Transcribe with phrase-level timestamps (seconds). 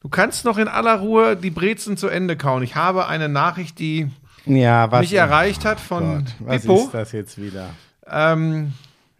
[0.00, 2.62] Du kannst noch in aller Ruhe die Brezen zu Ende kauen.
[2.62, 4.08] Ich habe eine Nachricht, die
[4.44, 6.84] Ja, mich erreicht hat von Gott, was Pippo.
[6.84, 7.70] ist das jetzt wieder?
[8.08, 8.72] Ähm,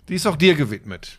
[0.09, 1.19] die ist auch dir gewidmet.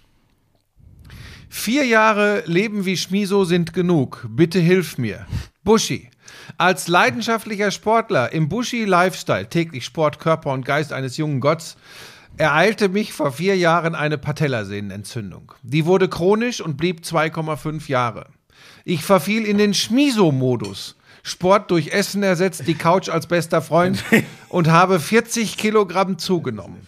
[1.49, 4.25] Vier Jahre Leben wie Schmiso sind genug.
[4.29, 5.25] Bitte hilf mir.
[5.63, 6.09] Buschi.
[6.57, 11.77] Als leidenschaftlicher Sportler im Buschi-Lifestyle, täglich Sport, Körper und Geist eines jungen Gotts,
[12.37, 15.51] ereilte mich vor vier Jahren eine Patellasehnenentzündung.
[15.63, 18.27] Die wurde chronisch und blieb 2,5 Jahre.
[18.85, 20.95] Ich verfiel in den Schmiso-Modus.
[21.23, 24.03] Sport durch Essen ersetzt, die Couch als bester Freund
[24.49, 26.87] und habe 40 Kilogramm zugenommen.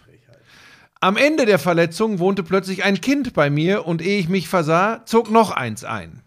[1.02, 5.06] Am Ende der Verletzung wohnte plötzlich ein Kind bei mir und ehe ich mich versah,
[5.06, 6.24] zog noch eins ein.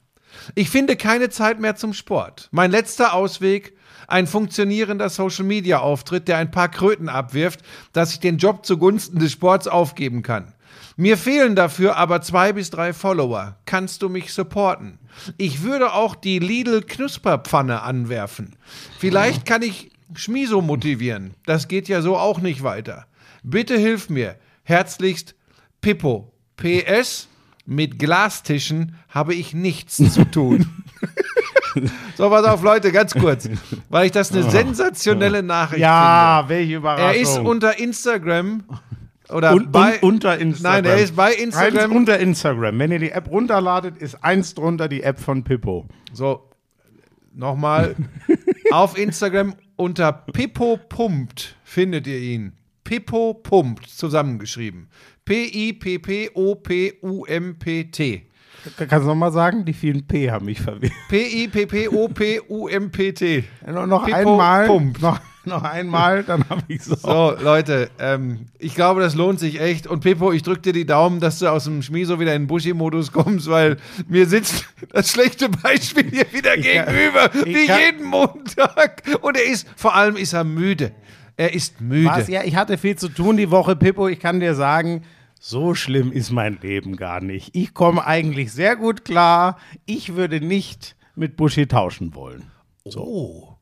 [0.55, 2.49] Ich finde keine Zeit mehr zum Sport.
[2.53, 3.77] Mein letzter Ausweg,
[4.09, 7.61] ein funktionierender Social-Media-Auftritt, der ein paar Kröten abwirft,
[7.93, 10.53] dass ich den Job zugunsten des Sports aufgeben kann.
[10.97, 13.57] Mir fehlen dafür aber zwei bis drei Follower.
[13.65, 14.99] Kannst du mich supporten?
[15.37, 18.57] Ich würde auch die Lidl Knusperpfanne anwerfen.
[18.99, 21.35] Vielleicht kann ich Schmiso motivieren.
[21.47, 23.07] Das geht ja so auch nicht weiter.
[23.43, 24.37] Bitte hilf mir.
[24.65, 25.35] Herzlichst
[25.81, 26.33] Pippo.
[26.57, 27.29] PS.
[27.65, 30.69] Mit Glastischen habe ich nichts zu tun.
[32.17, 33.49] so, pass auf, Leute, ganz kurz.
[33.89, 36.77] Weil ich das eine sensationelle Nachricht Ja, welche finde.
[36.79, 37.09] Überraschung.
[37.09, 38.65] Er ist unter Instagram
[39.33, 39.99] oder und, bei.
[40.01, 40.83] und unter Instagram.
[40.83, 41.93] Nein, er ist bei Eins Instagram.
[41.93, 42.79] unter Instagram.
[42.79, 45.87] Wenn ihr die App runterladet, ist eins drunter die App von Pippo.
[46.13, 46.49] So,
[47.35, 47.97] nochmal.
[48.71, 52.53] auf Instagram unter Pippo Pumpt findet ihr ihn.
[52.85, 54.89] Pippo Pumpt, zusammengeschrieben.
[55.25, 56.33] P-I-P-P-O-P-U-M-P-T.
[58.77, 59.65] Kannst du nochmal sagen?
[59.65, 60.93] Die vielen P haben mich verwirrt.
[62.23, 63.45] P-I-P-P-O-P-U-M-P-T.
[63.67, 64.67] Noch, noch einmal.
[64.67, 65.01] Pumpt.
[65.03, 66.95] Noch, noch einmal, dann habe ich so.
[66.95, 69.87] So, Leute, ähm, ich glaube, das lohnt sich echt.
[69.87, 72.47] Und Pippo, ich drücke dir die Daumen, dass du aus dem Schmiso wieder in den
[72.49, 73.77] Buschi-Modus kommst, weil
[74.09, 79.03] mir sitzt das schlechte Beispiel hier wieder Ich kann- gegenüber, ich wie kann- jeden Montag.
[79.23, 80.93] Und er ist, vor allem ist er müde.
[81.37, 82.09] Er ist müde.
[82.11, 82.29] Was?
[82.29, 84.07] Ja, ich hatte viel zu tun die Woche, Pippo.
[84.09, 85.03] Ich kann dir sagen,
[85.45, 87.51] so schlimm ist mein Leben gar nicht.
[87.57, 89.59] Ich komme eigentlich sehr gut klar.
[89.87, 92.53] Ich würde nicht mit Buschi tauschen wollen.
[92.95, 93.57] Oh.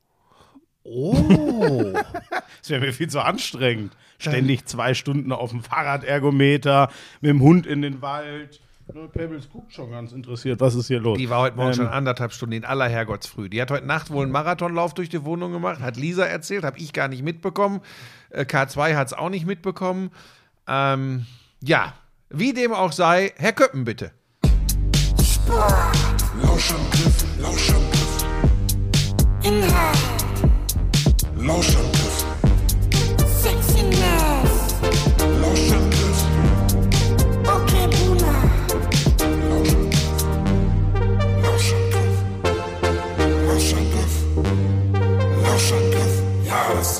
[0.85, 1.95] Oh.
[2.61, 3.97] Das wäre mir viel zu anstrengend.
[4.19, 6.91] Ständig zwei Stunden auf dem Fahrradergometer,
[7.23, 8.61] mit dem Hund in den Wald.
[9.15, 11.17] Pebbles guckt schon ganz interessiert, was ist hier los?
[11.17, 13.49] Die war heute Morgen Ähm, schon anderthalb Stunden in aller Herrgottsfrüh.
[13.49, 16.79] Die hat heute Nacht wohl einen Marathonlauf durch die Wohnung gemacht, hat Lisa erzählt, habe
[16.79, 17.81] ich gar nicht mitbekommen.
[18.29, 20.11] Äh, K2 hat es auch nicht mitbekommen.
[20.69, 21.25] Ähm,
[21.63, 21.95] ja,
[22.31, 24.13] wie dem auch sei, Herr Köppen bitte.
[26.43, 28.01] Lauschangriff, Lauschangriff.
[29.43, 29.99] Inhalt,
[31.37, 32.27] Lauschangriff,
[33.43, 34.75] Sexiness,
[35.41, 36.25] Lauschangriff,
[37.43, 38.43] okay Boomer,
[41.43, 42.17] Lauschangriff,
[43.47, 44.15] Lauschangriff,
[45.43, 46.23] Lauschangriff.
[46.47, 47.00] Ja, das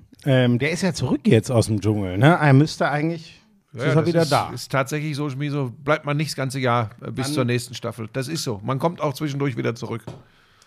[0.25, 2.37] ähm, der ist ja zurück jetzt aus dem Dschungel, ne?
[2.41, 3.37] Er müsste eigentlich.
[3.73, 4.49] Jetzt ist er wieder ist, da.
[4.53, 8.09] ist tatsächlich so, Schmieso, bleibt man nicht das ganze Jahr äh, bis zur nächsten Staffel.
[8.11, 8.59] Das ist so.
[8.65, 10.03] Man kommt auch zwischendurch wieder zurück.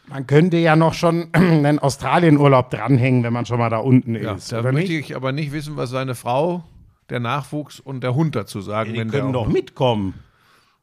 [0.09, 4.33] Man könnte ja noch schon einen Australienurlaub dranhängen, wenn man schon mal da unten Ja,
[4.33, 4.53] ist.
[4.53, 5.11] da oder möchte nicht?
[5.11, 6.65] ich aber nicht wissen, was seine Frau,
[7.11, 8.95] der Nachwuchs und der Hund dazu sagen.
[8.95, 10.15] Die wenn der können auch- doch mitkommen.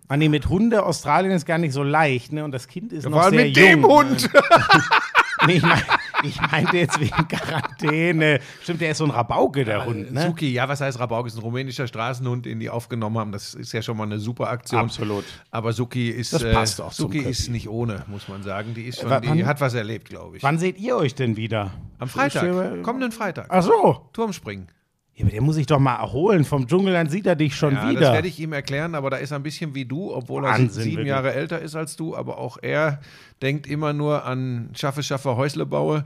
[0.07, 2.43] Ah, nee, mit Hunde Australien ist gar nicht so leicht, ne?
[2.43, 3.65] Und das Kind ist noch Vor allem sehr mit jung.
[3.67, 4.29] dem Hund.
[5.47, 5.81] Nee, ich, mein,
[6.23, 8.39] ich meinte jetzt wegen Quarantäne.
[8.63, 10.21] Stimmt, der ist so ein Rabauke, der Hund, ne?
[10.27, 11.27] Suki, ja, was heißt Rabauk?
[11.27, 13.31] Ist ein rumänischer Straßenhund, den die aufgenommen haben.
[13.31, 14.81] Das ist ja schon mal eine super Aktion.
[14.81, 15.25] Absolut.
[15.49, 18.73] Aber Suki ist, Das passt auch Suki ist nicht ohne, muss man sagen.
[18.73, 20.43] Die ist schon, Wa- die wann- hat was erlebt, glaube ich.
[20.43, 21.71] Wann seht ihr euch denn wieder?
[21.99, 23.47] Am Freitag, kommenden Freitag.
[23.49, 24.09] Ach so.
[24.13, 24.67] Turmspringen.
[25.15, 27.73] Ja, aber der muss sich doch mal erholen vom Dschungel, dann sieht er dich schon
[27.73, 27.99] Ja, wieder.
[27.99, 30.51] das werde ich ihm erklären, aber da ist er ein bisschen wie du, obwohl er
[30.53, 31.07] Wahnsinn, sieben wirklich.
[31.09, 33.01] Jahre älter ist als du, aber auch er
[33.41, 36.05] denkt immer nur an Schaffe, Schaffe, Häusle baue.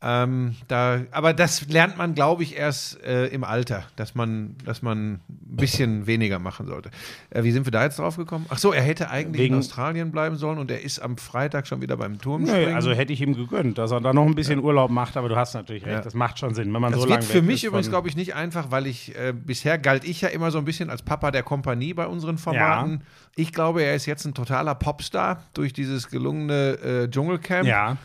[0.00, 4.80] Ähm, da, aber das lernt man, glaube ich, erst äh, im Alter, dass man, dass
[4.80, 6.90] man ein bisschen weniger machen sollte.
[7.30, 8.46] Äh, wie sind wir da jetzt drauf gekommen?
[8.48, 11.66] Ach so, er hätte eigentlich Wegen- in Australien bleiben sollen und er ist am Freitag
[11.66, 12.68] schon wieder beim Turmspringen.
[12.68, 15.28] Nö, also hätte ich ihm gegönnt, dass er da noch ein bisschen Urlaub macht, aber
[15.28, 16.00] du hast natürlich recht, Ja.
[16.02, 17.88] das macht schon Sinn, wenn man Das so wird lange für weg mich ist übrigens,
[17.90, 20.90] glaube ich, nicht einfach, weil ich äh, bisher galt ich ja immer so ein bisschen
[20.90, 23.02] als Papa der Kompanie bei unseren Formaten.
[23.34, 27.66] Ich glaube, er ist jetzt ein totaler Popstar durch dieses gelungene äh, Dschungelcamp.
[27.66, 27.96] Ja.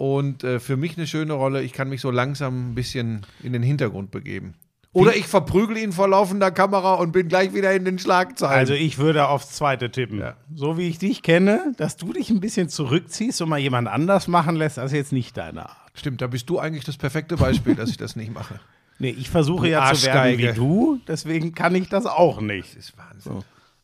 [0.00, 1.62] Und äh, für mich eine schöne Rolle.
[1.62, 4.54] Ich kann mich so langsam ein bisschen in den Hintergrund begeben.
[4.92, 8.58] Oder ich verprügel ihn vor laufender Kamera und bin gleich wieder in den Schlagzeilen.
[8.58, 10.18] Also ich würde aufs zweite tippen.
[10.18, 10.38] Ja.
[10.54, 14.26] So wie ich dich kenne, dass du dich ein bisschen zurückziehst und mal jemand anders
[14.26, 15.76] machen lässt, das ist jetzt nicht deine Art.
[15.92, 18.58] Stimmt, da bist du eigentlich das perfekte Beispiel, dass ich das nicht mache.
[19.02, 20.54] Nee, ich versuche Du ja zu werden wie Arschgeige.
[20.54, 22.76] du, deswegen kann ich das auch nicht.
[22.76, 23.38] Das ist Wahnsinn.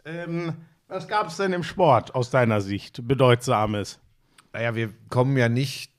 [0.04, 0.52] Ähm,
[0.88, 3.98] was gab es denn im Sport aus deiner Sicht Bedeutsames?
[4.52, 5.90] Naja, wir kommen ja nicht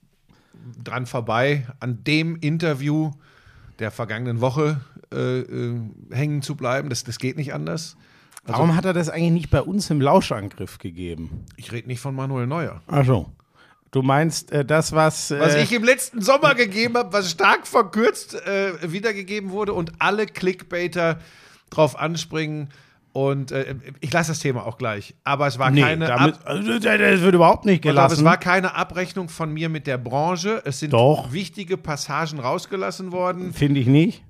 [0.82, 3.12] dran vorbei, an dem Interview
[3.78, 4.80] der vergangenen Woche
[5.12, 6.88] äh, äh, hängen zu bleiben.
[6.88, 7.96] Das, das geht nicht anders.
[8.44, 11.44] Warum hat er das eigentlich nicht bei uns im Lauschangriff gegeben?
[11.56, 12.80] Ich rede nicht von Manuel Neuer.
[12.86, 13.30] Ach so.
[13.90, 15.30] Du meinst äh, das, was.
[15.30, 19.92] Äh, Was ich im letzten Sommer gegeben habe, was stark verkürzt äh, wiedergegeben wurde und
[19.98, 21.20] alle Clickbaiter
[21.70, 22.68] drauf anspringen.
[23.12, 25.14] Und äh, ich lasse das Thema auch gleich.
[25.24, 28.18] Aber es war nee, keine damit, Ab also, das wird überhaupt nicht gelassen.
[28.18, 30.62] es war keine Abrechnung von mir mit der Branche.
[30.64, 31.32] Es sind Doch.
[31.32, 33.52] wichtige Passagen rausgelassen worden.
[33.52, 34.22] Finde ich nicht.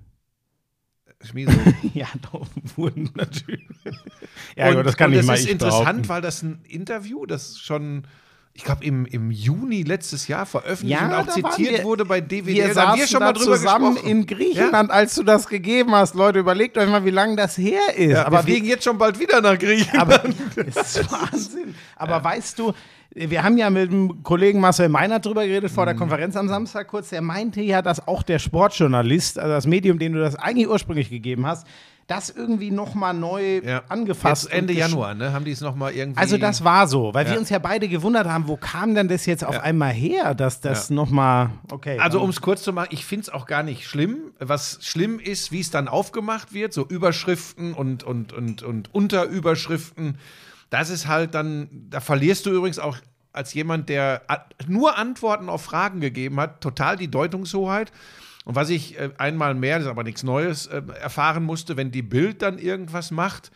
[1.22, 1.52] Schmieso.
[1.94, 2.46] Ja, doch,
[2.76, 3.66] wurden natürlich.
[4.56, 6.08] ja, und, gut, das kann und ich das mal ist ich interessant, behaupten.
[6.08, 8.04] weil das ein Interview, das schon,
[8.58, 12.20] ich glaube, im, im Juni letztes Jahr veröffentlicht Ja, und auch zitiert wir- wurde bei
[12.20, 12.46] DWDL.
[12.66, 14.10] Wir Da haben wir schon mal drüber zusammen gesprochen.
[14.10, 16.16] in Griechenland, als du das gegeben hast.
[16.16, 18.10] Leute, überlegt euch mal, wie lange das her ist.
[18.14, 20.12] Ja, aber wir fliegen jetzt schon bald wieder nach Griechenland.
[20.12, 20.28] Aber
[20.74, 21.72] das ist Wahnsinn.
[21.94, 22.72] Aber weißt du,
[23.14, 25.98] wir haben ja mit dem Kollegen Marcel Meinert drüber geredet vor der Mhm.
[26.00, 27.10] Konferenz am Samstag kurz.
[27.10, 31.10] Der meinte ja, dass auch der Sportjournalist, also das Medium, dem du das eigentlich ursprünglich
[31.10, 31.64] gegeben hast,
[32.08, 33.82] das irgendwie nochmal neu ja.
[33.88, 34.44] angefasst.
[34.44, 35.32] Jetzt Ende Januar, ne?
[35.34, 36.18] Haben die es nochmal irgendwie.
[36.18, 37.32] Also das war so, weil Ja.
[37.32, 39.60] wir uns ja beide gewundert haben, wo kam denn das jetzt auf Ja.
[39.60, 40.94] einmal her, dass das Ja.
[40.94, 41.98] nochmal, okay.
[41.98, 44.16] Also um es kurz zu machen, ich finde es auch gar nicht schlimm.
[44.38, 50.16] Was schlimm ist, wie es dann aufgemacht wird, so Überschriften und, und, und, und Unterüberschriften.
[50.70, 52.96] Das ist halt dann, da verlierst du übrigens auch
[53.34, 54.22] als jemand, der
[54.66, 57.92] nur Antworten auf Fragen gegeben hat, total die Deutungshoheit.
[58.48, 61.90] Und was ich äh, einmal mehr, das ist aber nichts Neues, äh, erfahren musste, wenn
[61.90, 63.52] die Bild dann irgendwas macht,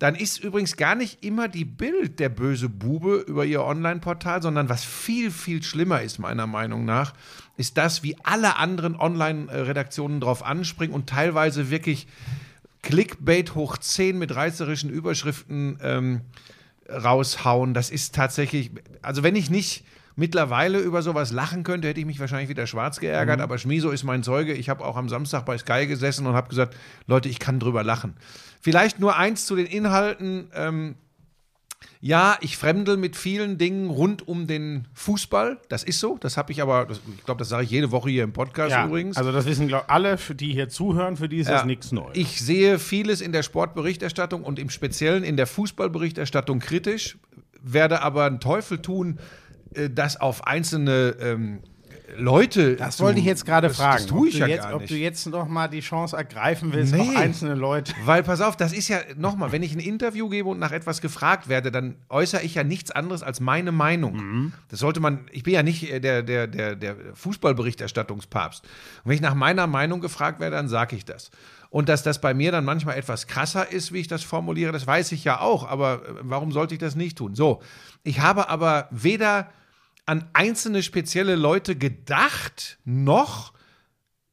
[0.00, 4.68] dann ist übrigens gar nicht immer die Bild der böse Bube über ihr Online-Portal, sondern
[4.68, 7.14] was viel, viel schlimmer ist, meiner Meinung nach,
[7.56, 12.08] ist das, wie alle anderen Online-Redaktionen drauf anspringen und teilweise wirklich
[12.82, 16.22] Clickbait hoch 10 mit reißerischen Überschriften ähm,
[16.90, 17.72] raushauen.
[17.72, 19.84] Das ist tatsächlich, also wenn ich nicht
[20.18, 23.40] mittlerweile über sowas lachen könnte, hätte ich mich wahrscheinlich wieder schwarz geärgert.
[23.40, 24.52] Aber Schmiso ist mein Zeuge.
[24.52, 27.84] Ich habe auch am Samstag bei Sky gesessen und habe gesagt, Leute, ich kann drüber
[27.84, 28.16] lachen.
[28.60, 30.50] Vielleicht nur eins zu den Inhalten.
[30.54, 30.96] Ähm,
[32.00, 35.58] ja, ich fremdel mit vielen Dingen rund um den Fußball.
[35.68, 36.18] Das ist so.
[36.18, 38.72] Das habe ich aber, das, ich glaube, das sage ich jede Woche hier im Podcast
[38.72, 39.16] Ja, übrigens.
[39.16, 42.16] also das wissen glaub, alle, die hier zuhören, für die ist das nichts Neues.
[42.16, 47.18] Ich sehe vieles in der Sportberichterstattung und im Speziellen in der Fußballberichterstattung kritisch,
[47.60, 49.18] werde aber einen Teufel tun,
[49.90, 51.60] das auf einzelne ähm,
[52.16, 52.76] Leute.
[52.76, 53.98] Das zu- wollte ich jetzt gerade fragen.
[53.98, 54.90] Das tue ob ich du ja jetzt, gar Ob nicht.
[54.90, 57.00] du jetzt noch mal die Chance ergreifen willst, Nee.
[57.02, 57.92] auch einzelne Leute.
[58.06, 61.00] Weil, pass auf, das ist ja, nochmal, wenn ich ein Interview gebe und nach etwas
[61.02, 64.16] gefragt werde, dann äußere ich ja nichts anderes als meine Meinung.
[64.16, 64.52] Mhm.
[64.70, 68.64] Das sollte man, ich bin ja nicht äh, der, der, der, der Fußballberichterstattungspapst.
[68.64, 68.70] Und
[69.04, 71.30] wenn ich nach meiner Meinung gefragt werde, dann sage ich das.
[71.70, 74.86] Und dass das bei mir dann manchmal etwas krasser ist, wie ich das formuliere, das
[74.86, 75.68] weiß ich ja auch.
[75.68, 77.34] Aber äh, warum sollte ich das nicht tun?
[77.34, 77.60] So,
[78.02, 79.48] ich habe aber weder
[80.08, 83.52] an einzelne spezielle Leute gedacht, noch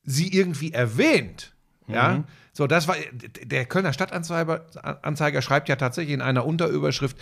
[0.04, 1.54] sie irgendwie erwähnt.
[1.88, 2.96] Ja, so das war
[3.44, 4.66] der Kölner Stadtanzeiger
[5.04, 7.18] Anzeiger schreibt ja tatsächlich in einer Unterüberschrift,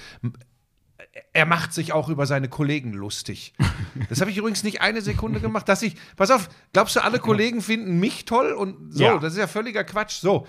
[1.34, 3.54] er macht sich auch über seine Kollegen lustig.
[4.10, 7.20] Das habe ich übrigens nicht eine Sekunde gemacht, dass ich, pass auf, glaubst du, alle
[7.20, 9.18] Kollegen finden mich toll und so, Ja.
[9.20, 10.20] das ist ja völliger Quatsch.
[10.20, 10.48] So.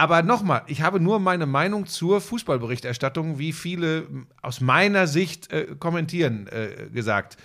[0.00, 4.06] Aber nochmal, ich habe nur meine Meinung zur Fußballberichterstattung, wie viele
[4.40, 7.36] aus meiner Sicht äh, kommentieren, äh, gesagt.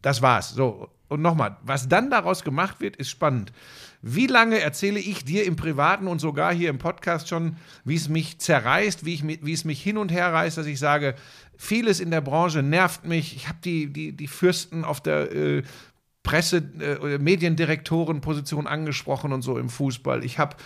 [0.00, 0.54] Das war's.
[0.54, 0.88] So.
[1.08, 3.52] Und nochmal, was dann daraus gemacht wird, ist spannend.
[4.00, 8.08] Wie lange erzähle ich dir im Privaten und sogar hier im Podcast schon, wie es
[8.08, 11.14] mich zerreißt, wie, ich, wie es mich hin und her reißt, dass ich sage,
[11.58, 13.36] vieles in der Branche nervt mich.
[13.36, 15.62] Ich habe die, die, die Fürsten auf der äh,
[16.22, 20.24] Presse- äh, oder Mediendirektorenposition angesprochen und so im Fußball.
[20.24, 20.56] Ich habe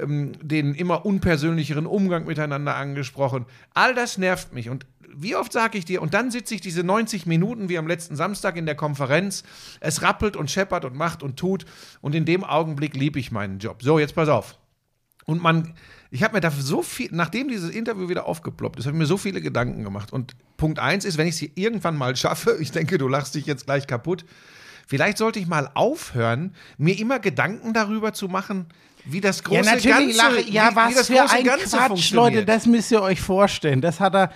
[0.00, 3.46] ähm, den immer unpersönlicheren Umgang miteinander angesprochen.
[3.74, 4.68] All das nervt mich.
[4.68, 7.86] Und wie oft sage ich dir, und dann sitze ich diese 90 Minuten wie am
[7.86, 9.42] letzten Samstag in der Konferenz,
[9.80, 11.64] es rappelt und scheppert und macht und tut,
[12.00, 13.82] und in dem Augenblick liebe ich meinen Job.
[13.82, 14.58] So, jetzt pass auf.
[15.26, 15.74] Und man,
[16.10, 19.06] ich habe mir da so viel, nachdem dieses Interview wieder aufgeploppt ist, habe ich mir
[19.06, 20.12] so viele Gedanken gemacht.
[20.12, 23.44] Und Punkt eins ist, wenn ich es irgendwann mal schaffe, ich denke, du lachst dich
[23.44, 24.24] jetzt gleich kaputt,
[24.86, 28.68] vielleicht sollte ich mal aufhören, mir immer Gedanken darüber zu machen,
[29.04, 30.48] wie das große Ja, Ganze, natürlich lache ich.
[30.50, 32.10] Ja, wie, was wie das für große ein Ganze Quatsch.
[32.12, 33.80] Leute, das müsst ihr euch vorstellen.
[33.80, 34.30] Das hat er.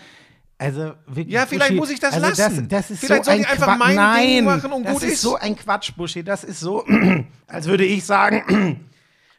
[0.58, 2.68] Also wirklich, Ja, vielleicht Buschi, muss ich das also lassen.
[2.68, 4.84] Das, das ist Vielleicht so soll ein ich einfach Qua- mein Nein, Ding machen und
[4.84, 5.20] das gut ist ist.
[5.22, 6.22] so ein Quatsch, Buschi.
[6.22, 6.84] Das ist so,
[7.48, 8.80] als würde ich sagen,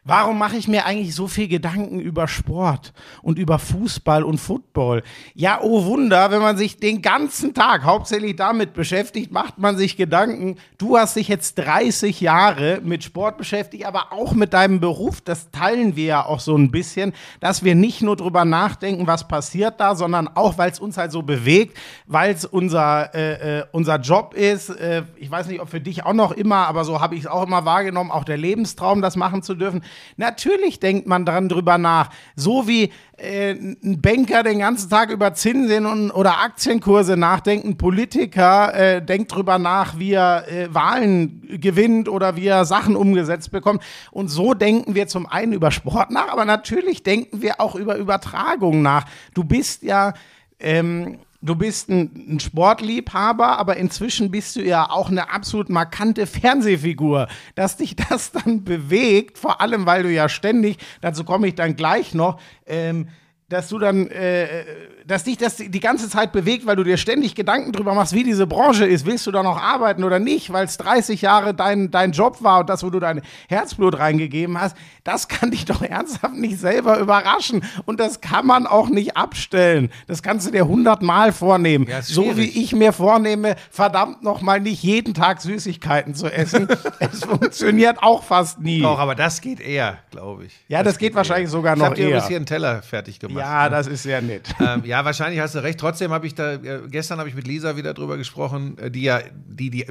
[0.04, 2.92] warum mache ich mir eigentlich so viel Gedanken über Sport
[3.22, 5.02] und über Fußball und Football?
[5.34, 9.96] Ja, oh Wunder, wenn man sich den ganzen Tag hauptsächlich damit beschäftigt, macht man sich
[9.96, 10.56] Gedanken.
[10.76, 15.22] Du hast dich jetzt 30 Jahre mit Sport beschäftigt, aber auch mit deinem Beruf.
[15.22, 19.26] Das teilen wir ja auch so ein bisschen, dass wir nicht nur drüber nachdenken, was
[19.26, 23.64] passiert da, sondern auch, weil es uns halt so bewegt, weil es unser, äh, äh,
[23.72, 24.68] unser Job ist.
[24.68, 27.26] Äh, ich weiß nicht, ob für dich auch noch immer, aber so habe ich es
[27.26, 29.82] auch immer wahrgenommen, auch der Lebenstraum, das machen zu dürfen.
[30.16, 32.10] Natürlich denkt man dran drüber nach.
[32.36, 37.76] So wie äh, ein Banker den ganzen Tag über Zinsen und, oder Aktienkurse nachdenkt, ein
[37.76, 43.50] Politiker äh, denkt drüber nach, wie er äh, Wahlen gewinnt oder wie er Sachen umgesetzt
[43.50, 43.82] bekommt.
[44.10, 47.96] Und so denken wir zum einen über Sport nach, aber natürlich denken wir auch über
[47.96, 49.04] Übertragung nach.
[49.34, 50.14] Du bist ja
[50.58, 56.26] ähm, du bist ein, ein Sportliebhaber, aber inzwischen bist du ja auch eine absolut markante
[56.26, 57.28] Fernsehfigur.
[57.54, 61.76] Dass dich das dann bewegt, vor allem weil du ja ständig, dazu komme ich dann
[61.76, 63.08] gleich noch, ähm,
[63.48, 64.64] dass du dann, äh,
[65.06, 68.24] dass dich das die ganze Zeit bewegt, weil du dir ständig Gedanken drüber machst, wie
[68.24, 69.04] diese Branche ist.
[69.06, 70.52] Willst du da noch arbeiten oder nicht?
[70.52, 74.60] Weil es 30 Jahre dein, dein Job war und das, wo du dein Herzblut reingegeben
[74.60, 77.64] hast, das kann dich doch ernsthaft nicht selber überraschen.
[77.84, 79.90] Und das kann man auch nicht abstellen.
[80.06, 81.86] Das kannst du dir hundertmal vornehmen.
[81.88, 86.68] Ja, so wie ich mir vornehme, verdammt nochmal nicht jeden Tag Süßigkeiten zu essen.
[87.00, 88.80] es funktioniert auch fast nie.
[88.80, 90.54] Doch, aber das geht eher, glaube ich.
[90.68, 92.26] Ja, das geht wahrscheinlich sogar Ich noch habe dir eher.
[92.26, 93.38] hier einen Teller fertig gemacht.
[93.38, 94.48] ja, das ist sehr nett.
[94.60, 95.80] ähm, ja, wahrscheinlich hast du recht.
[95.80, 99.02] Trotzdem habe ich da, äh, gestern habe ich mit Lisa wieder drüber gesprochen, äh, die
[99.02, 99.86] ja, die, die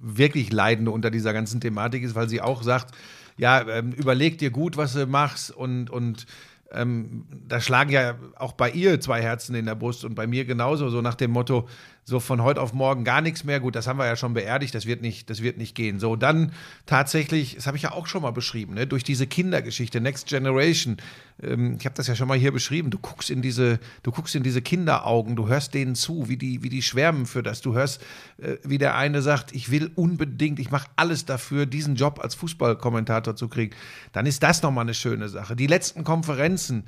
[0.00, 2.94] wirklich Leidende unter dieser ganzen Thematik ist, weil sie auch sagt,
[3.36, 6.26] ja, ähm, überleg dir gut, was du machst und, und
[6.72, 10.44] ähm, da schlagen ja auch bei ihr zwei Herzen in der Brust und bei mir
[10.44, 11.68] genauso, so nach dem Motto,
[12.08, 13.60] so von heute auf morgen gar nichts mehr.
[13.60, 16.00] Gut, das haben wir ja schon beerdigt, das wird nicht, das wird nicht gehen.
[16.00, 16.52] So, dann
[16.86, 20.96] tatsächlich, das habe ich ja auch schon mal beschrieben, ne, durch diese Kindergeschichte, Next Generation.
[21.42, 22.88] Ähm, ich habe das ja schon mal hier beschrieben.
[22.88, 26.62] Du guckst in diese, du guckst in diese Kinderaugen, du hörst denen zu, wie die,
[26.62, 27.60] wie die schwärmen für das.
[27.60, 28.00] Du hörst,
[28.38, 32.34] äh, wie der eine sagt, ich will unbedingt, ich mache alles dafür, diesen Job als
[32.36, 33.76] Fußballkommentator zu kriegen.
[34.12, 35.56] Dann ist das nochmal eine schöne Sache.
[35.56, 36.84] Die letzten Konferenzen,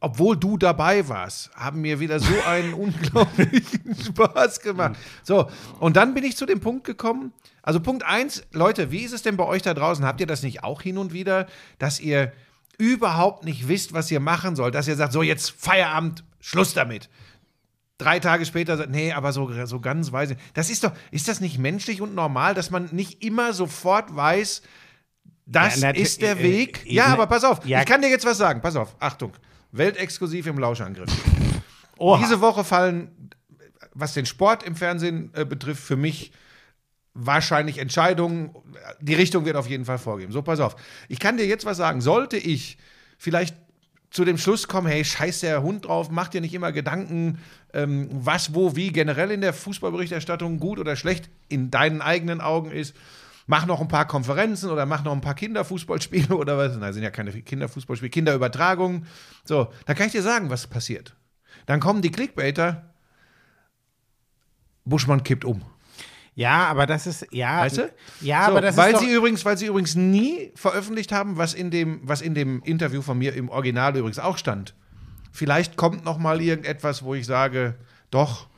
[0.00, 4.96] obwohl du dabei warst, haben mir wieder so einen unglaublichen Spaß gemacht.
[5.22, 5.48] So,
[5.80, 7.32] und dann bin ich zu dem Punkt gekommen.
[7.62, 10.04] Also Punkt eins, Leute, wie ist es denn bei euch da draußen?
[10.04, 11.46] Habt ihr das nicht auch hin und wieder,
[11.78, 12.32] dass ihr
[12.76, 14.74] überhaupt nicht wisst, was ihr machen sollt?
[14.74, 17.08] Dass ihr sagt, so jetzt Feierabend, Schluss damit.
[17.96, 20.36] Drei Tage später sagt, nee, aber so, so ganz ich.
[20.52, 24.62] Das ist doch, ist das nicht menschlich und normal, dass man nicht immer sofort weiß,
[25.46, 26.84] das Ja, ist der äh, Weg?
[26.86, 27.80] äh, ja, ne- aber pass auf, ja.
[27.80, 28.60] ich kann dir jetzt was sagen.
[28.60, 29.32] Pass auf, Achtung.
[29.76, 31.10] Weltexklusiv im Lauschangriff.
[31.98, 32.18] Oha.
[32.20, 33.30] Diese Woche fallen,
[33.92, 36.32] was den Sport im Fernsehen äh, betrifft, für mich
[37.14, 38.54] wahrscheinlich Entscheidungen.
[39.00, 40.32] Die Richtung wird auf jeden Fall vorgeben.
[40.32, 40.76] So, pass auf.
[41.08, 42.00] Ich kann dir jetzt was sagen.
[42.00, 42.78] Sollte ich
[43.18, 43.56] vielleicht
[44.10, 47.40] zu dem Schluss kommen, hey, scheiß der Hund drauf, mach dir nicht immer Gedanken,
[47.72, 52.70] ähm, was, wo, wie generell in der Fußballberichterstattung gut oder schlecht in deinen eigenen Augen
[52.70, 52.94] ist.
[53.46, 56.76] Mach noch ein paar Konferenzen oder mach noch ein paar Kinderfußballspiele oder was.
[56.76, 59.06] Nein, sind ja keine Kinderfußballspiele, Kinderübertragungen.
[59.44, 61.14] So, da kann ich dir sagen, was passiert.
[61.66, 62.94] Dann kommen die Clickbaiter.
[64.84, 65.62] Buschmann kippt um.
[66.34, 67.60] Ja, aber das ist, ja.
[67.60, 67.92] Weißt du?
[68.20, 71.54] Ja, So, aber das weil ist sie übrigens, weil sie übrigens nie veröffentlicht haben, was
[71.54, 74.74] in dem, was in dem Interview von mir im Original übrigens auch stand.
[75.30, 77.76] Vielleicht kommt noch mal irgendetwas, wo ich sage,
[78.10, 78.48] doch,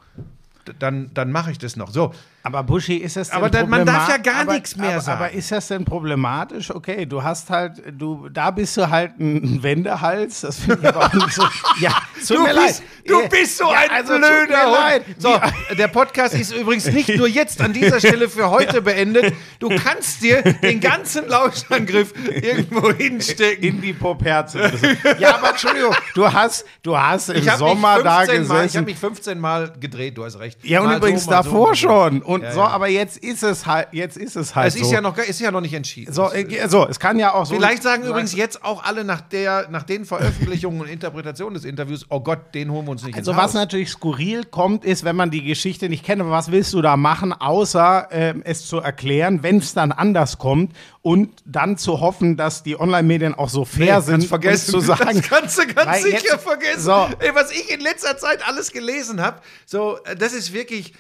[0.79, 1.91] dann, dann mache ich das noch.
[1.91, 2.13] So,
[2.47, 5.01] Aber Buschi, ist das denn Aber dann- man darf ja gar aber, nichts mehr aber,
[5.01, 5.19] sagen.
[5.25, 6.71] Aber ist das denn problematisch?
[6.71, 10.43] Okay, du hast halt, du, da bist du halt ein Wendehals.
[10.43, 11.43] Das finde ich aber auch nicht so.
[11.81, 11.91] Ja,
[12.27, 12.83] tut du mir bist, leid.
[13.07, 15.05] du bist so ja, ein also, blöder Hund.
[15.19, 15.41] So,
[15.77, 19.35] der Podcast ist übrigens nicht nur jetzt an dieser Stelle für heute beendet.
[19.59, 23.63] Du kannst dir den ganzen Lauschangriff irgendwo hinstecken.
[23.65, 24.73] in die Popherze.
[25.19, 28.51] ja, aber Entschuldigung, du hast, du hast im Ich habe Sommer da 15 Mal- ich
[28.57, 28.85] hab gesessen.
[28.85, 30.65] mich 15 Mal gedreht, du hast recht.
[30.65, 31.89] ja, und Mal übrigens so, davor so.
[31.89, 32.23] schon.
[32.23, 32.67] Und Ja, so, ja.
[32.69, 34.81] aber jetzt ist es halt, jetzt ist es halt Es so.
[34.85, 36.13] ist ja, noch, ist ja noch nicht entschieden.
[36.13, 37.55] so, äh, so, es kann ja auch so.
[37.55, 42.07] Vielleicht sagen übrigens jetzt auch alle nach, der, nach den Veröffentlichungen und Interpretationen des Interviews,
[42.09, 43.55] oh Gott, den holen wir uns nicht Also ins was Haus.
[43.55, 47.33] natürlich skurril kommt, ist, wenn man die Geschichte nicht kennt, was willst du da machen,
[47.33, 52.63] außer ähm, es zu erklären, wenn es dann anders kommt und dann zu hoffen, dass
[52.63, 54.75] die Online-Medien auch so fair sind, kannst vergessen.
[54.75, 56.81] und zu sagen, das kannst du ganz sicher jetzt- vergessen.
[56.81, 57.09] So.
[57.21, 60.93] Ey, was ich in letzter Zeit alles gelesen habe, so, äh, das ist wirklich,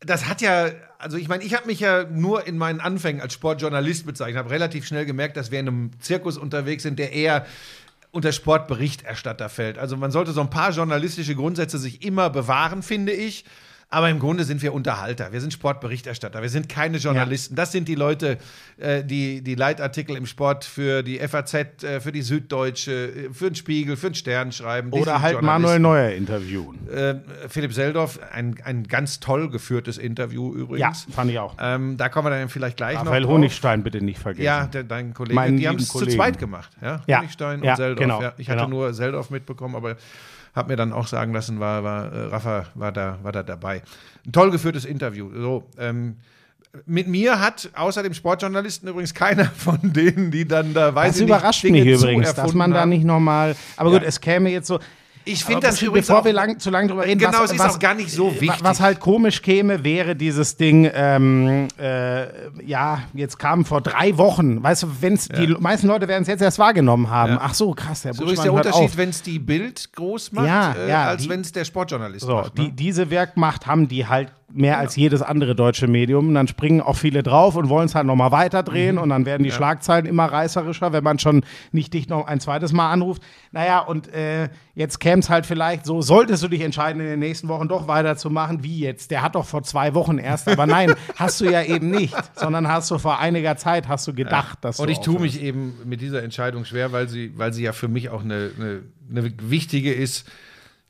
[0.00, 3.32] das hat ja, also ich meine, ich habe mich ja nur in meinen Anfängen als
[3.32, 7.46] Sportjournalist bezeichnet, habe relativ schnell gemerkt, dass wir in einem Zirkus unterwegs sind, der eher
[8.10, 9.78] unter Sportberichterstatter fällt.
[9.78, 13.44] Also man sollte so ein paar journalistische Grundsätze sich immer bewahren, finde ich.
[13.94, 15.30] Aber im Grunde sind wir Unterhalter.
[15.30, 16.42] Wir sind Sportberichterstatter.
[16.42, 17.54] Wir sind keine Journalisten.
[17.54, 18.38] Das sind die Leute,
[18.76, 23.50] äh, die die Leitartikel im Sport für die FAZ, äh, für die Süddeutsche, äh, für
[23.50, 24.90] den Spiegel, für den Stern schreiben.
[24.90, 25.40] Die oder halt.
[25.42, 26.88] Manuel Neuer interviewen.
[27.48, 31.06] Philipp Seldorf, ein, ein ganz toll geführtes Interview Ja, übrigens.
[31.14, 31.54] fand ich auch.
[31.60, 33.28] Ähm, da kommen wir dann vielleicht gleich Raphael noch.
[33.28, 33.36] drauf.
[33.36, 34.44] Honigstein bitte nicht vergessen.
[34.44, 35.36] Ja, der, dein Kollege.
[35.36, 36.70] Meinen die haben es zu zweit gemacht.
[36.82, 38.00] Ja, Ja, Honigstein ja, und Seldorf.
[38.00, 38.34] genau, ja.
[38.38, 38.76] Ich hatte genau.
[38.76, 39.96] nur Seldorf mitbekommen, aber
[40.54, 43.82] habe mir dann auch sagen lassen, war, war äh, Rafa war da, war da dabei.
[44.26, 45.30] Ein toll geführtes Interview.
[45.34, 46.16] So, ähm,
[46.86, 51.16] mit mir hat außer dem Sportjournalisten übrigens keiner von denen, die dann da weiß Das
[51.16, 53.54] ich nicht, überrascht Dinge mich übrigens, dass man da nicht nochmal.
[53.76, 53.98] Aber Ja.
[53.98, 54.78] gut, es käme jetzt so.
[55.24, 57.52] Ich finde das übrigens bevor auch, wir lang, zu lange drüber reden, Genau, was, es
[57.52, 58.62] ist was, auch gar nicht so wichtig.
[58.62, 62.26] Was halt komisch käme, wäre dieses Ding, ähm, äh,
[62.64, 66.28] ja, jetzt kam vor drei Wochen, weißt du, wenn es die meisten Leute werden es
[66.28, 67.32] jetzt erst wahrgenommen haben.
[67.32, 67.40] Ja.
[67.42, 70.72] Ach so, krass, der so ist der Unterschied, wenn es die Bild groß macht, Ja,
[70.72, 72.58] äh, ja, als wenn es der Sportjournalist So, macht.
[72.58, 72.64] Ne?
[72.64, 76.28] die, diese Werkmacht haben die halt mehr als jedes andere deutsche Medium.
[76.28, 78.34] Und dann springen auch viele drauf und wollen es halt nochmal Mhm.
[78.34, 78.98] weiterdrehen.
[78.98, 82.72] Und dann werden die Schlagzeilen immer reißerischer, wenn man schon nicht dich noch ein zweites
[82.72, 83.22] Mal anruft.
[83.52, 87.18] Naja, und äh, jetzt käme es halt vielleicht so, solltest du dich entscheiden, in den
[87.20, 89.10] nächsten Wochen doch weiterzumachen, wie jetzt?
[89.10, 90.48] Der hat doch vor zwei Wochen erst.
[90.48, 92.14] Aber nein, hast du ja eben nicht.
[92.34, 95.74] Sondern hast du vor einiger Zeit, hast du gedacht, dass Und ich tue mich eben
[95.84, 99.32] mit dieser Entscheidung schwer, weil sie, weil sie ja für mich auch eine, eine, eine
[99.40, 100.28] wichtige ist.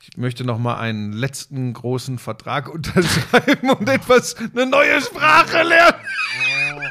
[0.01, 5.99] Ich möchte noch mal einen letzten großen Vertrag unterschreiben und etwas, eine neue Sprache lernen.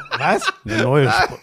[0.17, 0.53] Was?
[0.65, 1.39] Eine neue Spr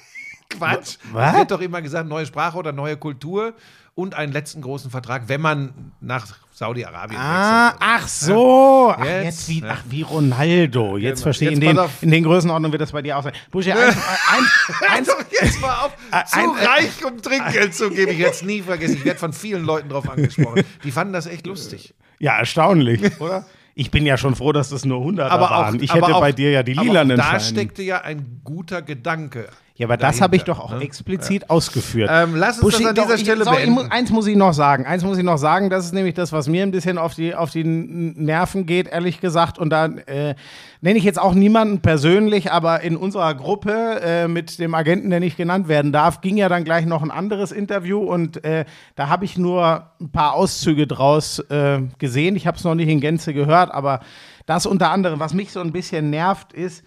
[0.51, 0.99] Quatsch.
[1.13, 1.33] Was?
[1.33, 3.55] Es wird doch immer gesagt, neue Sprache oder neue Kultur
[3.95, 6.27] und einen letzten großen Vertrag, wenn man nach
[6.63, 7.81] Saudi-Arabien Ah, wechselt.
[7.81, 8.95] ach so.
[8.97, 9.67] Ach, Jetzt, jetzt, wie, ja.
[9.73, 10.97] ach, wie Ronaldo.
[10.97, 11.23] Jetzt Genau.
[11.25, 11.55] verstehe ich.
[11.55, 13.33] In, den, in den Größenordnungen wird das bei dir auch sein.
[13.51, 13.97] Buschi, eins,
[14.31, 14.49] eins,
[14.89, 15.09] eins,
[15.41, 15.97] jetzt mal auf,
[16.31, 18.13] zu ein- reich, um Trinkgeld zu geben.
[18.13, 18.95] Ich werde es nie vergessen.
[18.95, 20.63] Ich werde von vielen Leuten drauf angesprochen.
[20.85, 21.95] Die fanden das echt lustig.
[22.21, 23.45] ja, erstaunlich, oder?
[23.75, 25.83] Ich bin ja schon froh, dass das nur 100 aber auch, waren.
[25.83, 29.49] Ich hätte auch, bei dir ja die lilanen Da steckte ja ein guter Gedanke
[29.83, 30.81] Ja, aber das habe ich doch auch ne?
[30.81, 32.09] explizit ausgeführt.
[32.13, 33.91] Ähm, lass uns das an dieser doch, Stelle ich, sorry, ich, beenden.
[33.91, 34.87] Eins muss ich noch sagen.
[34.87, 35.71] Eins muss ich noch sagen.
[35.71, 39.21] Das ist nämlich das, was mir ein bisschen auf die, auf die Nerven geht, ehrlich
[39.21, 39.59] gesagt.
[39.59, 40.37] Und da äh,
[40.83, 45.19] nenne ich jetzt auch niemanden persönlich, aber in unserer Gruppe äh, mit dem Agenten, der
[45.19, 47.99] nicht genannt werden darf, ging ja dann gleich noch ein anderes Interview.
[47.99, 52.37] Und äh, da habe ich nur ein paar Auszüge draus äh, gesehen.
[52.37, 53.99] Ich habe es noch nicht in Gänze gehört, aber
[54.47, 56.85] das unter anderem, was mich so ein bisschen nervt, ist,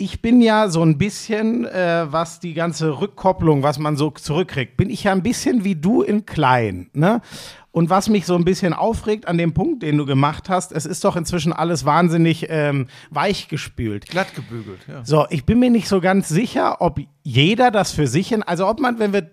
[0.00, 4.76] ich bin ja so ein bisschen, äh, was die ganze Rückkopplung, was man so zurückkriegt,
[4.76, 6.88] bin ich ja ein bisschen wie du in klein.
[6.92, 7.20] Ne?
[7.72, 10.86] Und was mich so ein bisschen aufregt an dem Punkt, den du gemacht hast, es
[10.86, 14.06] ist doch inzwischen alles wahnsinnig ähm, weichgespült.
[14.06, 15.04] Glatt gebügelt, ja.
[15.04, 18.68] So, ich bin mir nicht so ganz sicher, ob jeder das für sich, in, also
[18.68, 19.30] ob man, wenn wir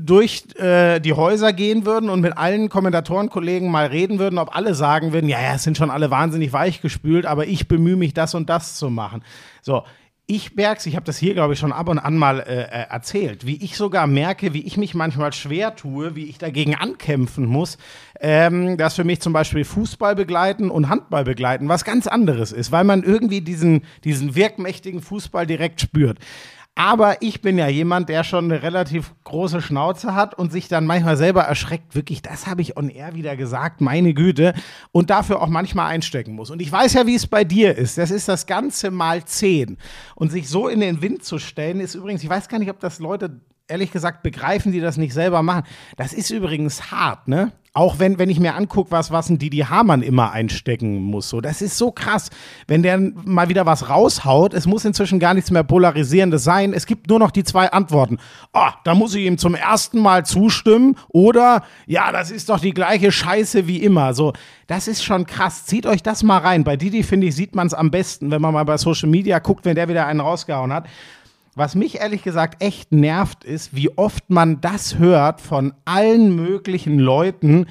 [0.00, 4.74] durch äh, die Häuser gehen würden und mit allen Kommentatorenkollegen mal reden würden, ob alle
[4.74, 8.34] sagen würden, ja, ja, es sind schon alle wahnsinnig weichgespült, aber ich bemühe mich, das
[8.34, 9.22] und das zu machen.
[9.62, 9.82] So,
[10.26, 12.86] ich merke ich habe das hier, glaube ich, schon ab und an mal äh, äh,
[12.88, 17.44] erzählt, wie ich sogar merke, wie ich mich manchmal schwer tue, wie ich dagegen ankämpfen
[17.44, 17.76] muss,
[18.20, 22.72] ähm, dass für mich zum Beispiel Fußball begleiten und Handball begleiten was ganz anderes ist,
[22.72, 26.18] weil man irgendwie diesen, diesen wirkmächtigen Fußball direkt spürt.
[26.74, 30.86] Aber ich bin ja jemand, der schon eine relativ große Schnauze hat und sich dann
[30.86, 31.94] manchmal selber erschreckt.
[31.94, 34.54] Wirklich, das habe ich on air wieder gesagt, meine Güte.
[34.90, 36.50] Und dafür auch manchmal einstecken muss.
[36.50, 37.98] Und ich weiß ja, wie es bei dir ist.
[37.98, 39.76] Das ist das Ganze mal zehn.
[40.14, 42.80] Und sich so in den Wind zu stellen, ist übrigens, ich weiß gar nicht, ob
[42.80, 43.40] das Leute
[43.72, 45.64] ehrlich gesagt begreifen, die das nicht selber machen.
[45.96, 47.52] Das ist übrigens hart, ne?
[47.74, 51.30] Auch wenn, wenn ich mir angucke, was, was ein Didi Hamann immer einstecken muss.
[51.30, 52.28] So, das ist so krass.
[52.66, 56.74] Wenn der mal wieder was raushaut, es muss inzwischen gar nichts mehr Polarisierendes sein.
[56.74, 58.18] Es gibt nur noch die zwei Antworten.
[58.52, 60.96] Ah, da muss ich ihm zum ersten Mal zustimmen.
[61.08, 64.12] Oder, ja, das ist doch die gleiche Scheiße wie immer.
[64.12, 64.34] So,
[64.66, 65.64] das ist schon krass.
[65.64, 66.64] Zieht euch das mal rein.
[66.64, 69.38] Bei Didi, finde ich, sieht man es am besten, wenn man mal bei Social Media
[69.38, 70.88] guckt, wenn der wieder einen rausgehauen hat.
[71.54, 76.98] Was mich ehrlich gesagt echt nervt, ist, wie oft man das hört von allen möglichen
[76.98, 77.66] Leuten.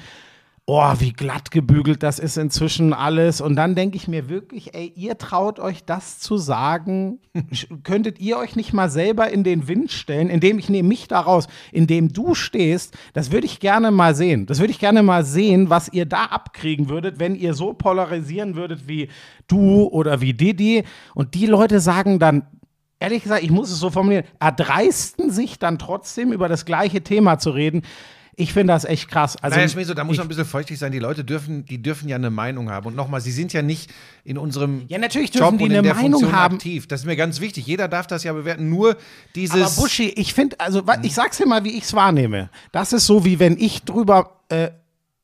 [0.66, 3.40] Oh, wie glatt gebügelt das ist inzwischen alles.
[3.40, 7.18] Und dann denke ich mir wirklich, ey, ihr traut euch das zu sagen.
[7.82, 11.48] Könntet ihr euch nicht mal selber in den Wind stellen, indem ich nehme mich daraus,
[11.72, 14.46] indem du stehst, das würde ich gerne mal sehen.
[14.46, 18.54] Das würde ich gerne mal sehen, was ihr da abkriegen würdet, wenn ihr so polarisieren
[18.54, 19.08] würdet wie
[19.48, 20.84] du oder wie Didi.
[21.16, 22.46] Und die Leute sagen dann,
[23.02, 27.38] ehrlich gesagt, ich muss es so formulieren, erdreisten sich dann trotzdem über das gleiche Thema
[27.38, 27.82] zu reden.
[28.34, 29.36] Ich finde das echt krass.
[29.42, 30.90] Also, naja, Schmieso, da muss man ein bisschen feuchtig sein.
[30.90, 32.86] Die Leute dürfen, die dürfen ja eine Meinung haben.
[32.86, 33.90] Und nochmal, sie sind ja nicht
[34.24, 36.54] in unserem Ja, natürlich Job dürfen die und in eine Meinung Funktion haben.
[36.54, 36.86] aktiv.
[36.88, 37.66] Das ist mir ganz wichtig.
[37.66, 38.70] Jeder darf das ja bewerten.
[38.70, 38.96] Nur
[39.34, 39.60] dieses.
[39.76, 42.48] aber Buschi, ich finde, also wa- ich sag's dir mal, wie ich es wahrnehme.
[42.72, 44.70] Das ist so, wie wenn ich drüber, äh,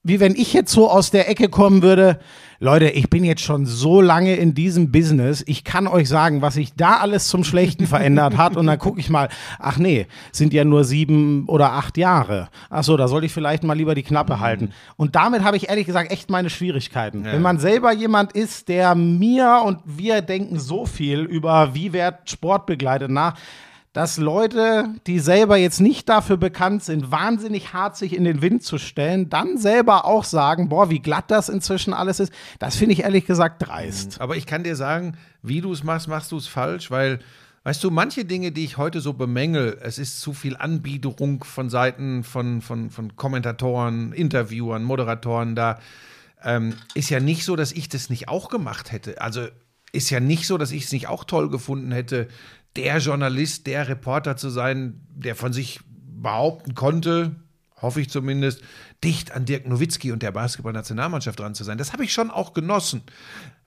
[0.08, 2.18] wie wenn ich jetzt so aus der Ecke kommen würde.
[2.60, 5.44] Leute, ich bin jetzt schon so lange in diesem Business.
[5.46, 8.56] Ich kann euch sagen, was sich da alles zum Schlechten verändert hat.
[8.56, 9.28] Und dann gucke ich mal,
[9.60, 12.48] ach nee, sind ja nur sieben oder acht Jahre.
[12.68, 14.72] Ach so, da sollte ich vielleicht mal lieber die Knappe halten.
[14.96, 17.24] Und damit habe ich ehrlich gesagt echt meine Schwierigkeiten.
[17.24, 22.28] Wenn man selber jemand ist, der mir und wir denken so viel über, wie wird
[22.28, 23.34] Sport begleitet nach,
[23.98, 28.62] dass Leute, die selber jetzt nicht dafür bekannt sind, wahnsinnig hart sich in den Wind
[28.62, 32.92] zu stellen, dann selber auch sagen, boah, wie glatt das inzwischen alles ist, das finde
[32.92, 34.20] ich ehrlich gesagt dreist.
[34.20, 37.18] Aber ich kann dir sagen, wie du es machst, machst du es falsch, weil,
[37.64, 41.68] weißt du, manche Dinge, die ich heute so bemängel, es ist zu viel Anbiederung von
[41.68, 45.80] Seiten von, von, von Kommentatoren, Interviewern, Moderatoren da,
[46.44, 49.20] ähm, ist ja nicht so, dass ich das nicht auch gemacht hätte.
[49.20, 49.48] Also
[49.92, 52.28] ist ja nicht so, dass ich es nicht auch toll gefunden hätte,
[52.78, 57.34] der Journalist, der Reporter zu sein, der von sich behaupten konnte,
[57.82, 58.62] hoffe ich zumindest,
[59.02, 61.76] dicht an Dirk Nowitzki und der Basketballnationalmannschaft dran zu sein.
[61.76, 63.02] Das habe ich schon auch genossen.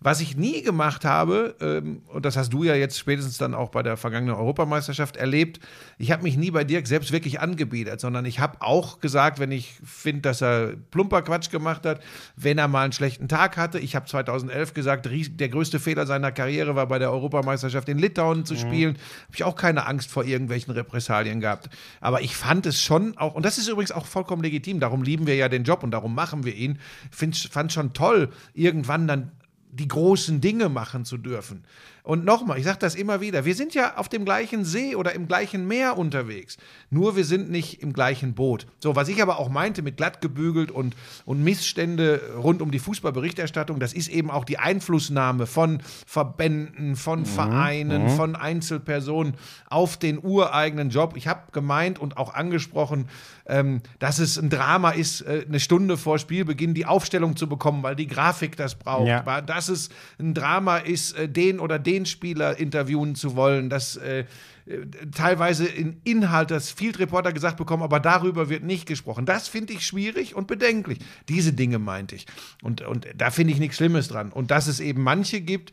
[0.03, 3.69] Was ich nie gemacht habe, ähm, und das hast du ja jetzt spätestens dann auch
[3.69, 5.59] bei der vergangenen Europameisterschaft erlebt,
[5.99, 9.51] ich habe mich nie bei Dirk selbst wirklich angebiedert, sondern ich habe auch gesagt, wenn
[9.51, 12.01] ich finde, dass er plumper Quatsch gemacht hat,
[12.35, 13.77] wenn er mal einen schlechten Tag hatte.
[13.77, 18.43] Ich habe 2011 gesagt, der größte Fehler seiner Karriere war bei der Europameisterschaft in Litauen
[18.43, 18.95] zu spielen.
[19.25, 21.69] Habe ich auch keine Angst vor irgendwelchen Repressalien gehabt.
[21.99, 25.27] Aber ich fand es schon auch, und das ist übrigens auch vollkommen legitim, darum lieben
[25.27, 26.79] wir ja den Job und darum machen wir ihn.
[27.11, 29.31] Find, fand schon toll, irgendwann dann
[29.71, 31.63] die großen Dinge machen zu dürfen.
[32.03, 35.13] Und nochmal, ich sage das immer wieder, wir sind ja auf dem gleichen See oder
[35.13, 36.57] im gleichen Meer unterwegs.
[36.89, 38.65] Nur wir sind nicht im gleichen Boot.
[38.79, 42.79] So, was ich aber auch meinte mit glatt gebügelt und, und Missstände rund um die
[42.79, 49.35] Fußballberichterstattung, das ist eben auch die Einflussnahme von Verbänden, von Vereinen, von Einzelpersonen
[49.69, 51.13] auf den ureigenen Job.
[51.15, 53.07] Ich habe gemeint und auch angesprochen,
[53.45, 57.83] ähm, dass es ein Drama ist, äh, eine Stunde vor Spielbeginn die Aufstellung zu bekommen,
[57.83, 59.07] weil die Grafik das braucht.
[59.07, 59.41] Ja.
[59.41, 63.97] Dass es ein Drama ist, äh, den oder den den Spieler interviewen zu wollen, dass
[63.97, 64.25] äh,
[64.65, 64.77] äh,
[65.13, 69.25] teilweise in Inhalt das Field Reporter gesagt bekommen, aber darüber wird nicht gesprochen.
[69.25, 70.99] Das finde ich schwierig und bedenklich.
[71.27, 72.25] Diese Dinge meinte ich.
[72.61, 74.31] Und, und da finde ich nichts Schlimmes dran.
[74.31, 75.71] Und dass es eben manche gibt,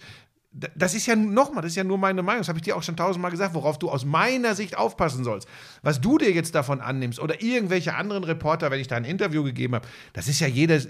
[0.75, 2.83] das ist ja nochmal, das ist ja nur meine Meinung, das habe ich dir auch
[2.83, 5.47] schon tausendmal gesagt, worauf du aus meiner Sicht aufpassen sollst.
[5.83, 9.45] Was du dir jetzt davon annimmst oder irgendwelche anderen Reporter, wenn ich da ein Interview
[9.45, 10.81] gegeben habe, das ist ja jeder,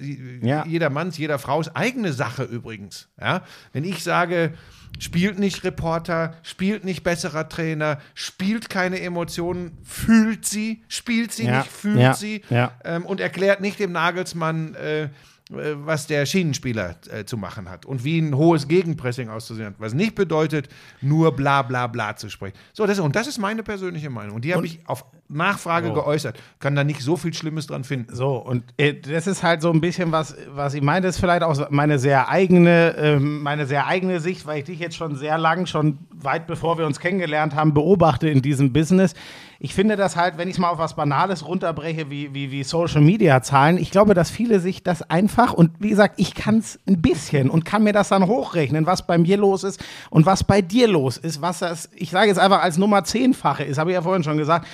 [0.42, 0.64] Ja.
[0.64, 3.08] jeder Manns, jeder Frau's eigene Sache übrigens.
[3.20, 3.42] Ja?
[3.72, 4.54] Wenn ich sage,
[4.98, 11.58] spielt nicht Reporter, spielt nicht besserer Trainer, spielt keine Emotionen, fühlt sie, spielt sie Ja,
[11.58, 12.72] nicht, fühlt ja, sie ja.
[12.84, 15.08] ähm, und erklärt nicht dem Nagelsmann, äh,
[15.50, 19.74] äh, was der Schienenspieler äh, zu machen hat und wie ein hohes Gegenpressing auszusehen hat.
[19.78, 20.68] Was nicht bedeutet,
[21.00, 22.56] nur bla bla bla zu sprechen.
[22.72, 24.36] So, das, und das ist meine persönliche Meinung.
[24.36, 26.38] Und die habe ich auf Nachfrage geäußert.
[26.58, 28.14] Kann da nicht so viel Schlimmes dran finden.
[28.14, 31.42] So, und äh, das ist halt so ein bisschen was, was ich meine, ist vielleicht
[31.42, 35.36] auch meine sehr eigene, ähm, meine sehr eigene Sicht, weil ich dich jetzt schon sehr
[35.36, 39.14] lang, schon weit bevor wir uns kennengelernt haben, beobachte in diesem Business.
[39.60, 42.62] Ich finde das halt, wenn ich es mal auf was Banales runterbreche, wie, wie, wie
[42.62, 46.58] Social Media Zahlen, ich glaube, dass viele sich das einfach, und wie gesagt, ich kann
[46.58, 50.26] es ein bisschen und kann mir das dann hochrechnen, was bei mir los ist und
[50.26, 53.78] was bei dir los ist, was das, ich sage jetzt einfach als Nummer zehnfache ist,
[53.78, 54.66] habe ich ja vorhin schon gesagt.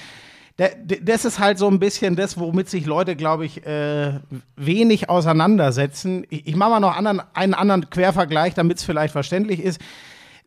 [0.56, 4.20] Das ist halt so ein bisschen das, womit sich Leute, glaube ich, äh,
[4.54, 6.24] wenig auseinandersetzen.
[6.30, 9.80] Ich, ich mache mal noch anderen, einen anderen Quervergleich, damit es vielleicht verständlich ist.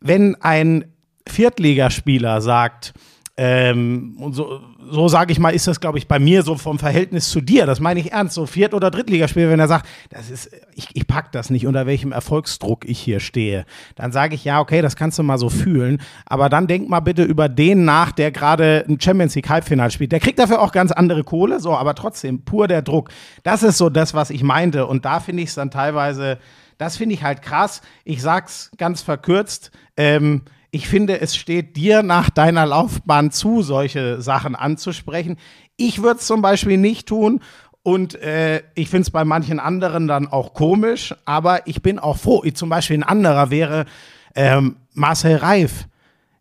[0.00, 0.92] Wenn ein
[1.26, 2.94] Viertligaspieler sagt,
[3.40, 6.80] ähm, und so, so sage ich mal, ist das, glaube ich, bei mir so vom
[6.80, 7.66] Verhältnis zu dir.
[7.66, 8.34] Das meine ich ernst.
[8.34, 11.86] So Viert- oder Drittligaspieler, wenn er sagt, das ist, ich, ich pack das nicht, unter
[11.86, 15.50] welchem Erfolgsdruck ich hier stehe, dann sage ich, ja, okay, das kannst du mal so
[15.50, 16.02] fühlen.
[16.26, 20.10] Aber dann denk mal bitte über den nach, der gerade ein Champions League Halbfinale spielt.
[20.10, 23.10] Der kriegt dafür auch ganz andere Kohle, so, aber trotzdem pur der Druck.
[23.44, 24.86] Das ist so das, was ich meinte.
[24.86, 26.38] Und da finde ich es dann teilweise,
[26.76, 27.82] das finde ich halt krass.
[28.02, 29.70] Ich sag's ganz verkürzt.
[29.96, 35.36] Ähm, ich finde, es steht dir nach deiner Laufbahn zu, solche Sachen anzusprechen.
[35.76, 37.40] Ich würde es zum Beispiel nicht tun.
[37.82, 42.18] Und äh, ich finde es bei manchen anderen dann auch komisch, aber ich bin auch
[42.18, 42.42] froh.
[42.44, 43.86] Ich, zum Beispiel ein anderer wäre
[44.34, 45.86] ähm, Marcel Reif.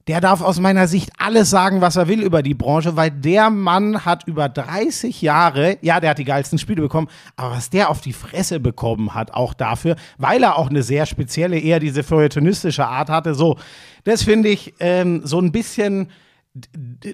[0.07, 3.49] Der darf aus meiner Sicht alles sagen, was er will über die Branche, weil der
[3.49, 7.89] Mann hat über 30 Jahre, ja, der hat die geilsten Spiele bekommen, aber was der
[7.89, 12.03] auf die Fresse bekommen hat, auch dafür, weil er auch eine sehr spezielle, eher diese
[12.03, 13.57] feuilletonistische Art hatte, so,
[14.05, 16.09] das finde ich ähm, so ein bisschen.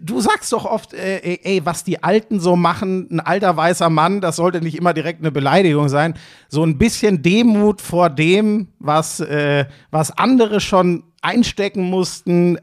[0.01, 3.89] Du sagst doch oft, äh, ey, ey, was die Alten so machen, ein alter weißer
[3.89, 6.15] Mann, das sollte nicht immer direkt eine Beleidigung sein.
[6.49, 12.57] So ein bisschen Demut vor dem, was, äh, was andere schon einstecken mussten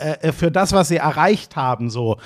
[0.00, 1.90] äh, äh, für das, was sie erreicht haben.
[1.90, 2.18] So,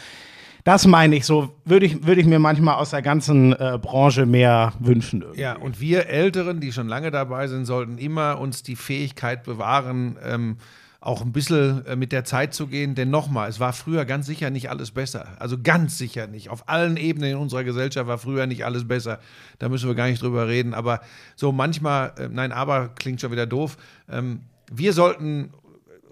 [0.65, 1.27] das meine ich.
[1.27, 5.23] So würde ich, würde ich mir manchmal aus der ganzen äh, Branche mehr wünschen.
[5.23, 5.41] irgendwie.
[5.41, 10.17] Ja, und wir Älteren, die schon lange dabei sind, sollten immer uns die Fähigkeit bewahren,
[10.25, 10.57] ähm,
[11.01, 12.95] auch ein bisschen äh, mit der Zeit zu gehen.
[12.95, 15.29] Denn nochmal, es war früher ganz sicher nicht alles besser.
[15.39, 16.51] Also ganz sicher nicht.
[16.51, 19.19] Auf allen Ebenen in unserer Gesellschaft war früher nicht alles besser.
[19.59, 20.75] Da müssen wir gar nicht drüber reden.
[20.75, 21.01] Aber
[21.37, 23.79] so manchmal, äh, nein, aber klingt schon wieder doof.
[24.11, 25.51] Ähm, wir sollten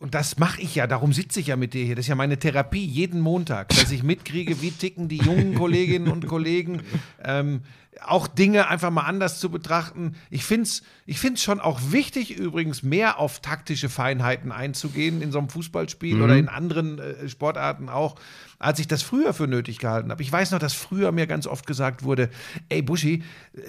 [0.00, 1.96] und das mache ich ja, darum sitze ich ja mit dir hier.
[1.96, 6.08] Das ist ja meine Therapie jeden Montag, dass ich mitkriege, wie ticken die jungen Kolleginnen
[6.08, 6.82] und Kollegen.
[7.22, 7.62] Ähm,
[8.04, 10.14] auch Dinge einfach mal anders zu betrachten.
[10.30, 15.32] Ich finde es ich find's schon auch wichtig, übrigens mehr auf taktische Feinheiten einzugehen in
[15.32, 18.16] so einem Fußballspiel oder in anderen äh, Sportarten auch,
[18.58, 20.22] als ich das früher für nötig gehalten habe.
[20.22, 22.28] Ich weiß noch, dass früher mir ganz oft gesagt wurde,
[22.68, 23.22] ey Buschi,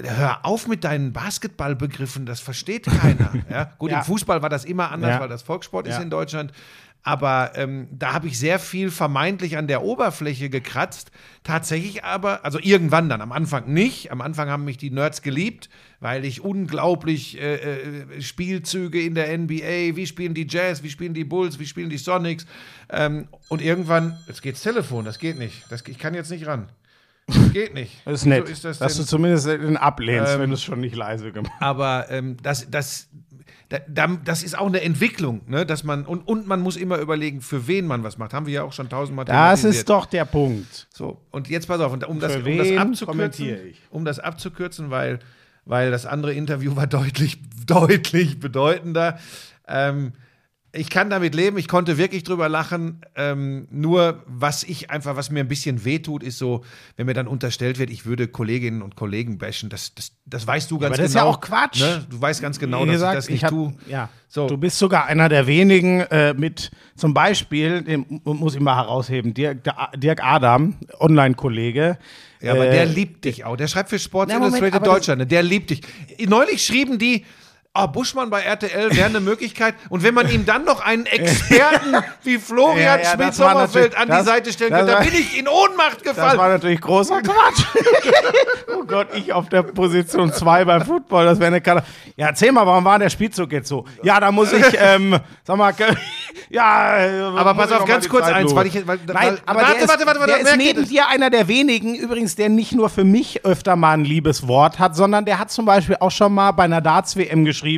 [0.03, 3.33] hör auf mit deinen Basketballbegriffen, das versteht keiner.
[3.49, 3.71] ja?
[3.77, 3.99] Gut, Ja.
[3.99, 5.19] im Fußball war das immer anders, Ja.
[5.21, 6.51] weil das Volkssport ist in Deutschland.
[7.01, 11.11] Aber ähm, da habe ich sehr viel vermeintlich an der Oberfläche gekratzt.
[11.43, 14.11] Tatsächlich aber, also irgendwann dann, am Anfang nicht.
[14.11, 15.69] Am Anfang haben mich die Nerds geliebt,
[16.01, 21.13] weil ich unglaublich äh, äh, Spielzüge in der NBA, wie spielen die Jazz, wie spielen
[21.13, 22.45] die Bulls, wie spielen die Sonics.
[22.89, 25.63] Ähm, und irgendwann, jetzt geht's Telefon, das geht nicht.
[25.69, 26.69] Das, ich kann jetzt nicht ran.
[27.27, 28.01] Das geht nicht.
[28.05, 30.63] Das ist nett, So ist das dass du zumindest den ablehnst, Ähm, wenn du es
[30.63, 31.61] schon nicht leise gemacht hast.
[31.61, 33.07] Aber ähm, das, das,
[33.69, 35.63] da, da, das ist auch eine Entwicklung, ne?
[35.63, 38.33] dass man und, und man muss immer überlegen, für wen man was macht.
[38.33, 40.87] Haben wir ja auch schon tausendmal Das ist doch der Punkt.
[40.91, 41.21] so.
[41.29, 45.19] Und jetzt pass auf, und um das, um das abzukürzen, um das abzukürzen, weil,
[45.65, 49.19] weil das andere Interview war deutlich, deutlich bedeutender.
[49.67, 50.13] Ähm,
[50.71, 53.01] ich kann damit leben, ich konnte wirklich drüber lachen.
[53.15, 56.63] Ähm, nur was ich einfach, was mir ein bisschen wehtut, ist so,
[56.95, 59.69] wenn mir dann unterstellt wird, ich würde Kolleginnen und Kollegen bashen.
[59.69, 61.25] Das, das, das weißt du ganz aber das ist genau.
[61.25, 61.79] ja auch Quatsch.
[61.81, 62.05] Ne?
[62.09, 63.73] Du weißt ganz genau, Wie dass gesagt, ich das nicht hab- tue.
[63.87, 64.09] Ja.
[64.27, 64.47] So.
[64.47, 69.33] Du bist sogar einer der wenigen äh, mit, zum Beispiel, den muss ich mal herausheben,
[69.33, 69.63] Dirk,
[69.97, 71.97] Dirk Adam, Online-Kollege.
[72.41, 73.57] Ja, aber äh, der liebt dich auch.
[73.57, 75.31] Der schreibt für Sports Na, Moment, Illustrated das- Deutschland.
[75.31, 75.81] Der liebt dich.
[76.27, 77.25] Neulich schrieben die,
[77.83, 79.75] oh, Buschmann bei RTL wäre eine Möglichkeit.
[79.89, 84.05] Und wenn man ihm dann noch einen Experten wie Florian Ja, ja, das natürlich- an
[84.07, 86.37] die das- Seite stellen das könnte, da war- bin ich in Ohnmacht Das gefallen.
[86.37, 87.63] war natürlich großer Quatsch.
[88.77, 91.95] oh Gott, ich auf der Position 2 beim Football, das wäre eine Katastrophe.
[92.15, 93.85] Ja, erzähl mal, warum war der Spielzug jetzt so?
[94.03, 95.73] Ja, da muss ich, ähm, sag mal,
[96.49, 96.97] ja.
[96.97, 99.87] äh, Aber pass auf, ganz kurz Zeit eins, weil ich- weil- Nein, weil- aber warte,
[99.87, 103.03] warte, warte, warte, der ist neben dir einer der wenigen, übrigens, der nicht nur für
[103.03, 106.51] mich öfter mal ein liebes Wort hat, sondern der hat zum Beispiel auch schon mal
[106.51, 107.68] bei einer Darts-WM geschrieben.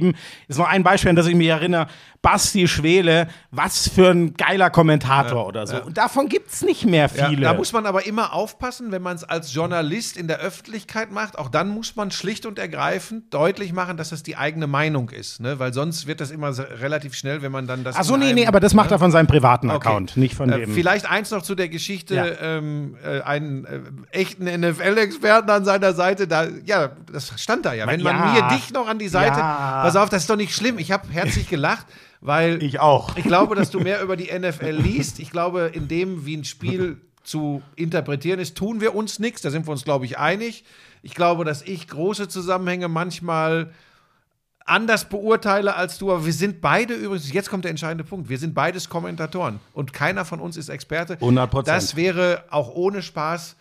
[0.48, 1.88] Ist noch ein Beispiel, an das ich mich erinnere.
[2.22, 5.82] Basti Schwele, was für ein geiler Kommentator oder so.
[5.82, 7.42] Und davon gibt's nicht mehr Ja, viele.
[7.42, 11.40] da muss man aber immer aufpassen, wenn man es als Journalist in der Öffentlichkeit macht.
[11.40, 15.40] Auch dann muss man schlicht und ergreifend deutlich machen, dass es die eigene Meinung ist.
[15.40, 15.58] Ne?
[15.58, 17.96] Weil sonst wird das immer relativ schnell, wenn man dann das.
[17.96, 19.88] Ach so, in nee, nee, aber das macht er von seinem privaten Okay.
[19.88, 20.74] Account, nicht von Äh, dem.
[20.76, 22.26] Vielleicht eins noch zu der Geschichte, Ja.
[22.40, 23.80] ähm, äh, einen äh,
[24.12, 27.88] echten NFL-Experten an seiner Seite, da, ja, das stand da ja.
[27.88, 28.34] Wenn man Ja.
[28.50, 29.82] mir dich noch an die Seite, Ja.
[29.84, 30.78] pass auf, das ist doch nicht schlimm.
[30.78, 31.88] Ich habe herzlich gelacht,
[32.22, 33.16] weil Ich auch.
[33.18, 35.20] ich glaube, dass du mehr über die NFL liest.
[35.20, 39.42] Ich glaube, in dem, wie ein Spiel zu interpretieren ist, tun wir uns nichts.
[39.42, 40.64] Da sind wir uns, glaube ich, einig.
[41.04, 43.72] Ich glaube, dass ich große Zusammenhänge manchmal
[44.66, 48.38] anders beurteile als du, aber wir sind beide übrigens, jetzt kommt der entscheidende Punkt, wir
[48.38, 51.16] sind beides Kommentatoren und keiner von uns ist Experte.
[51.16, 51.64] 100%.
[51.64, 53.56] Das wäre auch ohne Spaß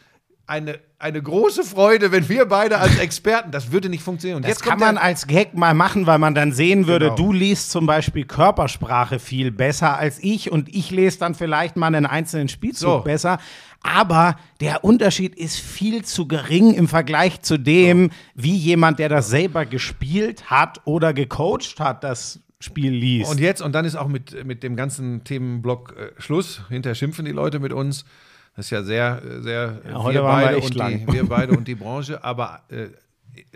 [0.50, 4.36] eine, eine große Freude, wenn wir beide als Experten, das würde nicht funktionieren.
[4.38, 7.16] Und Das jetzt kann man als Gag mal machen, weil man dann sehen würde, Genau.
[7.16, 11.86] du liest zum Beispiel Körpersprache viel besser als ich und ich lese dann vielleicht mal
[11.86, 13.00] einen einzelnen Spielzug So.
[13.00, 13.38] besser.
[13.82, 19.30] Aber der Unterschied ist viel zu gering im Vergleich zu dem, wie jemand, der das
[19.30, 23.30] selber gespielt hat oder gecoacht hat, das Spiel liest.
[23.30, 26.60] Und jetzt, und dann ist auch mit, mit dem ganzen Themenblock äh, Schluss.
[26.68, 28.04] Hinterher schimpfen die Leute mit uns.
[28.56, 31.06] Das ist ja sehr, sehr heute wir, beide und lang.
[31.06, 32.22] die, wir beide und die Branche.
[32.24, 32.88] Aber äh,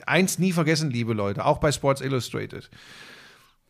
[0.07, 2.71] eins nie vergessen, liebe Leute, auch bei Sports Illustrated.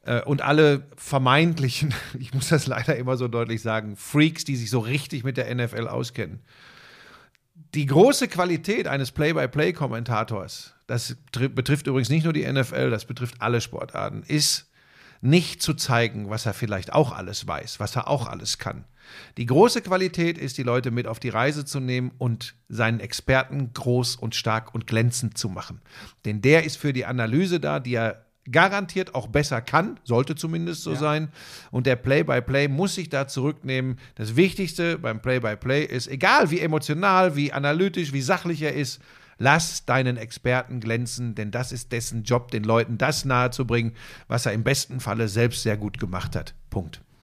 [0.03, 4.71] Äh, und alle vermeintlichen, ich muss das leider immer so deutlich sagen, Freaks, die sich
[4.71, 6.41] so richtig mit der NFL auskennen.
[7.75, 13.37] Die große Qualität eines Play-by-Play-Kommentators, das tri- betrifft übrigens nicht nur die NFL, das betrifft
[13.41, 14.71] alle Sportarten, ist
[15.21, 18.85] nicht zu zeigen, was er vielleicht auch alles weiß, was er auch alles kann.
[19.37, 23.73] Die große Qualität ist, die Leute mit auf die Reise zu nehmen und seinen Experten
[23.73, 25.81] groß und stark und glänzend zu machen.
[26.25, 30.83] Denn der ist für die Analyse da, die er garantiert auch besser kann, sollte zumindest
[30.83, 31.29] so sein.
[31.71, 33.99] Und der Play-by-Play muss sich da zurücknehmen.
[34.17, 39.01] Das Wichtigste beim Play-by-Play ist, egal wie emotional, wie analytisch, wie sachlich er ist,
[39.39, 43.93] lass deinen Experten glänzen, denn das ist dessen Job, den Leuten das nahezubringen,
[44.29, 46.55] was er im besten Falle selbst sehr gut gemacht hat.
[46.71, 47.01] Punkt.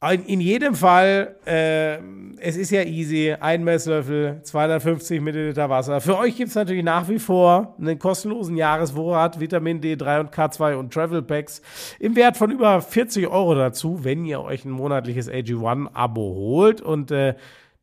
[0.00, 1.96] In, jedem Fall, äh,
[2.40, 6.00] es ist ja easy, ein Messlöffel, 250 Milliliter Wasser.
[6.00, 10.76] Für euch gibt es natürlich nach wie vor einen kostenlosen Jahresvorrat Vitamin D3 und K2
[10.76, 11.62] und Travel Packs
[11.98, 16.80] im Wert von über 40 Euro dazu, wenn ihr euch ein monatliches AG1-Abo holt.
[16.80, 17.34] Und äh,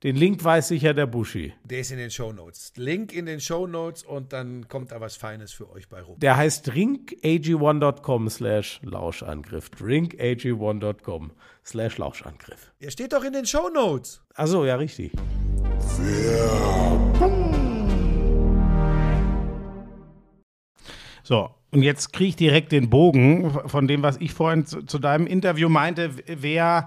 [0.05, 1.53] Den Link weiß sicher der Buschi.
[1.63, 2.73] Der ist in den Shownotes.
[2.75, 6.19] Link in den Shownotes und dann kommt da was Feines für euch bei rum.
[6.19, 9.71] Der heißt drinkag1.com slash Lauschangriff.
[9.77, 11.31] drinkag1.com
[11.65, 12.71] slash Lauschangriff.
[12.81, 14.21] Der steht doch in den Shownotes.
[14.35, 15.11] Achso, ja, richtig.
[21.23, 24.99] So, und jetzt kriege ich direkt den Bogen von dem, was ich vorhin zu, zu
[24.99, 26.11] deinem Interview meinte.
[26.27, 26.85] Wer,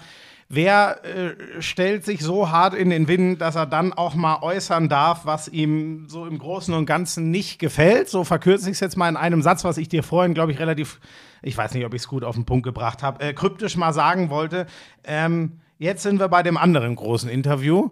[0.49, 4.89] wer äh, stellt sich so hart in den Wind, dass er dann auch mal äußern
[4.89, 8.09] darf, was ihm so im Großen und Ganzen nicht gefällt?
[8.09, 10.59] So verkürze ich es jetzt mal in einem Satz, was ich dir vorhin, glaube ich,
[10.59, 11.01] relativ,
[11.43, 13.93] ich weiß nicht, ob ich es gut auf den Punkt gebracht habe, äh, kryptisch mal
[13.93, 14.67] sagen wollte.
[15.05, 17.91] Ähm, jetzt sind wir bei dem anderen großen Interview,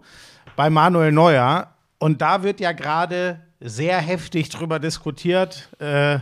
[0.55, 1.73] bei Manuel Neuer.
[1.99, 5.69] Und da wird ja gerade sehr heftig drüber diskutiert.
[5.79, 6.19] Äh,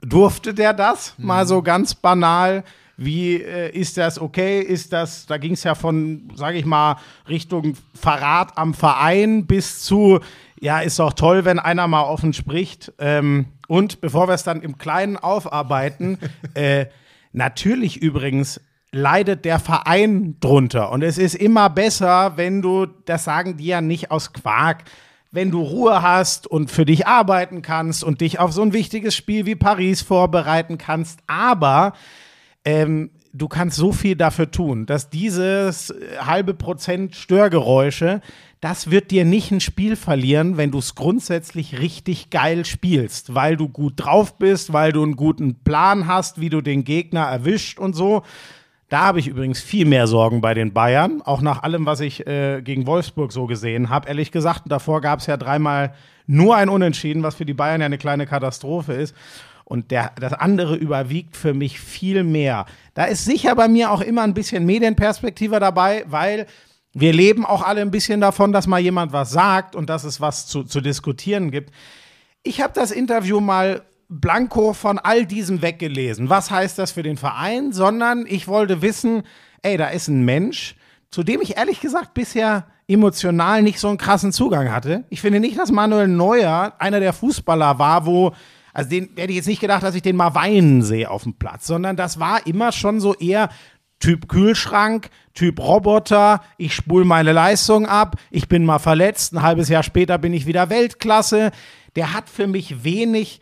[0.00, 1.14] durfte der das?
[1.18, 2.64] Mal so ganz banal.
[2.96, 4.60] Wie äh, ist das okay?
[4.60, 6.96] Ist das, da ging es ja von, sage ich mal,
[7.28, 10.20] Richtung Verrat am Verein bis zu,
[10.60, 12.92] ja, ist doch toll, wenn einer mal offen spricht.
[12.98, 16.18] Ähm, und bevor wir es dann im Kleinen aufarbeiten,
[16.54, 16.84] äh,
[17.32, 18.60] natürlich übrigens
[18.90, 20.92] leidet der Verein drunter.
[20.92, 24.84] Und es ist immer besser, wenn du, das sagen die ja nicht aus Quark,
[25.30, 29.16] wenn du Ruhe hast und für dich arbeiten kannst und dich auf so ein wichtiges
[29.16, 31.20] Spiel wie Paris vorbereiten kannst.
[31.26, 31.94] Aber
[32.66, 38.20] ähm, du kannst so viel dafür tun, dass dieses äh, halbe Prozent Störgeräusche,
[38.62, 43.56] das wird dir nicht ein Spiel verlieren, wenn du es grundsätzlich richtig geil spielst, weil
[43.56, 47.80] du gut drauf bist, weil du einen guten Plan hast, wie du den Gegner erwischt
[47.80, 48.22] und so.
[48.88, 52.24] Da habe ich übrigens viel mehr Sorgen bei den Bayern, auch nach allem, was ich
[52.28, 54.06] äh, gegen Wolfsburg so gesehen habe.
[54.06, 55.92] Ehrlich gesagt, davor gab es ja dreimal
[56.28, 59.16] nur ein Unentschieden, was für die Bayern ja eine kleine Katastrophe ist.
[59.64, 62.66] Und der, das andere überwiegt für mich viel mehr.
[62.94, 66.46] Da ist sicher bei mir auch immer ein bisschen Medienperspektive dabei, weil
[66.94, 70.20] wir leben auch alle ein bisschen davon, dass mal jemand was sagt und dass es
[70.20, 71.72] was zu, zu diskutieren gibt.
[72.42, 76.28] Ich habe das Interview mal blanko von all diesem weggelesen.
[76.28, 77.72] Was heißt das für den Verein?
[77.72, 79.22] Sondern ich wollte wissen,
[79.62, 80.76] ey, da ist ein Mensch,
[81.10, 85.04] zu dem ich ehrlich gesagt bisher emotional nicht so einen krassen Zugang hatte.
[85.08, 88.32] Ich finde nicht, dass Manuel Neuer einer der Fußballer war, wo,
[88.74, 91.34] also den hätte ich jetzt nicht gedacht, dass ich den mal weinen sehe auf dem
[91.34, 93.48] Platz, sondern das war immer schon so eher
[94.02, 99.68] Typ Kühlschrank, Typ Roboter, ich spule meine Leistung ab, ich bin mal verletzt, ein halbes
[99.68, 101.52] Jahr später bin ich wieder Weltklasse.
[101.94, 103.40] Der hat für mich wenig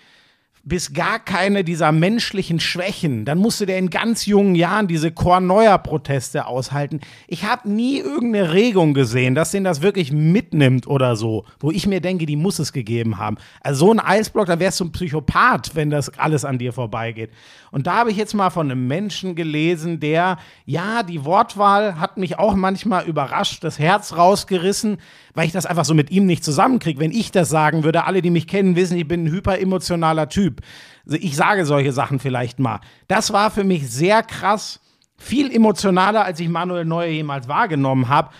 [0.62, 3.24] bis gar keine dieser menschlichen Schwächen.
[3.24, 7.00] Dann musste der in ganz jungen Jahren diese Korneuer-Proteste aushalten.
[7.26, 11.86] Ich habe nie irgendeine Regung gesehen, dass den das wirklich mitnimmt oder so, wo ich
[11.86, 13.38] mir denke, die muss es gegeben haben.
[13.62, 17.30] Also so ein Eisblock, da wärst du ein Psychopath, wenn das alles an dir vorbeigeht.
[17.70, 22.16] Und da habe ich jetzt mal von einem Menschen gelesen, der, ja, die Wortwahl hat
[22.16, 24.98] mich auch manchmal überrascht, das Herz rausgerissen,
[25.34, 27.00] weil ich das einfach so mit ihm nicht zusammenkriege.
[27.00, 30.62] Wenn ich das sagen würde, alle, die mich kennen, wissen, ich bin ein hyperemotionaler Typ.
[31.04, 32.80] Also ich sage solche Sachen vielleicht mal.
[33.08, 34.80] Das war für mich sehr krass,
[35.16, 38.30] viel emotionaler, als ich Manuel Neuer jemals wahrgenommen habe.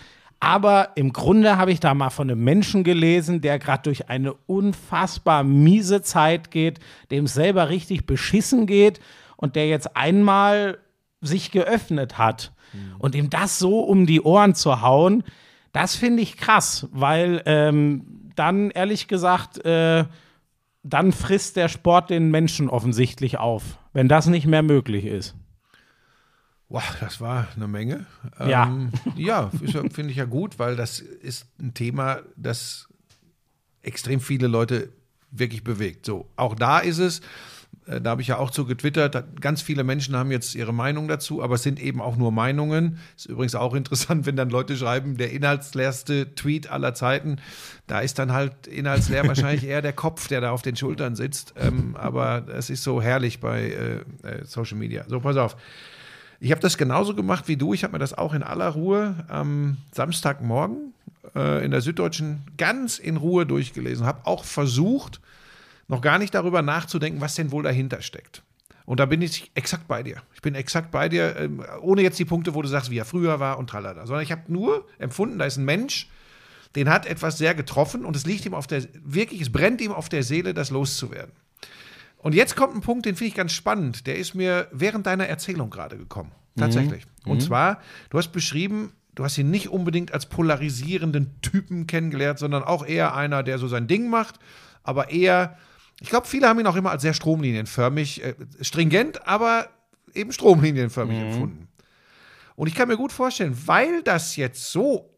[0.43, 4.33] Aber im Grunde habe ich da mal von einem Menschen gelesen, der gerade durch eine
[4.47, 9.01] unfassbar miese Zeit geht, dem es selber richtig beschissen geht
[9.41, 10.79] und der jetzt einmal
[11.21, 12.53] sich geöffnet hat.
[12.99, 15.25] Und ihm das so um die Ohren zu hauen,
[15.73, 20.05] das finde ich krass, weil ähm, dann ehrlich gesagt, äh,
[20.83, 25.35] dann frisst der Sport den Menschen offensichtlich auf, wenn das nicht mehr möglich ist.
[26.69, 28.07] Wow, das war eine Menge.
[28.39, 28.67] Ja.
[28.67, 29.51] Ähm, ja,
[29.91, 32.89] finde ich ja gut, weil das ist ein Thema, das
[33.83, 34.93] extrem viele Leute
[35.33, 36.07] wirklich bewegt.
[36.07, 37.21] So, auch da ist es,
[37.99, 41.43] da habe ich ja auch zu getwittert, ganz viele Menschen haben jetzt ihre Meinung dazu,
[41.43, 42.99] aber es sind eben auch nur Meinungen.
[43.17, 47.37] Ist übrigens auch interessant, wenn dann Leute schreiben, der inhaltsleerste Tweet aller Zeiten,
[47.87, 51.55] da ist dann halt inhaltsleer wahrscheinlich eher der Kopf, der da auf den Schultern sitzt.
[51.57, 55.05] Ähm, aber es ist so herrlich bei äh, äh, Social Media.
[55.09, 55.57] So, pass auf.
[56.39, 57.75] Ich habe das genauso gemacht wie du.
[57.75, 60.95] Ich habe mir das auch in aller Ruhe am Samstagmorgen
[61.35, 64.07] äh, in der Süddeutschen ganz in Ruhe durchgelesen.
[64.07, 65.21] Habe auch versucht,
[65.91, 68.43] noch gar nicht darüber nachzudenken, was denn wohl dahinter steckt.
[68.87, 70.23] Und da bin ich exakt bei dir.
[70.35, 73.05] Ich bin exakt bei dir, ähm, ohne jetzt die Punkte, wo du sagst, wie er
[73.05, 74.07] früher war und tralala.
[74.07, 76.09] Sondern ich habe nur empfunden, da ist ein Mensch,
[76.77, 79.93] den hat etwas sehr getroffen und es liegt ihm auf der, wirklich, es brennt ihm
[79.93, 81.33] auf der Seele, das loszuwerden.
[82.19, 84.07] Und jetzt kommt ein Punkt, den finde ich ganz spannend.
[84.07, 86.31] Der ist mir während deiner Erzählung gerade gekommen.
[86.57, 87.05] Tatsächlich.
[87.25, 87.81] Und zwar,
[88.11, 93.15] du hast beschrieben, du hast ihn nicht unbedingt als polarisierenden Typen kennengelernt, sondern auch eher
[93.15, 94.39] einer, der so sein Ding macht,
[94.83, 95.57] aber eher,
[96.01, 99.69] ich glaube, viele haben ihn auch immer als sehr stromlinienförmig, äh, stringent, aber
[100.15, 101.69] eben stromlinienförmig empfunden.
[102.57, 105.11] Und ich kann mir gut vorstellen, weil das jetzt so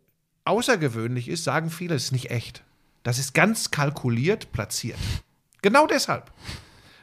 [0.45, 2.63] außergewöhnlich ist, sagen viele, es ist nicht echt.
[3.03, 4.99] Das ist ganz kalkuliert platziert.
[5.63, 6.31] Genau deshalb.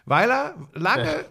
[0.05, 1.25] Weil er lange,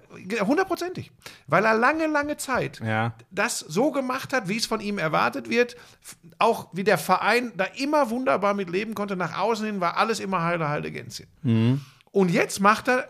[0.47, 1.11] hundertprozentig,
[1.49, 3.13] weil er lange, lange Zeit Ja.
[3.31, 5.77] das so gemacht hat, wie es von ihm erwartet wird,
[6.39, 10.21] auch wie der Verein da immer wunderbar mit leben konnte, nach außen hin war alles
[10.21, 11.27] immer heile, heile Gänzchen.
[12.11, 13.09] Und jetzt macht er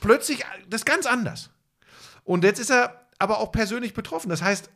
[0.00, 1.50] plötzlich das ganz anders.
[2.24, 4.28] Und jetzt ist er aber auch persönlich betroffen.
[4.28, 4.70] Das heißt,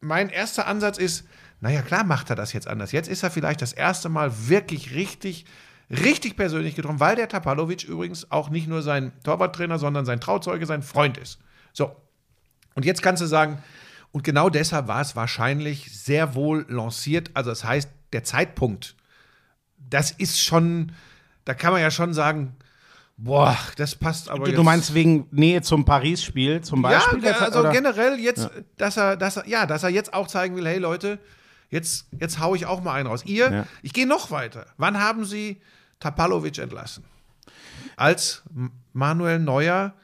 [0.00, 1.24] mein erster Ansatz ist,
[1.60, 2.92] naja, klar macht er das jetzt anders.
[2.92, 5.44] Jetzt ist er vielleicht das erste Mal wirklich richtig,
[5.90, 10.66] richtig persönlich getroffen, weil der Tapalovic übrigens auch nicht nur sein Torwarttrainer, sondern sein Trauzeuge,
[10.66, 11.38] sein Freund ist.
[11.72, 11.94] So.
[12.74, 13.62] Und jetzt kannst du sagen,
[14.12, 17.30] und genau deshalb war es wahrscheinlich sehr wohl lanciert.
[17.34, 18.96] Also, das heißt, der Zeitpunkt,
[19.76, 20.92] das ist schon,
[21.44, 22.56] da kann man ja schon sagen,
[23.18, 24.58] boah, das passt aber Du, jetzt.
[24.58, 27.22] du meinst wegen Nähe zum Paris-Spiel zum Beispiel?
[27.22, 27.72] Ja, also oder?
[27.72, 31.18] generell jetzt, dass er, dass er, ja, dass er jetzt auch zeigen will, hey Leute,
[31.68, 33.24] jetzt, jetzt hau ich auch mal einen raus.
[33.26, 33.66] Ihr, Ja.
[33.82, 34.66] ich gehe noch weiter.
[34.78, 35.60] Wann haben Sie
[36.00, 37.04] Tapalovic entlassen?
[37.96, 38.42] Als
[38.92, 39.94] Manuel Neuer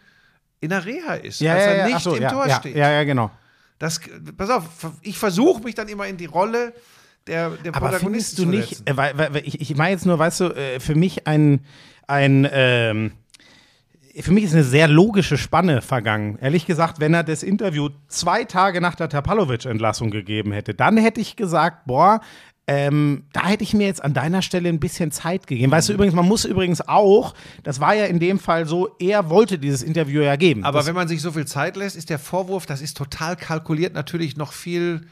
[0.61, 2.57] in der Reha ist, ja, als ja, er ja, nicht so, im ja, Tor ja,
[2.57, 2.77] steht.
[2.77, 3.31] Ja, ja, genau.
[3.79, 4.01] Das,
[4.37, 4.65] pass auf,
[5.03, 6.73] ich versuche mich dann immer in die Rolle
[7.27, 10.05] der, der Aber Protagonisten findest du nicht, äh, weil, weil, weil ich, ich meine jetzt
[10.07, 11.65] nur, weißt du, äh, für mich ein,
[12.07, 13.13] ein ähm,
[14.21, 16.39] für mich ist eine sehr logische Spanne vergangen.
[16.41, 21.21] Ehrlich gesagt, wenn er das Interview zwei Tage nach der Tapalovic-Entlassung gegeben hätte, dann hätte
[21.21, 22.21] ich gesagt, boah,
[22.67, 25.71] ähm, da hätte ich mir jetzt an deiner Stelle ein bisschen Zeit gegeben.
[25.71, 29.29] Weißt du übrigens, man muss übrigens auch, das war ja in dem Fall so, er
[29.29, 30.65] wollte dieses Interview ja geben.
[30.65, 33.37] Aber das, wenn man sich so viel Zeit lässt, ist der Vorwurf, das ist total
[33.37, 35.03] kalkuliert, natürlich noch viel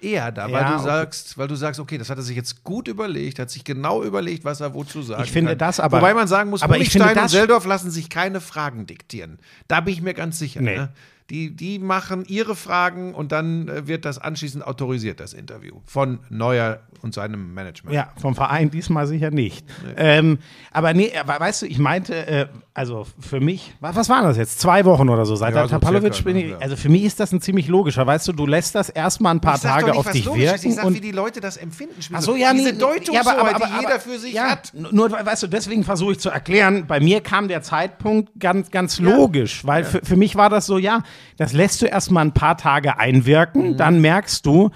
[0.00, 0.84] eher da, weil Ja, du okay.
[0.84, 4.02] sagst, weil du sagst, okay, das hat er sich jetzt gut überlegt, hat sich genau
[4.02, 5.58] überlegt, was er wozu sagen Ich finde kann.
[5.58, 9.38] das aber- Wobei man sagen muss, aber Honigstein und Seldorf lassen sich keine Fragen diktieren.
[9.68, 10.60] Da bin ich mir ganz sicher.
[10.60, 10.76] Nee.
[10.76, 10.88] Ne?
[11.30, 16.20] Die, die machen ihre Fragen und dann äh, wird das anschließend autorisiert, das Interview von
[16.30, 17.94] Neuer und seinem Management.
[17.94, 19.66] Ja, vom Verein diesmal sicher nicht.
[19.96, 20.38] Ähm,
[20.72, 24.36] aber nee, aber weißt du, ich meinte, äh, also für mich, wa- was waren das
[24.36, 24.60] jetzt?
[24.60, 26.58] Zwei Wochen oder so seit Ja, der so Tapalovic bin ne, ich, ja.
[26.58, 29.40] also für mich ist das ein ziemlich logischer, weißt du, du lässt das erstmal ein
[29.40, 30.52] paar Tage nicht, auf dich logisch ist.
[30.52, 31.94] wirken Ich sag, und wie die Leute das empfinden.
[32.12, 34.50] Ach so, ja, Diese nee, Deutungshoheit, ja, aber- aber- die aber- jeder für sich ja,
[34.50, 34.72] hat.
[34.74, 39.00] Nur, weißt du, deswegen versuche ich zu erklären, bei mir kam der Zeitpunkt ganz, ganz
[39.00, 41.02] logisch, weil für, für mich war das so, ja,
[41.36, 43.76] das lässt du erstmal ein paar Tage einwirken, Mhm.
[43.76, 44.70] dann merkst du,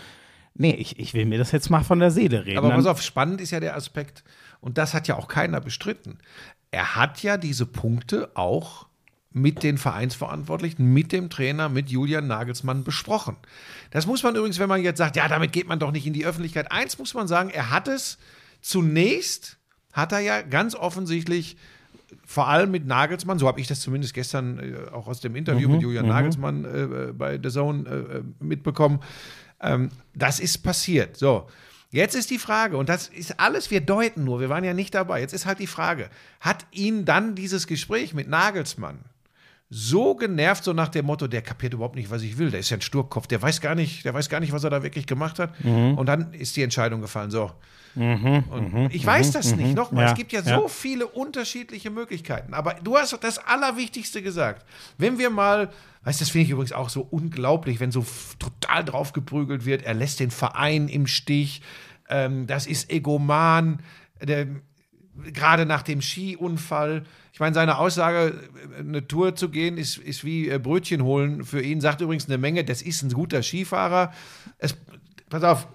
[0.54, 2.58] nee, ich, ich will mir das jetzt mal von der Seele reden.
[2.58, 4.24] Aber pass auf, spannend ist ja der Aspekt,
[4.60, 6.18] und das hat ja auch keiner bestritten.
[6.70, 8.86] Er hat ja diese Punkte auch
[9.32, 13.36] mit den Vereinsverantwortlichen, mit dem Trainer, mit Julian Nagelsmann besprochen.
[13.90, 16.12] Das muss man übrigens, wenn man jetzt sagt, ja, damit geht man doch nicht in
[16.12, 16.70] die Öffentlichkeit.
[16.72, 18.18] Eins muss man sagen, er hat es
[18.60, 19.58] zunächst,
[19.92, 21.56] hat er ja ganz offensichtlich
[22.30, 25.68] vor allem mit Nagelsmann, so habe ich das zumindest gestern äh, auch aus dem Interview
[25.68, 29.00] mit Julian Nagelsmann äh, äh, bei The Zone äh, äh, mitbekommen.
[29.60, 31.16] Ähm, das ist passiert.
[31.16, 31.48] So.
[31.90, 34.94] Jetzt ist die Frage, und das ist alles, wir deuten nur, wir waren ja nicht
[34.94, 35.20] dabei.
[35.20, 36.08] Jetzt ist halt die Frage,
[36.38, 39.00] hat ihn dann dieses Gespräch mit Nagelsmann
[39.68, 42.70] so genervt, so nach dem Motto, der kapiert überhaupt nicht, was ich will, der ist
[42.70, 45.08] ja ein Sturkopf, der weiß gar nicht, der weiß gar nicht, was er da wirklich
[45.08, 45.52] gemacht hat.
[45.96, 47.50] Und dann ist die Entscheidung gefallen, so.
[47.94, 50.68] Und ich weiß das nicht, nochmal, Ja, es gibt ja so ja.
[50.68, 52.54] viele unterschiedliche Möglichkeiten.
[52.54, 54.64] Aber du hast das Allerwichtigste gesagt.
[54.98, 55.70] Wenn wir mal,
[56.04, 58.04] weißt du, das finde ich übrigens auch so unglaublich, wenn so
[58.38, 61.62] total draufgeprügelt wird, er lässt den Verein im Stich,
[62.08, 63.80] ähm, das ist egoman,
[65.32, 67.04] gerade nach dem Skiunfall.
[67.32, 71.44] Ich meine, seine Aussage, äh, eine Tour zu gehen, ist, ist wie äh, Brötchen holen
[71.44, 74.12] für ihn, sagt übrigens eine Menge, das ist ein guter Skifahrer.
[74.58, 74.76] Es,
[75.28, 75.68] pass auf,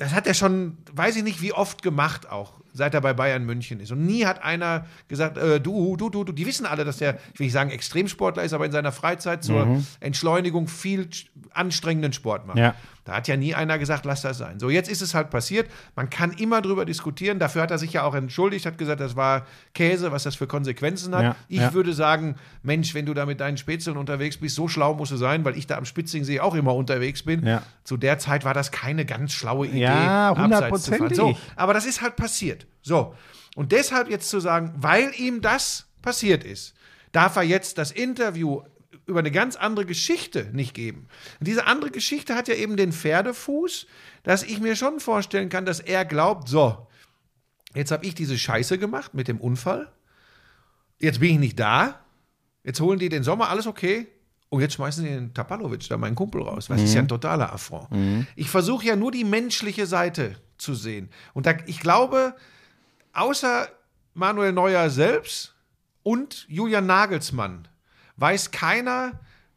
[0.00, 3.44] das hat er schon, weiß ich nicht, wie oft gemacht auch, seit er bei Bayern
[3.44, 3.92] München ist.
[3.92, 6.32] Und nie hat einer gesagt, äh, du, du, du, du.
[6.32, 9.44] Die wissen alle, dass der, ich will nicht sagen Extremsportler ist, aber in seiner Freizeit
[9.44, 11.10] zur Entschleunigung viel
[11.52, 12.56] anstrengenden Sport macht.
[12.56, 12.74] Ja.
[13.04, 14.60] Da hat ja nie einer gesagt, lass das sein.
[14.60, 15.70] So, jetzt ist es halt passiert.
[15.96, 17.38] Man kann immer drüber diskutieren.
[17.38, 20.46] Dafür hat er sich ja auch entschuldigt, hat gesagt, das war Käse, was das für
[20.46, 21.22] Konsequenzen hat.
[21.22, 21.72] Ja, ich ja.
[21.72, 25.16] würde sagen, Mensch, wenn du da mit deinen Spätzeln unterwegs bist, so schlau musst du
[25.16, 27.44] sein, weil ich da am Spitzingsee auch immer unterwegs bin.
[27.46, 27.62] Ja.
[27.84, 29.80] Zu der Zeit war das keine ganz schlaue Idee.
[29.80, 31.16] Ja, hundertprozentig.
[31.16, 32.66] So, aber das ist halt passiert.
[32.82, 33.14] So.
[33.56, 36.74] Und deshalb jetzt zu sagen, weil ihm das passiert ist,
[37.12, 38.62] darf er jetzt das Interview
[39.10, 41.08] über eine ganz andere Geschichte nicht geben.
[41.38, 43.86] Und diese andere Geschichte hat ja eben den Pferdefuß,
[44.22, 46.86] dass ich mir schon vorstellen kann, dass er glaubt, so,
[47.74, 49.92] jetzt habe ich diese Scheiße gemacht mit dem Unfall,
[50.98, 52.00] jetzt bin ich nicht da,
[52.64, 54.06] jetzt holen die den Sommer, alles okay,
[54.48, 56.66] und jetzt schmeißen die den Tapalovic, da meinen Kumpel raus.
[56.66, 57.88] Das ist ja ein totaler Affront.
[58.34, 61.08] Ich versuche ja nur die menschliche Seite zu sehen.
[61.34, 62.34] Und da, ich glaube,
[63.12, 63.68] außer
[64.14, 65.54] Manuel Neuer selbst
[66.02, 67.68] und Julian Nagelsmann
[68.20, 69.12] weiß keiner,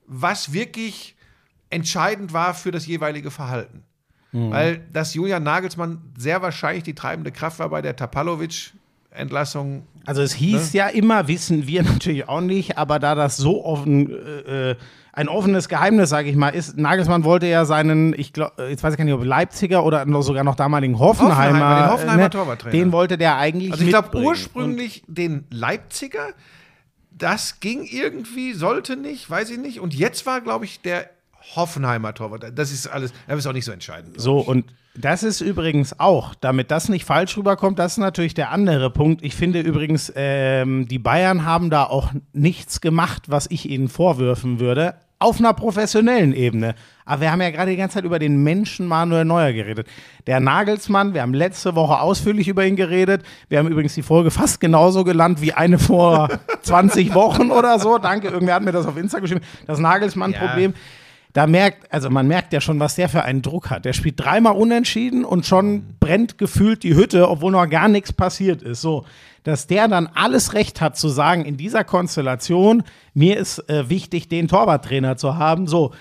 [0.08, 1.16] was wirklich
[1.70, 3.84] entscheidend war für das jeweilige Verhalten.
[4.34, 9.86] Weil dass Julian Nagelsmann sehr wahrscheinlich die treibende Kraft war bei der Tapalovic-Entlassung.
[10.08, 14.10] Also es hieß ja immer, wissen wir natürlich auch nicht, aber da das so offen,
[14.10, 14.76] äh, äh,
[15.12, 18.94] ein offenes Geheimnis, sage ich mal, ist, Nagelsmann wollte ja seinen, ich glaube, jetzt weiß
[18.94, 22.72] ich gar nicht, ob Leipziger oder sogar noch damaligen Hoffenheimer, Hoffenheimer, den Hoffenheimer äh, Torwarttrainer.
[22.72, 26.30] den wollte der eigentlich Also ich glaube ursprünglich den Leipziger,
[27.24, 29.80] das ging irgendwie, sollte nicht, weiß ich nicht.
[29.80, 31.10] Und jetzt war, glaube ich, der
[31.56, 32.52] Hoffenheimer Torwart.
[32.56, 34.20] Das ist alles, das ist auch nicht so entscheidend.
[34.20, 34.66] So, und
[34.96, 39.24] das ist übrigens auch, damit das nicht falsch rüberkommt, das ist natürlich der andere Punkt.
[39.24, 44.60] Ich finde übrigens, ähm, die Bayern haben da auch nichts gemacht, was ich ihnen vorwürfen
[44.60, 46.76] würde, auf einer professionellen Ebene.
[47.06, 49.88] Aber wir haben ja gerade die ganze Zeit über den Menschen Manuel Neuer geredet.
[50.28, 53.24] Der Nagelsmann, wir haben letzte Woche ausführlich über ihn geredet.
[53.50, 56.30] Wir haben übrigens die Folge fast genauso gelandet wie eine vor
[56.62, 57.98] 20 Wochen oder so.
[57.98, 59.42] Danke, irgendwer hat mir das auf Insta geschrieben.
[59.66, 60.74] Das Nagelsmann-Problem.
[61.34, 63.86] Da merkt, also man merkt ja schon, was der für einen Druck hat.
[63.86, 68.62] Der spielt dreimal unentschieden und schon brennt gefühlt die Hütte, obwohl noch gar nichts passiert
[68.62, 68.82] ist.
[68.82, 69.06] So,
[69.44, 72.84] dass der dann alles Recht hat zu sagen, in dieser Konstellation,
[73.14, 75.68] mir ist äh, wichtig, den Torwarttrainer zu haben.
[75.68, 75.92] So,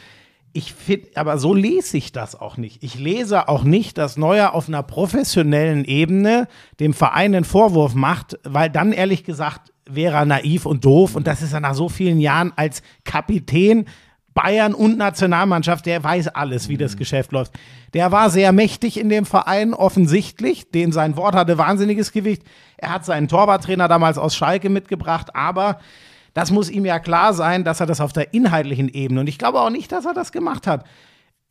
[0.52, 2.82] ich finde, aber so lese ich das auch nicht.
[2.82, 6.46] Ich lese auch nicht, dass Neuer auf einer professionellen Ebene
[6.78, 11.26] dem Verein einen Vorwurf macht, weil dann ehrlich gesagt wäre er naiv und doof und
[11.26, 13.86] das ist er nach so vielen Jahren als Kapitän
[14.34, 17.52] Bayern und Nationalmannschaft, der weiß alles, wie das Geschäft läuft.
[17.94, 20.70] Der war sehr mächtig in dem Verein, offensichtlich.
[20.70, 22.42] Dem sein Wort hatte wahnsinniges Gewicht.
[22.78, 25.78] Er hat seinen Torwarttrainer damals aus Schalke mitgebracht, aber
[26.34, 29.38] das muss ihm ja klar sein, dass er das auf der inhaltlichen Ebene, und ich
[29.38, 30.84] glaube auch nicht, dass er das gemacht hat,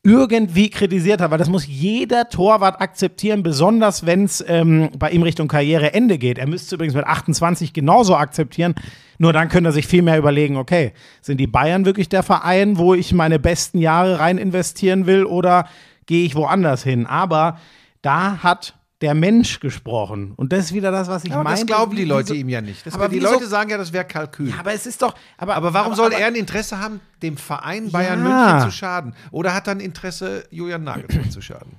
[0.04, 5.22] irgendwie kritisiert hat, weil das muss jeder Torwart akzeptieren, besonders wenn es ähm, bei ihm
[5.22, 6.40] Richtung Karriereende geht.
[6.40, 8.74] Er müsste übrigens mit 28 genauso akzeptieren,
[9.20, 12.80] nur dann könnte er sich viel mehr überlegen, okay, sind die Bayern wirklich der Verein,
[12.80, 15.68] wo ich meine besten Jahre rein investieren will oder
[16.08, 17.06] gehe ich woanders hin?
[17.06, 17.60] Aber
[18.02, 20.34] da hat der Mensch gesprochen.
[20.36, 21.58] Und das ist wieder das, was ich Aber meine.
[21.58, 22.86] das glauben die Leute ihm ja nicht.
[22.86, 24.50] Das aber die Leute sagen ja, das wäre Kalkül.
[24.50, 25.16] Ja, aber es ist doch.
[25.38, 28.54] Aber, aber warum soll aber, er ein Interesse haben, dem Verein Bayern Ja.
[28.54, 29.14] München zu schaden?
[29.32, 31.74] Oder hat er ein Interesse, Julian Nagelsmann zu schaden?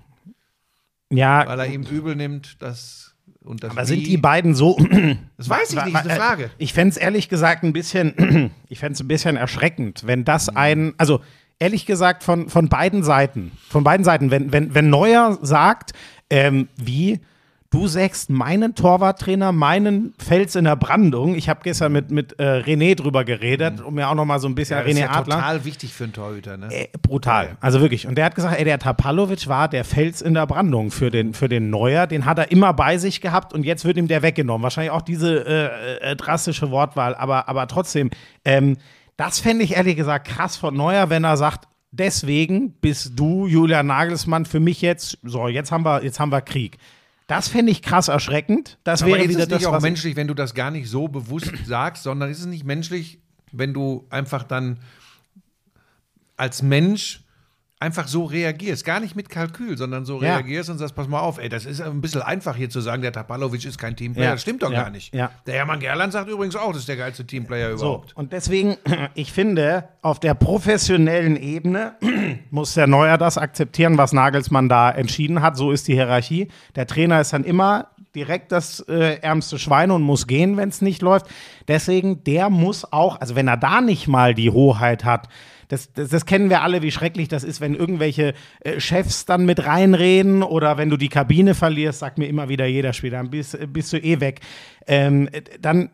[1.11, 3.15] Ja, Weil er ihm übel nimmt, das
[3.45, 3.87] und das aber Wie.
[3.87, 4.77] sind die beiden so.
[5.37, 6.51] Das weiß ich nicht, ist eine Frage.
[6.59, 10.95] Ich fände es ehrlich gesagt ein bisschen, ich fände ein bisschen erschreckend, wenn das ein,
[10.99, 11.21] also
[11.59, 15.93] ehrlich gesagt von, von beiden Seiten, von beiden Seiten, wenn, wenn, wenn Neuer sagt,
[16.33, 17.21] ähm, wie,
[17.71, 21.35] du sägst meinen Torwarttrainer, meinen Fels in der Brandung.
[21.35, 24.47] Ich habe gestern mit, mit äh, René drüber geredet, um mir auch noch mal so
[24.49, 24.89] ein bisschen Mhm.
[24.89, 25.35] ja, das ist René ja Adler.
[25.37, 26.57] total wichtig für einen Torhüter.
[26.59, 26.69] Ne?
[26.71, 27.57] Äh, brutal.
[27.61, 28.07] Also wirklich.
[28.07, 31.33] Und der hat gesagt, ey, der Tapalovic war der Fels in der Brandung für den,
[31.33, 32.07] für den Neuer.
[32.07, 34.63] Den hat er immer bei sich gehabt und jetzt wird ihm der weggenommen.
[34.63, 38.11] Wahrscheinlich auch diese äh, äh, drastische Wortwahl, aber, aber trotzdem.
[38.45, 38.77] Ähm,
[39.17, 43.87] das fände ich ehrlich gesagt krass von Neuer, wenn er sagt, deswegen bist du, Julian
[43.87, 46.79] Nagelsmann, für mich jetzt, so, jetzt haben wir, jetzt haben wir Krieg.
[47.29, 48.79] Das fände ich krass erschreckend.
[48.83, 50.71] Das Aber wäre ist wieder es nicht das, auch was menschlich, wenn du das gar
[50.71, 53.21] nicht so bewusst sagst, sondern ist es nicht menschlich,
[53.53, 54.81] wenn du einfach dann
[56.37, 57.23] als Mensch
[57.83, 60.37] einfach so reagierst, gar nicht mit Kalkül, sondern so Ja.
[60.37, 63.03] reagierst und sagst, pass mal auf, ey, das ist ein bisschen einfach hier zu sagen,
[63.03, 64.33] der Tapalovic ist kein Teamplayer, Ja.
[64.33, 64.83] das stimmt doch Ja.
[64.85, 65.13] gar nicht.
[65.13, 68.17] Der Hermann Gerland sagt übrigens auch, das ist der geilste Teamplayer So, überhaupt.
[68.17, 68.77] und deswegen,
[69.15, 71.95] ich finde, auf der professionellen Ebene
[72.51, 75.57] muss der Neuer das akzeptieren, was Nagelsmann da entschieden hat.
[75.57, 76.49] So ist die Hierarchie.
[76.77, 80.83] Der Trainer ist dann immer direkt das äh, ärmste Schwein und muss gehen, wenn es
[80.83, 81.27] nicht läuft.
[81.67, 85.29] Deswegen, der muss auch, also wenn er da nicht mal die Hoheit hat,
[85.69, 89.45] das, das, das kennen wir alle, wie schrecklich das ist, wenn irgendwelche äh, Chefs dann
[89.45, 93.31] mit reinreden oder wenn du die Kabine verlierst, sagt mir immer wieder jeder Spieler, dann
[93.31, 94.41] bist, bist du eh weg.
[94.87, 95.91] Ähm, äh, dann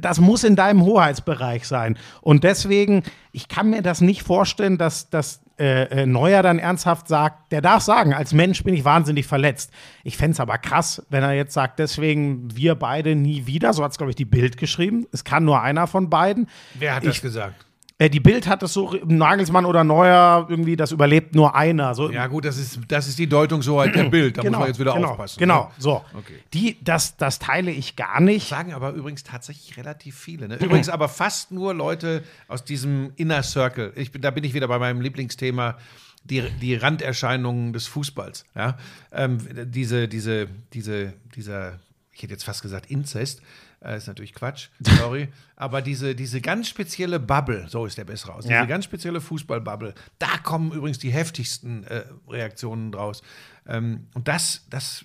[0.00, 1.98] das muss in deinem Hoheitsbereich sein.
[2.20, 3.02] Und deswegen,
[3.32, 7.62] ich kann mir das nicht vorstellen, dass, dass äh, äh, Neuer dann ernsthaft sagt, der
[7.62, 9.70] darf sagen, als Mensch bin ich wahnsinnig verletzt.
[10.04, 13.82] Ich fände es aber krass, wenn er jetzt sagt, deswegen wir beide nie wieder, so
[13.82, 15.06] hat es, glaube ich, die Bild geschrieben.
[15.12, 16.48] Es kann nur einer von beiden.
[16.74, 17.66] Wer hat ich, das gesagt?
[17.98, 21.94] Äh, die Bild hat es so, Nagelsmann oder Neuer, irgendwie, das überlebt nur einer.
[21.94, 24.78] So, Ja gut, das ist, das ist die Deutungshoheit der Bild, da muss man jetzt
[24.78, 25.38] wieder genau, aufpassen.
[25.38, 25.70] Genau, ne?
[25.78, 26.04] so.
[26.12, 26.34] Okay.
[26.52, 28.48] Die, das, das teile ich gar nicht.
[28.48, 30.46] Sagen aber übrigens tatsächlich relativ viele.
[30.46, 30.56] Ne?
[30.56, 33.92] Übrigens aber fast nur Leute aus diesem Inner Circle.
[33.96, 35.78] Ich, bin- da bin ich wieder bei meinem Lieblingsthema,
[36.24, 38.44] die, die Randerscheinungen des Fußballs.
[38.54, 38.76] Ja?
[39.10, 39.38] Ähm,
[39.70, 41.78] diese, diese, diese, dieser,
[42.12, 43.40] ich hätte jetzt fast gesagt Inzest,
[43.80, 45.28] äh, ist natürlich Quatsch, sorry.
[45.56, 48.60] aber diese, diese ganz spezielle Bubble, so ist der bessere aus, Ja.
[48.60, 53.22] diese ganz spezielle Fußballbubble, da kommen übrigens die heftigsten äh, Reaktionen draus.
[53.66, 55.04] Ähm, und das, das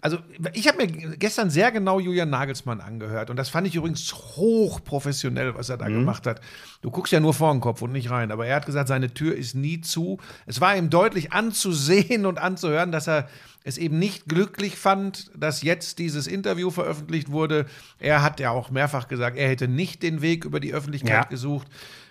[0.00, 0.18] also
[0.52, 0.86] ich habe mir
[1.16, 5.88] gestern sehr genau Julian Nagelsmann angehört und das fand ich übrigens hochprofessionell, was er da
[5.88, 6.40] gemacht hat.
[6.82, 9.12] Du guckst ja nur vor den Kopf und nicht rein, aber er hat gesagt, seine
[9.12, 10.18] Tür ist nie zu.
[10.46, 13.28] Es war ihm deutlich anzusehen und anzuhören, dass er
[13.64, 17.66] es eben nicht glücklich fand, dass jetzt dieses Interview veröffentlicht wurde.
[17.98, 21.24] Er hat ja auch mehrfach gesagt, er hätte nicht den Weg über die Öffentlichkeit Ja.
[21.24, 21.66] gesucht.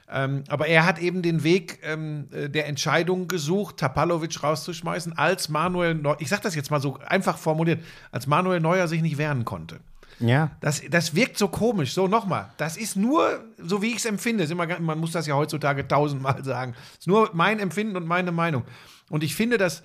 [0.09, 5.49] Ähm, aber er hat eben den Weg ähm, äh, der Entscheidung gesucht, Tapalovic rauszuschmeißen, als
[5.49, 9.17] Manuel Neuer, ich sag das jetzt mal so einfach formuliert, als Manuel Neuer sich nicht
[9.17, 9.79] wehren konnte.
[10.19, 10.51] Ja.
[10.61, 11.93] Das, das wirkt so komisch.
[11.93, 12.49] So, nochmal.
[12.57, 14.45] Das ist nur, so wie ich es empfinde.
[14.45, 16.73] Immer, man muss das ja heutzutage tausendmal sagen.
[16.93, 18.63] Es ist nur mein Empfinden und meine Meinung.
[19.09, 19.83] Und ich finde das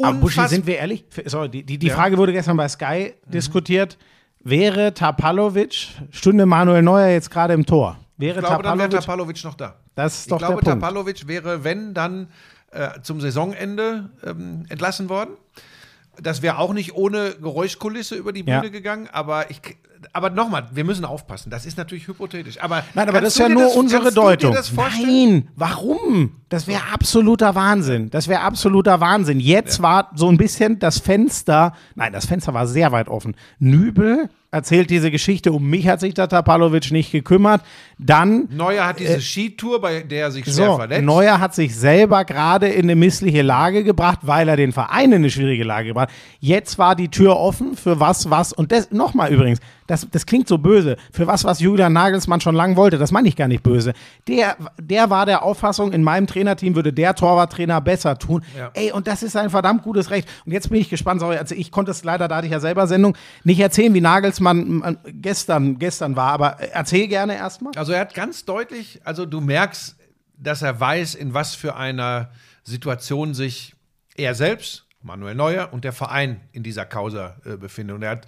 [0.00, 1.04] Aber Buschi, sind wir ehrlich?
[1.26, 1.94] Sorry, die, die, die Ja.
[1.94, 1.98] Mhm.
[1.98, 3.98] Frage wurde gestern bei Sky diskutiert.
[4.42, 7.98] Wäre Tapalovic, stünde Manuel Neuer jetzt gerade im Tor?
[8.18, 9.74] Wäre Ich glaube, dann wäre Tapalovic, Tapalovic noch da.
[9.94, 10.82] das ist Ich doch glaube, der Punkt.
[10.82, 12.28] Tapalovic wäre, wenn, dann
[12.72, 15.30] äh, zum Saisonende ähm, entlassen worden.
[16.20, 18.68] Das wäre auch nicht ohne Geräuschkulisse über die Bühne Ja.
[18.70, 19.60] gegangen, aber ich.
[20.12, 21.50] Aber nochmal, wir müssen aufpassen.
[21.50, 22.60] Das ist natürlich hypothetisch.
[22.62, 24.54] Aber Nein, aber das ist ja nur das- unsere Deutung.
[24.76, 26.36] Nein, warum?
[26.48, 28.08] Das wäre absoluter Wahnsinn.
[28.10, 29.40] Das wäre absoluter Wahnsinn.
[29.40, 33.34] Jetzt war so ein bisschen das Fenster, nein, das Fenster war sehr weit offen.
[33.58, 37.62] Nübel erzählt diese Geschichte, um mich hat sich der Tapalovic nicht gekümmert.
[37.98, 41.04] Dann Neuer hat diese Skitour, bei der er sich sehr Äh, so, verletzt.
[41.04, 45.14] Neuer hat sich selber gerade in eine missliche Lage gebracht, weil er den Verein in
[45.14, 46.14] eine schwierige Lage gebracht hat.
[46.40, 50.48] Jetzt war die Tür offen für was, was, und das nochmal übrigens, das, das klingt
[50.48, 53.62] so böse, für was, was Julian Nagelsmann schon lange wollte, das meine ich gar nicht
[53.62, 53.92] böse.
[54.28, 58.42] Der, der war der Auffassung, in meinem Trainerteam würde der Torwarttrainer besser tun.
[58.58, 58.70] Ja.
[58.74, 60.28] Ey, und das ist ein verdammt gutes Recht.
[60.44, 62.60] Und jetzt bin ich gespannt, sorry, also ich konnte es leider, da hatte ich ja
[62.60, 67.72] selber Sendung, nicht erzählen, wie Nagelsmann äh, gestern, gestern war, aber äh, erzähl gerne erstmal.
[67.76, 69.96] Also er hat ganz deutlich, also du merkst,
[70.36, 72.30] dass er weiß, in was für einer
[72.62, 73.74] Situation sich
[74.16, 77.94] er selbst, Manuel Neuer und der Verein in dieser Causa äh, befinden.
[77.94, 78.26] Und er hat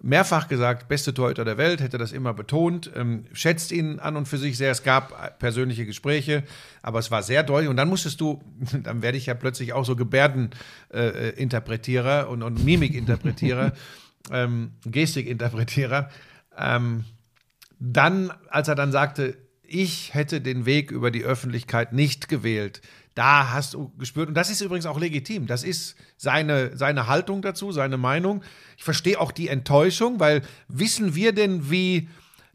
[0.00, 4.26] mehrfach gesagt, beste Torhüter der Welt, hätte das immer betont, ähm, schätzt ihn an und
[4.26, 4.70] für sich sehr.
[4.70, 6.42] Es gab persönliche Gespräche,
[6.82, 7.70] aber es war sehr deutlich.
[7.70, 8.42] Und dann musstest du,
[8.82, 13.72] dann werde ich ja plötzlich auch so Gebärdeninterpretierer äh, Interpretierer und, und Mimikinterpretierer,
[14.32, 16.10] ähm, Gestikinterpretierer.
[16.58, 17.04] Ähm,
[17.78, 22.80] dann, als er dann sagte, ich hätte den Weg über die Öffentlichkeit nicht gewählt,
[23.14, 27.42] da hast du gespürt, und das ist übrigens auch legitim, das ist seine, seine Haltung
[27.42, 28.42] dazu, seine Meinung.
[28.76, 32.08] Ich verstehe auch die Enttäuschung, weil wissen wir denn, wie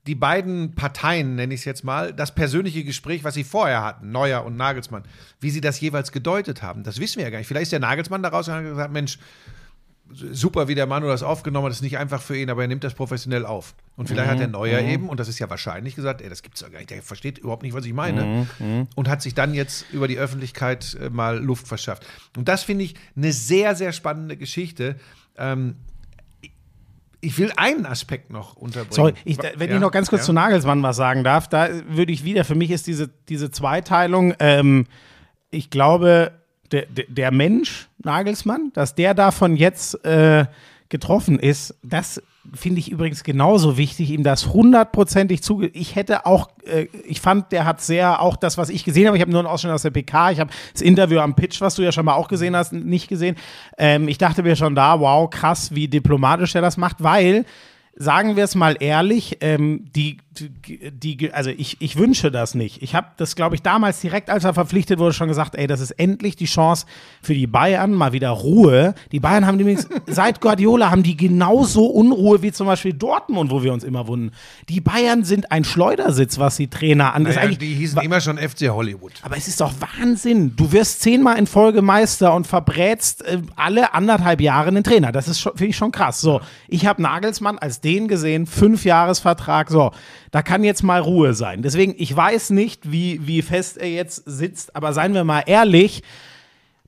[0.08, 4.12] die beiden Parteien, nenne ich es jetzt mal, das persönliche Gespräch, was sie vorher hatten,
[4.12, 5.04] Neuer und Nagelsmann,
[5.40, 7.48] wie sie das jeweils gedeutet haben, das wissen wir ja gar nicht.
[7.48, 9.20] Vielleicht ist der Nagelsmann daraus und hat gesagt, Mensch,
[10.14, 12.84] super, wie der Manu das aufgenommen hat, ist nicht einfach für ihn, aber er nimmt
[12.84, 13.74] das professionell auf.
[13.96, 16.62] Und vielleicht hat der Neuer eben, und das ist ja wahrscheinlich gesagt, ey, das gibt's
[16.62, 18.48] ja gar nicht, der versteht überhaupt nicht, was ich meine.
[18.96, 22.06] Und hat sich dann jetzt über die Öffentlichkeit äh, mal Luft verschafft.
[22.38, 24.96] Und das finde ich eine sehr, sehr spannende Geschichte.
[25.38, 25.76] Ähm,
[27.22, 28.94] ich will einen Aspekt noch unterbringen.
[28.94, 30.26] Sorry, ich, wenn Ja, ich noch ganz kurz ja.
[30.26, 34.34] zu Nagelsmann was sagen darf, da würde ich wieder, für mich ist diese, diese Zweiteilung,
[34.40, 34.88] ähm,
[35.52, 36.32] ich glaube,
[36.72, 40.46] der, der, Mensch, Nagelsmann, dass der davon jetzt äh,
[40.90, 42.22] getroffen ist, das
[42.54, 45.68] finde ich übrigens genauso wichtig, ihm das hundertprozentig zuge...
[45.68, 49.18] Ich hätte auch, äh, ich fand, der hat sehr, auch das, was ich gesehen habe,
[49.18, 51.76] ich habe nur einen Ausschnitt aus der PK, ich habe das Interview am Pitch, was
[51.76, 53.36] du ja schon mal auch gesehen hast, nicht gesehen.
[53.78, 57.46] Ähm, ich dachte mir schon da, wow, krass, wie diplomatisch er das macht, weil
[57.96, 62.82] sagen wir es mal ehrlich, ähm, die, die, also ich, ich wünsche das nicht.
[62.82, 65.82] Ich habe das, glaube ich, damals direkt, als er verpflichtet wurde, schon gesagt, ey, das
[65.82, 66.86] ist endlich die Chance
[67.22, 68.96] für die Bayern, mal wieder Ruhe.
[69.12, 73.62] Die Bayern haben übrigens, seit Guardiola haben die genauso Unruhe wie zum Beispiel Dortmund, wo
[73.62, 74.34] wir uns immer wundern.
[74.70, 77.26] Die Bayern sind ein Schleudersitz, was die Trainer an.
[77.26, 79.12] Das ist Naja, die hießen immer schon FC Hollywood.
[79.24, 80.56] aber es ist doch Wahnsinn.
[80.56, 85.12] Du wirst zehnmal in Folge Meister und verbrätst äh, alle anderthalb Jahre einen Trainer.
[85.12, 86.22] Das ist finde ich schon krass.
[86.22, 89.70] So, ich habe Nagelsmann als den gesehen, fünf Jahresvertrag.
[89.70, 89.92] So,
[90.32, 91.62] da kann jetzt mal Ruhe sein.
[91.62, 96.04] Deswegen, ich weiß nicht, wie, wie fest er jetzt sitzt, aber seien wir mal ehrlich,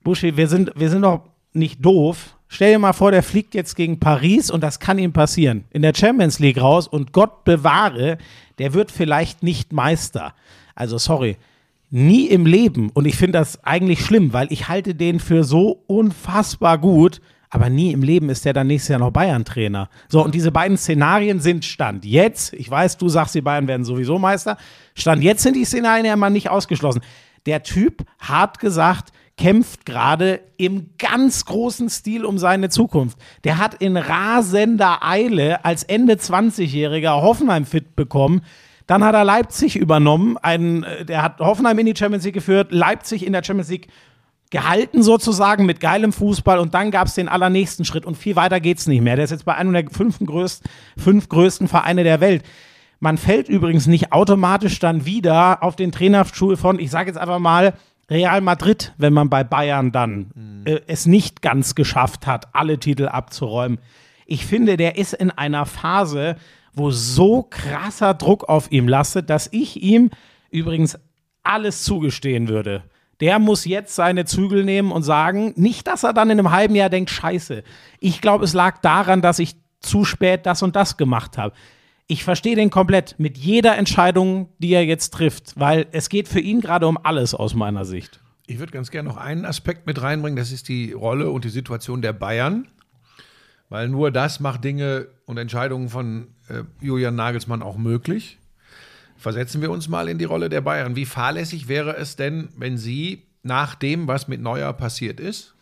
[0.04, 1.22] Buschi, wir sind, wir sind doch
[1.54, 2.38] nicht doof.
[2.48, 5.66] Stell dir mal vor, der fliegt jetzt gegen Paris und das kann ihm passieren.
[5.72, 8.18] In der Champions League raus und Gott bewahre,
[8.60, 10.34] der wird vielleicht nicht Meister.
[10.76, 11.38] Also sorry,
[11.90, 12.90] nie im Leben.
[12.92, 17.22] Und ich finde das eigentlich schlimm, weil ich halte den für so unfassbar gut.
[17.54, 19.88] Aber nie im Leben ist der dann nächstes Jahr noch Bayern-Trainer.
[20.10, 22.52] So, und diese beiden Szenarien sind Stand jetzt.
[22.54, 24.58] Ich weiß, du sagst, die Bayern werden sowieso Meister.
[24.96, 27.02] Stand jetzt sind die Szenarien ja mal nicht ausgeschlossen.
[27.46, 33.20] Der Typ, hart gesagt, kämpft gerade im ganz großen Stil um seine Zukunft.
[33.44, 38.42] Der hat in rasender Eile als Ende 20-Jähriger Hoffenheim fit bekommen.
[38.88, 40.38] Dann hat er Leipzig übernommen.
[40.38, 43.90] Einen, äh, der hat Hoffenheim in die Champions League geführt, Leipzig in der Champions League
[44.54, 48.60] gehalten sozusagen mit geilem Fußball und dann gab es den allernächsten Schritt und viel weiter
[48.60, 49.16] geht's nicht mehr.
[49.16, 52.44] Der ist jetzt bei einem der fünf größten, fünf größten Vereine der Welt.
[53.00, 57.40] Man fällt übrigens nicht automatisch dann wieder auf den Trainerstuhl von, ich sage jetzt einfach
[57.40, 57.74] mal,
[58.12, 63.08] Real Madrid, wenn man bei Bayern dann äh, es nicht ganz geschafft hat, alle Titel
[63.08, 63.80] abzuräumen.
[64.28, 66.36] Ich finde, der ist in einer Phase,
[66.74, 70.12] wo so krasser Druck auf ihm lastet, dass ich ihm
[70.52, 71.00] übrigens
[71.42, 72.84] alles zugestehen würde.
[73.20, 76.76] Der muss jetzt seine Zügel nehmen und sagen, nicht, dass er dann in einem halben
[76.76, 77.64] Jahr denkt, scheiße.
[78.00, 81.56] Ich glaube, es lag daran, dass ich zu spät das und das gemacht habe.
[82.08, 86.40] Ich verstehe den komplett mit jeder Entscheidung, die er jetzt trifft, weil es geht für
[86.40, 88.20] ihn gerade um alles aus meiner Sicht.
[88.46, 91.50] Ich würde ganz gerne noch einen Aspekt mit reinbringen, das ist die Rolle und die
[91.50, 92.68] Situation der Bayern.
[93.70, 98.38] Weil nur das macht Dinge und Entscheidungen von äh, Julian Nagelsmann auch möglich.
[99.24, 100.98] Versetzen wir uns mal in die Rolle der Bayern.
[100.98, 105.54] Wie fahrlässig wäre es denn, wenn Sie nach dem, was mit Neuer passiert ist,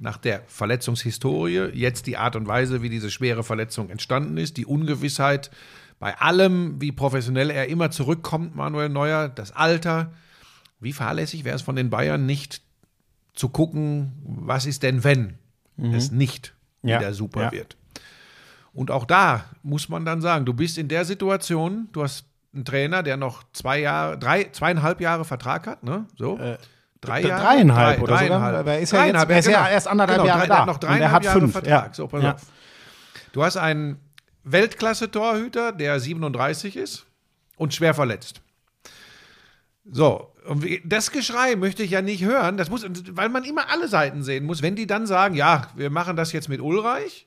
[0.00, 4.64] nach der Verletzungshistorie, jetzt die Art und Weise, wie diese schwere Verletzung entstanden ist, die
[4.64, 5.50] Ungewissheit
[5.98, 10.10] bei allem, wie professionell er immer zurückkommt, Manuel Neuer, das Alter,
[10.80, 12.62] wie fahrlässig wäre es von den Bayern nicht
[13.34, 15.34] zu gucken, was ist denn, wenn
[15.76, 17.52] es nicht Ja, wieder super ja.
[17.52, 17.76] wird.
[18.72, 22.64] Und auch da muss man dann sagen, du bist in der Situation, du hast einen
[22.64, 26.06] Trainer, der noch zwei Jahre, drei, zweieinhalb Jahre Vertrag hat, ne?
[26.16, 26.38] So.
[27.00, 27.42] drei d- Jahre?
[27.42, 28.28] dreieinhalb oder sogar.
[28.28, 28.56] dreieinhalb.
[28.58, 29.70] Aber er ist ja Dreieinhalb, jetzt- er ist ja genau.
[29.74, 30.66] erst anderthalb genau, Jahre drei- da.
[30.66, 31.70] noch Und er dreieinhalb hat Jahre fünf, Vertrag.
[31.88, 31.94] ja.
[31.94, 32.36] So, Ja.
[33.32, 33.98] Du hast einen
[34.44, 37.06] Weltklasse-Torhüter, der 37 ist
[37.56, 38.40] und schwer verletzt.
[39.90, 43.88] So, und das Geschrei möchte ich ja nicht hören, das muss, weil man immer alle
[43.88, 44.62] Seiten sehen muss.
[44.62, 47.26] Wenn die dann sagen, ja, wir machen das jetzt mit Ulreich,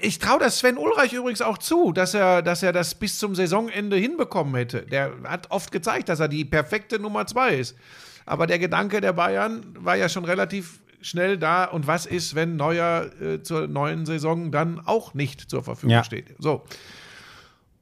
[0.00, 3.34] ich traue das Sven Ulreich übrigens auch zu, dass er, dass er das bis zum
[3.34, 4.82] Saisonende hinbekommen hätte.
[4.82, 7.76] Der hat oft gezeigt, dass er die perfekte Nummer zwei ist.
[8.24, 11.64] Aber der Gedanke der Bayern war ja schon relativ schnell da.
[11.64, 16.04] Und was ist, wenn Neuer äh, zur neuen Saison dann auch nicht zur Verfügung Ja.
[16.04, 16.34] steht?
[16.38, 16.64] So.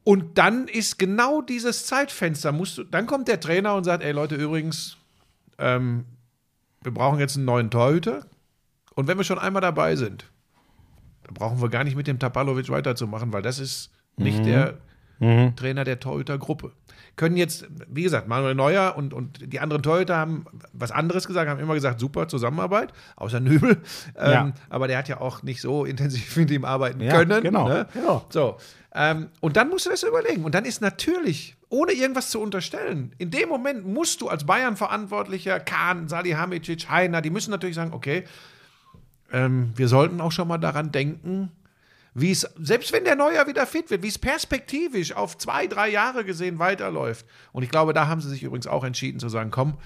[0.03, 4.13] Und dann ist genau dieses Zeitfenster, musst du, dann kommt der Trainer und sagt, ey
[4.13, 4.99] Leute, übrigens,
[5.59, 6.05] ähm,
[6.83, 8.27] wir brauchen jetzt einen neuen Torhüter.
[8.95, 10.27] Und wenn wir schon einmal dabei sind,
[11.25, 14.75] dann brauchen wir gar nicht mit dem Tapalovic weiterzumachen, weil das ist nicht der
[15.57, 16.73] Trainer der Torhütergruppe.
[17.17, 21.49] Können jetzt, wie gesagt, Manuel Neuer und, und die anderen Torhüter haben was anderes gesagt,
[21.49, 23.79] haben immer gesagt, super Zusammenarbeit, außer Nübel.
[24.19, 24.53] Ähm, Ja.
[24.69, 27.43] Aber der hat ja auch nicht so intensiv mit ihm arbeiten Ja, können.
[27.43, 27.87] genau, Ne?
[27.95, 28.27] genau.
[28.29, 28.57] So.
[28.93, 30.45] Ähm, und dann musst du das überlegen.
[30.45, 35.61] Und dann ist natürlich, ohne irgendwas zu unterstellen, in dem Moment musst du als Bayern-Verantwortlicher,
[35.61, 38.25] Kahn, Salihamidzic, Heiner, die müssen natürlich sagen, okay,
[39.35, 41.51] ähm, wir sollten auch schon mal daran denken,
[42.15, 45.91] wie es, selbst wenn der Neuer wieder fit wird, wie es perspektivisch auf zwei, drei
[45.91, 47.27] Jahre gesehen weiterläuft.
[47.53, 49.77] Und ich glaube, da haben sie sich übrigens auch entschieden zu sagen, komm,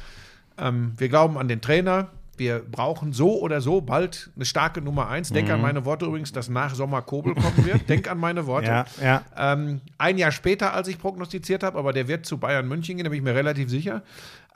[0.58, 5.08] ähm, wir glauben an den Trainer, wir brauchen so oder so bald eine starke Nummer
[5.08, 5.30] eins.
[5.30, 5.54] Denk Mhm.
[5.54, 7.86] an meine Worte übrigens, dass nach Sommer Kobel kommen wird.
[7.88, 8.66] Denk an meine Worte.
[8.68, 9.22] Ja, ja.
[9.36, 13.04] Ähm, ein Jahr später, als ich prognostiziert habe, aber der wird zu Bayern München gehen,
[13.04, 14.02] da bin ich mir relativ sicher.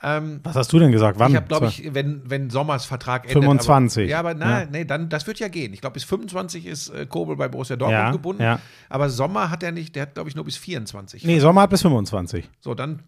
[0.05, 1.17] Was hast du denn gesagt?
[1.17, 1.31] Wann?
[1.31, 3.41] Ich habe, glaube ich, wenn, wenn Sommers Vertrag endet.
[3.41, 4.03] 25.
[4.03, 4.67] Aber, ja, aber nein, Ja.
[4.79, 5.71] nee, dann, das wird ja gehen.
[5.71, 8.41] Ich glaube, bis 25 ist äh, Kobel bei Borussia Dortmund Ja, gebunden.
[8.43, 8.59] ja.
[8.89, 11.23] Aber Sommer hat er nicht, der hat, glaube ich, nur bis 24.
[11.23, 12.49] Nee, Sommer hat bis 25.
[12.59, 12.99] So, dann,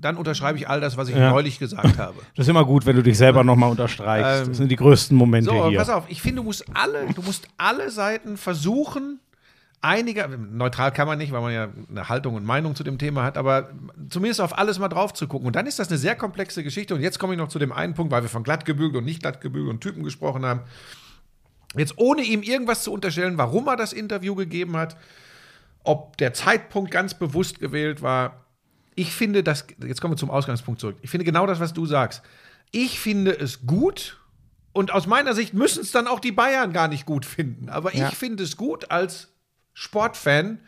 [0.00, 1.30] dann unterschreibe ich all das, was ich Ja.
[1.30, 2.14] neulich gesagt habe.
[2.36, 4.42] Das ist immer gut, wenn du dich selber nochmal unterstreichst.
[4.42, 5.78] Ähm, das sind die größten Momente So, hier.
[5.78, 9.20] pass auf, ich finde, du musst alle, du musst alle Seiten versuchen,
[9.80, 13.22] einiger, neutral kann man nicht, weil man ja eine Haltung und Meinung zu dem Thema
[13.22, 13.70] hat, aber
[14.10, 15.46] zumindest auf alles mal drauf zu gucken.
[15.46, 16.94] Und dann ist das eine sehr komplexe Geschichte.
[16.94, 19.20] Und jetzt komme ich noch zu dem einen Punkt, weil wir von glattgebügelt und nicht
[19.22, 20.60] glattgebügelt und Typen gesprochen haben.
[21.76, 24.96] Jetzt ohne ihm irgendwas zu unterstellen, warum er das Interview gegeben hat,
[25.84, 28.44] ob der Zeitpunkt ganz bewusst gewählt war.
[28.98, 30.96] Ich finde das, jetzt kommen wir zum Ausgangspunkt zurück.
[31.02, 32.22] Ich finde genau das, was du sagst.
[32.72, 34.18] Ich finde es gut
[34.72, 37.68] und aus meiner Sicht müssen es dann auch die Bayern gar nicht gut finden.
[37.68, 38.08] Aber Ja.
[38.08, 39.28] ich finde es gut als
[39.72, 40.58] Sportfan,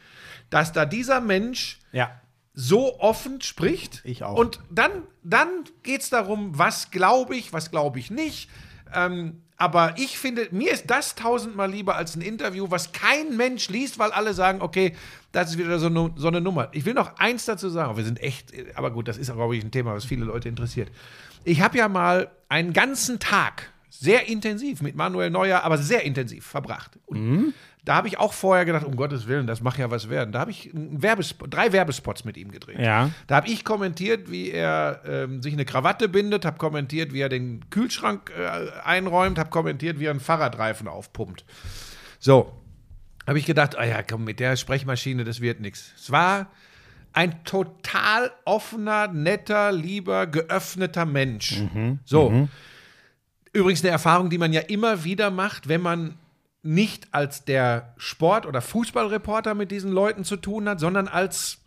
[0.48, 2.20] dass da dieser Mensch ja.
[2.54, 4.00] so offen spricht.
[4.04, 4.38] Ich auch.
[4.38, 4.90] Und dann,
[5.24, 5.48] dann
[5.82, 8.48] geht es darum, was glaube ich, was glaube ich nicht.
[8.94, 13.68] Ähm, aber ich finde, mir ist das tausendmal lieber als ein Interview, was kein Mensch
[13.68, 14.96] liest, weil alle sagen, okay,
[15.32, 16.70] das ist wieder so eine, so eine Nummer.
[16.72, 19.62] Ich will noch eins dazu sagen, wir sind echt, aber gut, das ist, glaube ich,
[19.62, 20.90] ein Thema, was viele Leute interessiert.
[21.44, 26.46] Ich habe ja mal einen ganzen Tag sehr intensiv mit Manuel Neuer, aber sehr intensiv
[26.46, 26.98] verbracht.
[27.04, 27.52] Und
[27.84, 30.32] da habe ich auch vorher gedacht, um Gottes Willen, das mag ja was werden.
[30.32, 32.78] Da habe ich Werbespot, drei Werbespots mit ihm gedreht.
[32.78, 33.10] Ja.
[33.26, 37.28] Da habe ich kommentiert, wie er ähm, sich eine Krawatte bindet, habe kommentiert, wie er
[37.28, 41.44] den Kühlschrank äh, einräumt, habe kommentiert, wie er einen Fahrradreifen aufpumpt.
[42.18, 42.52] So,
[43.26, 45.92] habe ich gedacht, ah ja, komm, mit der Sprechmaschine, das wird nichts.
[45.96, 46.50] Es war
[47.12, 51.60] ein total offener, netter, lieber, geöffneter Mensch.
[52.04, 52.48] So.
[53.52, 56.14] Übrigens eine Erfahrung, die man ja immer wieder macht, wenn man
[56.62, 61.58] nicht als der Sport- oder Fußballreporter mit diesen Leuten zu tun hat, sondern als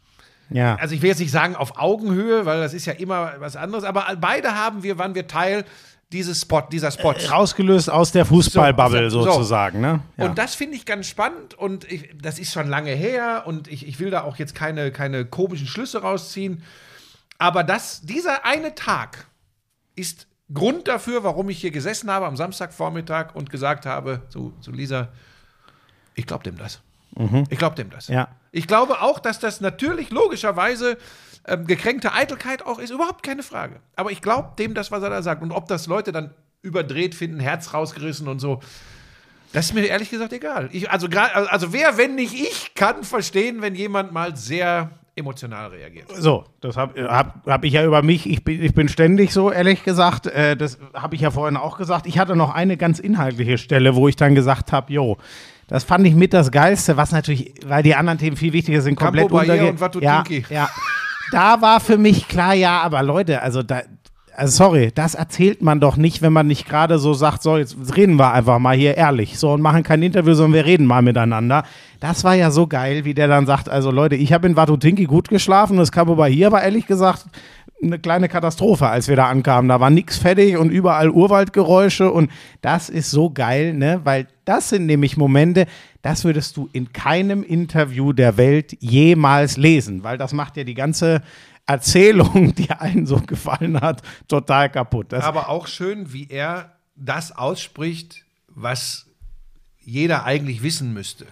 [0.49, 0.75] Ja.
[0.75, 3.83] also ich will jetzt nicht sagen auf Augenhöhe, weil das ist ja immer was anderes,
[3.83, 5.65] aber beide haben wir, waren wir Teil
[6.11, 7.31] dieses Spot, dieser Spots.
[7.31, 9.31] Rausgelöst aus der Fußballbubble So, so.
[9.31, 10.01] sozusagen, ne?
[10.17, 10.25] Ja.
[10.25, 13.87] Und das finde ich ganz spannend und ich, das ist schon lange her und ich,
[13.87, 16.61] ich will da auch jetzt keine, keine komischen Schlüsse rausziehen.
[17.39, 19.25] Aber das, dieser eine Tag
[19.95, 24.71] ist Grund dafür, warum ich hier gesessen habe am Samstagvormittag und gesagt habe zu, zu
[24.71, 25.09] Lisa,
[26.15, 26.81] ich glaube dem das.
[27.49, 28.09] Ich glaube dem das.
[28.09, 28.15] Mhm.
[28.15, 28.27] Ja.
[28.51, 30.97] Ich glaube auch, dass das natürlich logischerweise
[31.45, 33.79] ähm, gekränkte Eitelkeit auch ist, überhaupt keine Frage.
[33.95, 35.41] Aber ich glaube dem das, was er da sagt.
[35.41, 38.61] Und ob das Leute dann überdreht finden, Herz rausgerissen und so,
[39.51, 40.69] das ist mir ehrlich gesagt egal.
[40.71, 46.07] Ich, also, also wer, wenn nicht ich, kann verstehen, wenn jemand mal sehr emotional reagiert.
[46.15, 48.29] So, das habe hab, hab ich ja über mich.
[48.29, 50.27] Ich bin, ich bin ständig so, ehrlich gesagt.
[50.27, 52.07] Äh, das habe ich ja vorhin auch gesagt.
[52.07, 55.17] Ich hatte noch eine ganz inhaltliche Stelle, wo ich dann gesagt habe, jo,
[55.67, 58.95] das fand ich mit das Geilste, was natürlich, weil die anderen Themen viel wichtiger sind,
[58.95, 60.01] komplett Campo und.
[60.01, 60.69] Ja, ja.
[61.31, 63.81] Da war für mich klar, ja, aber Leute, also da,
[64.35, 67.75] also sorry, das erzählt man doch nicht, wenn man nicht gerade so sagt, so, jetzt
[67.95, 71.01] reden wir einfach mal hier ehrlich, so und machen kein Interview, sondern wir reden mal
[71.01, 71.63] miteinander.
[71.99, 75.05] Das war ja so geil, wie der dann sagt, also Leute, ich habe in Watutinki
[75.05, 77.25] gut geschlafen, das Campo Bahia war ehrlich gesagt
[77.81, 79.69] eine kleine Katastrophe, als wir da ankamen.
[79.69, 82.31] Da war nichts fertig und überall Urwaldgeräusche und
[82.61, 84.01] das ist so geil, ne?
[84.03, 85.65] Weil das sind nämlich Momente,
[86.01, 90.73] das würdest du in keinem Interview der Welt jemals lesen, weil das macht ja die
[90.73, 91.21] ganze
[91.65, 95.11] Erzählung, die allen so gefallen hat, total kaputt.
[95.11, 99.05] Das, Aber auch schön, wie er das ausspricht, was
[99.79, 101.25] jeder eigentlich wissen müsste.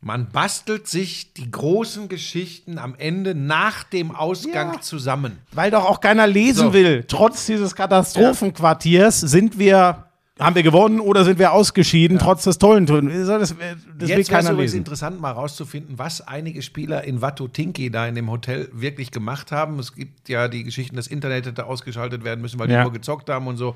[0.00, 4.80] Man bastelt sich die großen Geschichten am Ende nach dem Ausgang Ja.
[4.80, 5.38] zusammen.
[5.52, 6.72] weil doch auch keiner lesen So.
[6.72, 7.04] will.
[7.08, 10.07] Trotz dieses Katastrophenquartiers sind wir,
[10.38, 13.08] haben wir gewonnen oder sind wir ausgeschieden, trotz des tollen Tönen.
[13.26, 18.06] Das, das Jetzt wäre es übrigens interessant, mal rauszufinden, was einige Spieler in Watutinki da
[18.06, 19.78] in dem Hotel wirklich gemacht haben.
[19.78, 22.82] Es gibt ja die Geschichten, das Internet hätte ausgeschaltet werden müssen, weil die Ja.
[22.82, 23.74] nur gezockt haben und so.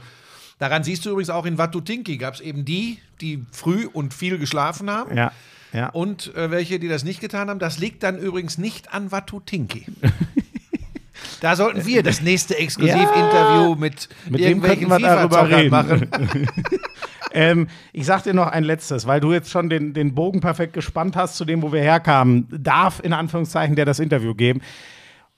[0.58, 4.38] Daran siehst du übrigens auch in Watutinki gab es eben die, die früh und viel
[4.38, 5.16] geschlafen haben.
[5.16, 5.32] Ja,
[5.72, 5.88] ja.
[5.88, 9.86] Und äh, welche, die das nicht getan haben, das liegt dann übrigens nicht an Watutinki.
[11.40, 15.70] da sollten wir das nächste Exklusivinterview mit, Mit wem irgendwelchen wir darüber reden?
[15.70, 16.08] machen.
[17.34, 20.74] Ähm, ich sag dir noch ein letztes, weil du jetzt schon den, den Bogen perfekt
[20.74, 22.46] gespannt hast zu dem, wo wir herkamen.
[22.50, 24.60] Darf in Anführungszeichen der das Interview geben.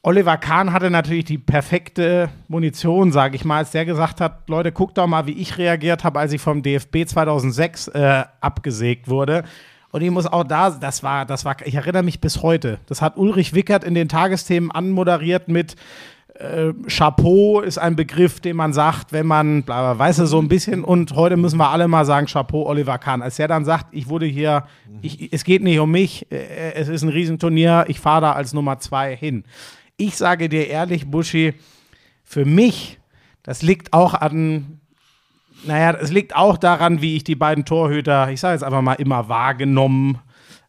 [0.02, 4.70] Oliver Kahn hatte natürlich die perfekte Munition, sage ich mal, als der gesagt hat, Leute,
[4.70, 9.44] guckt doch mal, wie ich reagiert habe, als ich vom DFB 2006 äh, abgesägt wurde.
[9.94, 12.80] Und ich muss auch da, das war, das war, ich erinnere mich bis heute.
[12.86, 15.76] Das hat Ulrich Wickert in den Tagesthemen anmoderiert mit
[16.34, 20.48] äh, Chapeau ist ein Begriff, den man sagt, wenn man, bla, weißt du, so ein
[20.48, 20.82] bisschen.
[20.82, 23.22] Und heute müssen wir alle mal sagen, Chapeau, Oliver Kahn.
[23.22, 24.64] Als er dann sagt, ich wurde hier,
[25.00, 28.52] ich, es geht nicht um mich, äh, es ist ein Riesenturnier, ich fahre da als
[28.52, 29.44] Nummer zwei hin.
[29.96, 31.54] Ich sage dir ehrlich, Buschi,
[32.24, 32.98] für mich,
[33.44, 34.80] das liegt auch an,
[35.66, 38.94] naja, es liegt auch daran, wie ich die beiden Torhüter, ich sage jetzt einfach mal,
[38.94, 40.18] immer wahrgenommen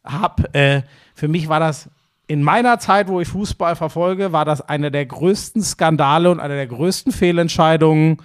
[0.03, 0.53] habe.
[0.53, 0.81] Äh,
[1.13, 1.89] für mich war das
[2.27, 6.55] in meiner Zeit, wo ich Fußball verfolge, war das eine der größten Skandale und eine
[6.55, 8.17] der größten Fehlentscheidungen.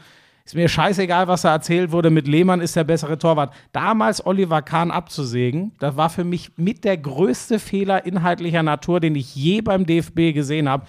[0.44, 2.10] Ist mir scheißegal, was da erzählt wurde.
[2.10, 3.52] Mit Lehmann ist der bessere Torwart.
[3.72, 9.14] Damals Oliver Kahn abzusägen, das war für mich mit der größte Fehler inhaltlicher Natur, den
[9.14, 10.86] ich je beim DFB gesehen habe.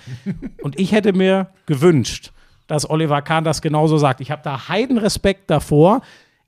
[0.64, 2.32] Und ich hätte mir gewünscht,
[2.68, 4.22] dass Oliver Kahn das genauso sagt.
[4.22, 6.02] Ich habe da Heidenrespekt davor.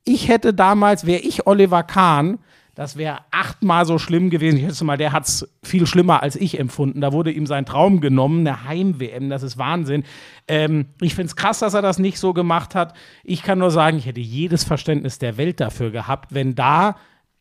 [0.05, 2.39] Ich hätte damals, wäre ich Oliver Kahn,
[2.75, 4.57] das wäre achtmal so schlimm gewesen.
[4.57, 7.01] Ich schätze mal, der hat es viel schlimmer als ich empfunden.
[7.01, 10.03] Da wurde ihm sein Traum genommen, eine Heim-WM, das ist Wahnsinn.
[10.47, 12.95] Ähm, ich finde es krass, dass er das nicht so gemacht hat.
[13.23, 16.95] Ich kann nur sagen, ich hätte jedes Verständnis der Welt dafür gehabt, wenn da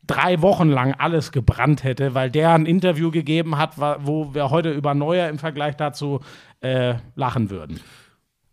[0.05, 4.71] drei Wochen lang alles gebrannt hätte, weil der ein Interview gegeben hat, wo wir heute
[4.71, 6.19] über Neuer im Vergleich dazu
[6.61, 7.79] äh, lachen würden.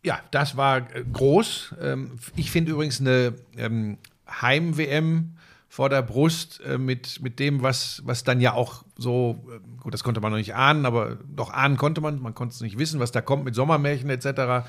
[0.03, 1.75] Ja, das war äh, groß.
[1.81, 3.99] Ähm, ich finde übrigens eine ähm,
[4.29, 5.37] Heim-WM
[5.69, 9.95] vor der Brust äh, mit, mit dem, was, was dann ja auch so, äh, gut,
[9.95, 12.79] das konnte man noch nicht ahnen, aber doch ahnen konnte man, man konnte es nicht
[12.79, 14.67] wissen, was da kommt mit Sommermärchen etc.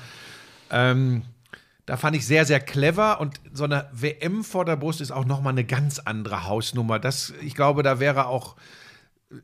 [0.70, 1.22] Ähm,
[1.86, 5.24] da fand ich sehr, sehr clever und so eine WM vor der Brust ist auch
[5.24, 6.98] nochmal eine ganz andere Hausnummer.
[6.98, 8.54] Das, ich glaube, da wäre auch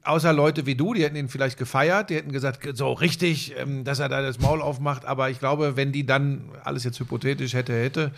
[0.04, 3.84] außer Leute wie du, die hätten ihn vielleicht gefeiert, die hätten gesagt, so richtig, ähm,
[3.84, 7.54] dass er da das Maul aufmacht, aber ich glaube, wenn die dann, alles jetzt hypothetisch
[7.54, 8.12] hätte, hätte,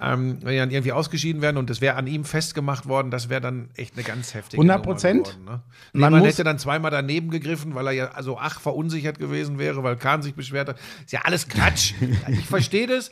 [0.00, 3.28] ähm, wenn die dann irgendwie ausgeschieden wären und es wäre an ihm festgemacht worden, das
[3.28, 5.38] wäre dann echt eine ganz heftige 100 Nummer Prozent?
[5.44, 5.60] Ne?
[5.92, 9.82] Man Man, hätte dann zweimal daneben gegriffen, weil er ja also ach verunsichert gewesen wäre,
[9.82, 10.78] weil Kahn sich beschwert hat.
[11.04, 11.94] Ist ja alles Quatsch.
[12.28, 13.10] ich verstehe das.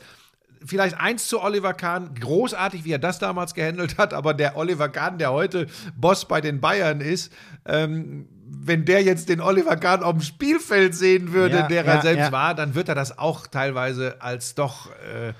[0.65, 4.89] Vielleicht eins zu Oliver Kahn, großartig, wie er das damals gehandelt hat, aber der Oliver
[4.89, 7.31] Kahn, der heute Boss bei den Bayern ist,
[7.65, 11.93] ähm, wenn der jetzt den Oliver Kahn auf dem Spielfeld sehen würde, Ja, der ja,
[11.95, 12.31] er selbst ja.
[12.31, 15.33] war, dann wird er das auch teilweise als doch äh,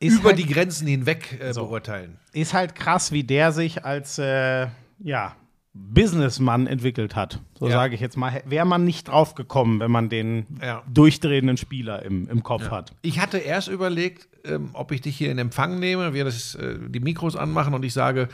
[0.00, 2.18] über halt- die Grenzen hinweg äh, beurteilen.
[2.32, 4.68] ist halt krass, wie der sich als äh,
[5.00, 5.34] ja,
[5.72, 7.40] Businessmann entwickelt hat.
[7.58, 7.72] So Ja.
[7.72, 8.42] sage ich jetzt mal.
[8.46, 10.82] Wäre man nicht drauf gekommen, wenn man den Ja.
[10.92, 12.92] durchdrehenden Spieler im, im Kopf hat.
[13.02, 16.76] Ich hatte erst überlegt, ähm, ob ich dich hier in Empfang nehme, wir das, äh,
[16.88, 18.28] die Mikros anmachen und ich sage,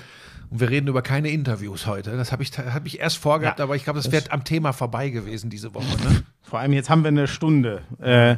[0.51, 2.17] und wir reden über keine Interviews heute.
[2.17, 4.73] Das habe ich, hab ich erst vorgehabt, Ja, aber ich glaube, das wäre am Thema
[4.73, 5.97] vorbei gewesen diese Woche.
[6.05, 6.23] Ne?
[6.43, 7.83] Vor allem jetzt haben wir eine Stunde.
[8.01, 8.37] Äh,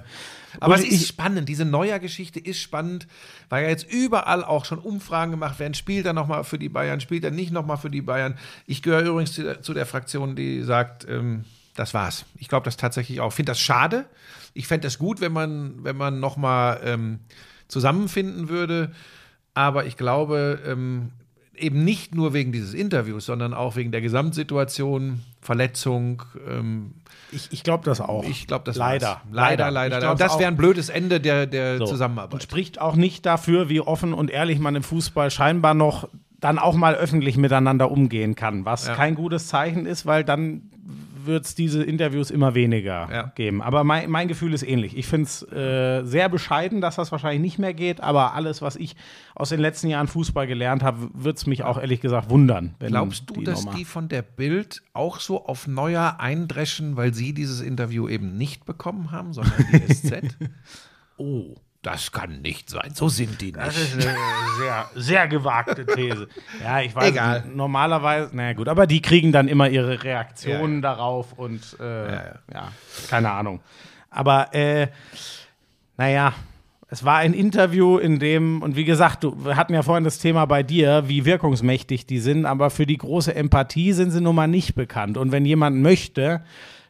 [0.61, 3.06] Aber es ist spannend, diese Neuer-Geschichte ist spannend,
[3.50, 5.74] weil ja jetzt überall auch schon Umfragen gemacht werden.
[5.74, 8.38] Spielt er nochmal für die Bayern, spielt er nicht nochmal für die Bayern?
[8.66, 11.44] Ich gehöre übrigens zu der, zu der Fraktion, die sagt, ähm,
[11.74, 12.24] das war's.
[12.38, 13.28] Ich glaube das tatsächlich auch.
[13.28, 14.06] Ich finde das schade.
[14.54, 17.20] Ich fände es gut, wenn man, wenn man nochmal ähm,
[17.68, 18.92] zusammenfinden würde.
[19.54, 21.12] Aber ich glaube, ähm,
[21.61, 26.22] eben nicht nur wegen dieses Interviews, sondern auch wegen der Gesamtsituation, Verletzung.
[26.48, 26.92] Ähm,
[27.30, 28.24] ich ich glaube das auch.
[28.24, 29.06] ich glaube, das Leider.
[29.06, 29.18] war's.
[29.30, 29.96] Leider, Leider.
[29.96, 30.11] leider.
[30.12, 31.86] Und das wäre ein blödes Ende der, der So.
[31.86, 32.34] Zusammenarbeit.
[32.34, 36.09] Und spricht auch nicht dafür, wie offen und ehrlich man im Fußball scheinbar noch
[36.40, 38.94] dann auch mal öffentlich miteinander umgehen kann, was Ja.
[38.94, 40.62] kein gutes Zeichen ist, weil dann
[41.28, 43.22] wird es diese Interviews immer weniger Ja.
[43.36, 43.62] geben.
[43.62, 44.96] Aber mein, mein Gefühl ist ähnlich.
[44.96, 48.74] Ich finde es äh, sehr bescheiden, dass das wahrscheinlich nicht mehr geht, aber alles, was
[48.74, 48.96] ich
[49.36, 52.74] aus den letzten Jahren Fußball gelernt habe, wird es mich auch ehrlich gesagt wundern.
[52.80, 57.14] Glaubst du, die dass mal- die von der Bild auch so auf Neuer eindreschen, weil
[57.14, 60.22] sie dieses Interview eben nicht bekommen haben, sondern die SZ?
[61.20, 61.56] Oh.
[61.82, 62.90] Das kann nicht sein.
[62.92, 63.94] So sind die Das nicht.
[63.98, 64.16] ist eine
[64.58, 66.28] sehr, sehr gewagte These.
[66.62, 67.42] Ja, ich weiß Egal.
[67.42, 70.94] nicht, normalerweise, na gut, aber die kriegen dann immer ihre Reaktionen Ja, ja.
[70.96, 72.22] darauf und äh, ja,
[72.52, 72.72] ja.
[73.08, 73.60] keine Ahnung.
[74.10, 74.88] Aber äh,
[75.96, 76.32] naja,
[76.90, 80.18] es war ein Interview, in dem, und wie gesagt, du, wir hatten ja vorhin das
[80.18, 84.34] Thema bei dir, wie wirkungsmächtig die sind, aber für die große Empathie sind sie nun
[84.34, 85.16] mal nicht bekannt.
[85.18, 86.42] Und wenn jemand möchte,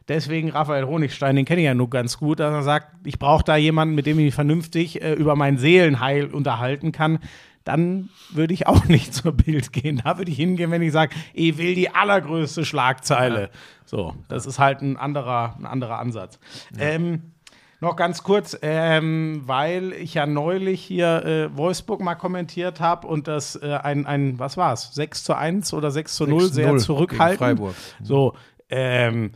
[0.09, 3.43] deswegen Raphael Honigstein, den kenne ich ja nur ganz gut, dass er sagt, ich brauche
[3.43, 7.19] da jemanden, mit dem ich mich vernünftig äh, über mein Seelenheil unterhalten kann,
[7.63, 10.01] dann würde ich auch nicht zur Bild gehen.
[10.03, 13.49] Da würde ich hingehen, wenn ich sage, ich will die allergrößte Schlagzeile.
[13.85, 16.39] So, das ist halt ein anderer, ein anderer Ansatz.
[16.77, 17.33] Ähm,
[17.81, 23.27] noch ganz kurz, ähm, weil ich ja neulich hier äh, Wolfsburg mal kommentiert habe und
[23.27, 26.65] das äh, ein, ein, was war es, 6 zu 1 oder 6 zu 0 sehr
[26.65, 27.39] 6-0 gegen zurückhaltend.
[27.39, 27.75] Freiburg.
[28.03, 28.35] So,
[28.69, 29.31] ähm,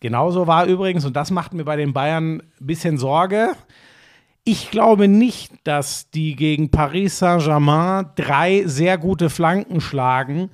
[0.00, 3.52] genauso war übrigens, und das macht mir bei den Bayern ein bisschen Sorge,
[4.48, 10.50] ich glaube nicht, dass die gegen Paris Saint-Germain drei sehr gute Flanken schlagen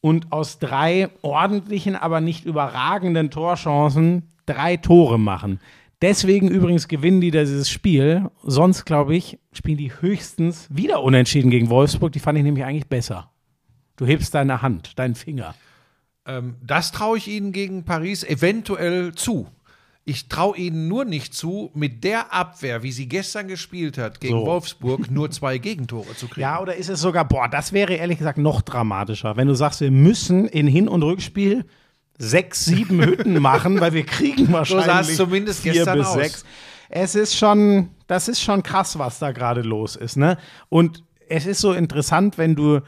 [0.00, 5.60] und aus drei ordentlichen, aber nicht überragenden Torchancen drei Tore machen.
[6.00, 8.30] Deswegen übrigens gewinnen die dieses Spiel.
[8.42, 12.12] Sonst, glaube ich, spielen die höchstens wieder unentschieden gegen Wolfsburg.
[12.12, 13.30] Die fand ich nämlich eigentlich besser.
[13.96, 15.54] Du hebst deine Hand, deinen Finger.
[16.26, 19.46] Ähm, das traue ich ihnen gegen Paris eventuell zu.
[20.06, 24.38] Ich traue ihnen nur nicht zu, mit der Abwehr, wie sie gestern gespielt hat gegen
[24.38, 24.46] So.
[24.46, 26.42] Wolfsburg, nur zwei Gegentore zu kriegen.
[26.42, 29.80] Ja, oder ist es sogar, boah, das wäre ehrlich gesagt noch dramatischer, wenn du sagst,
[29.80, 31.64] wir müssen in Hin- und Rückspiel
[32.18, 36.14] sechs, sieben Hütten machen, weil wir kriegen wahrscheinlich sah es zumindest vier gestern bis aus.
[36.14, 36.44] sechs.
[36.90, 40.36] Es ist schon, das ist schon krass, was da gerade los ist, ne?
[40.68, 42.80] Und es ist so interessant, wenn du,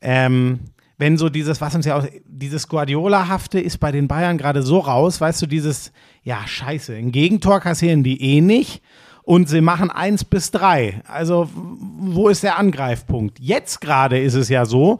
[0.00, 0.60] ähm,
[1.02, 4.78] wenn so dieses, was uns ja auch, dieses Guardiola-hafte ist bei den Bayern gerade so
[4.78, 5.92] raus, weißt du, dieses,
[6.22, 8.82] ja, scheiße, ein Gegentor kassieren die eh nicht
[9.24, 11.02] und sie machen eins bis drei.
[11.08, 13.40] Also, wo ist der Angreifpunkt?
[13.40, 14.98] Jetzt gerade ist es ja so,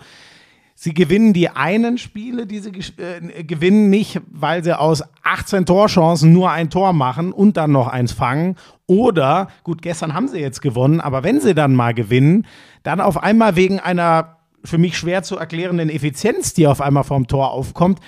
[0.75, 5.65] Sie gewinnen die einen Spiele, die sie ges- äh, gewinnen nicht, weil sie aus 18
[5.65, 8.57] Torchancen nur ein Tor machen und dann noch eins fangen.
[8.89, 12.47] Oder, gut, gestern haben sie jetzt gewonnen, aber wenn sie dann mal gewinnen,
[12.83, 17.27] dann auf einmal wegen einer für mich schwer zu erklärenden Effizienz, die auf einmal vom
[17.27, 17.99] Tor aufkommt.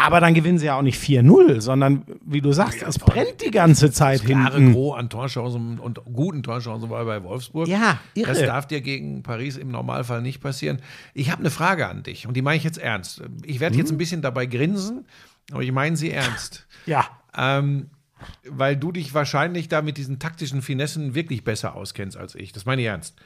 [0.00, 3.50] Aber dann gewinnen sie ja auch nicht 4-0, sondern wie du sagst, es brennt die
[3.50, 4.72] ganze Zeit klare hinten.
[4.72, 7.66] Gros an Torchancen und guten Torchancen war bei Wolfsburg.
[7.66, 8.28] Ja, irre.
[8.28, 10.80] Das darf dir gegen Paris im Normalfall nicht passieren.
[11.14, 13.22] Ich habe eine Frage an dich und die meine ich jetzt ernst.
[13.44, 13.80] Ich werde Mhm.
[13.80, 15.04] jetzt ein bisschen dabei grinsen,
[15.50, 16.66] aber ich meine sie ernst.
[16.86, 17.04] Ja,
[17.36, 17.90] Ähm,
[18.48, 22.52] weil du dich wahrscheinlich da mit diesen taktischen Finessen wirklich besser auskennst als ich.
[22.52, 23.16] Das meine ich ernst.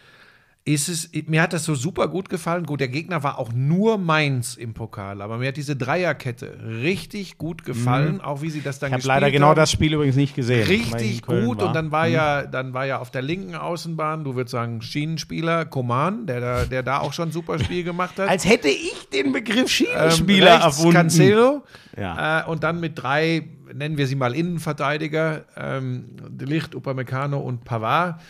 [0.64, 2.66] Ist es, mir hat das so super gut gefallen.
[2.66, 7.36] Gut, der Gegner war auch nur Mainz im Pokal, aber mir hat diese Dreierkette richtig
[7.36, 8.90] gut gefallen, auch wie sie das dann Mhm.
[8.90, 9.56] ich habe gespielt leider genau haben.
[9.56, 10.64] das Spiel übrigens nicht gesehen.
[10.68, 11.42] Richtig gut war.
[11.42, 11.48] Mhm.
[11.66, 15.64] und dann war ja dann war ja auf der linken Außenbahn, du würdest sagen Schienenspieler
[15.64, 18.28] Koman, der da, der da auch schon ein super Spiel gemacht hat.
[18.28, 20.92] Als hätte ich den Begriff Ähm, Schienenspieler rechts erfunden.
[20.92, 21.62] Cancelo
[21.98, 22.42] Ja.
[22.42, 27.64] äh, und dann mit drei, nennen wir sie mal Innenverteidiger, ähm, De Licht, Upamecano und
[27.64, 28.20] Pavard.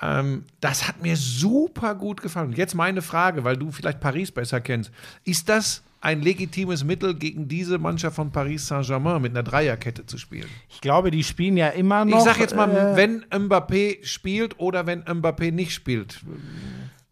[0.00, 2.52] Ähm, das hat mir super gut gefallen.
[2.52, 4.90] Jetzt meine Frage, weil du vielleicht Paris besser kennst.
[5.24, 10.16] Ist das ein legitimes Mittel, gegen diese Mannschaft von Paris Saint-Germain mit einer Dreierkette zu
[10.16, 10.46] spielen?
[10.68, 12.18] Ich glaube, die spielen ja immer noch.
[12.18, 16.20] Ich sag jetzt mal, äh, wenn Mbappé spielt oder wenn Mbappé nicht spielt.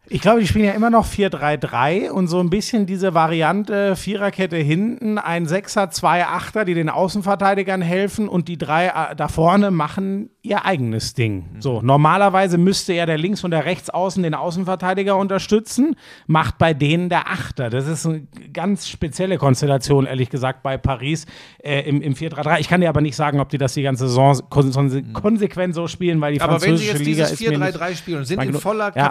[0.09, 4.55] Ich glaube, die spielen ja immer noch 4-3-3 und so ein bisschen diese Variante Viererkette
[4.55, 9.69] hinten, ein Sechser, zwei Achter, die den Außenverteidigern helfen und die drei äh, da vorne
[9.69, 11.45] machen ihr eigenes Ding.
[11.59, 17.09] So, normalerweise müsste ja der Links- und der Rechtsaußen den Außenverteidiger unterstützen, macht bei denen
[17.09, 17.69] der Achter.
[17.69, 21.25] Das ist eine ganz spezielle Konstellation, ehrlich gesagt, bei Paris
[21.61, 22.59] äh, im, im 4-3-3.
[22.59, 25.87] Ich kann dir aber nicht sagen, ob die das die ganze Saison konse konsequent so
[25.87, 28.17] spielen, weil die Aber wenn sie französische jetzt Liga dieses ist mir nicht 4-3-3 spielen
[28.19, 29.09] und sind in voller Ja.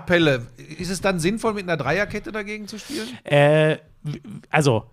[0.87, 3.09] Ist es dann sinnvoll, mit einer Dreierkette dagegen zu spielen?
[3.25, 3.79] Äh,
[4.51, 4.85] also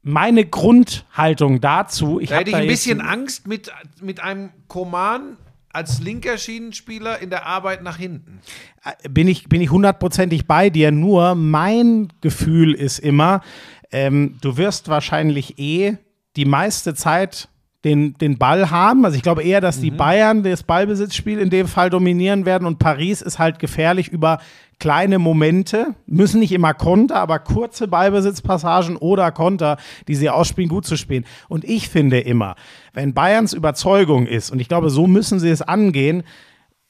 [0.00, 3.70] meine Grundhaltung dazu, ich Da hätte ich ein bisschen Angst mit,
[4.00, 5.36] mit einem Koman
[5.68, 8.40] als linker Schienenspieler in der Arbeit nach hinten.
[8.82, 10.90] äh, bin ich bin ich hundertprozentig bei dir.
[10.90, 13.42] Nur mein Gefühl ist immer,
[13.90, 15.98] ähm, du wirst wahrscheinlich eh
[16.36, 17.50] die meiste Zeit
[17.84, 19.04] den, den Ball haben.
[19.04, 22.78] Also ich glaube eher, dass die Bayern das Ballbesitzspiel in dem Fall dominieren werden und
[22.78, 24.38] Paris ist halt gefährlich über
[24.78, 29.76] kleine Momente, müssen nicht immer Konter, aber kurze Ballbesitzpassagen oder Konter,
[30.08, 31.24] die sie ausspielen, gut zu spielen.
[31.48, 32.56] Und ich finde immer,
[32.92, 36.24] wenn Bayerns Überzeugung ist, und ich glaube, so müssen sie es angehen,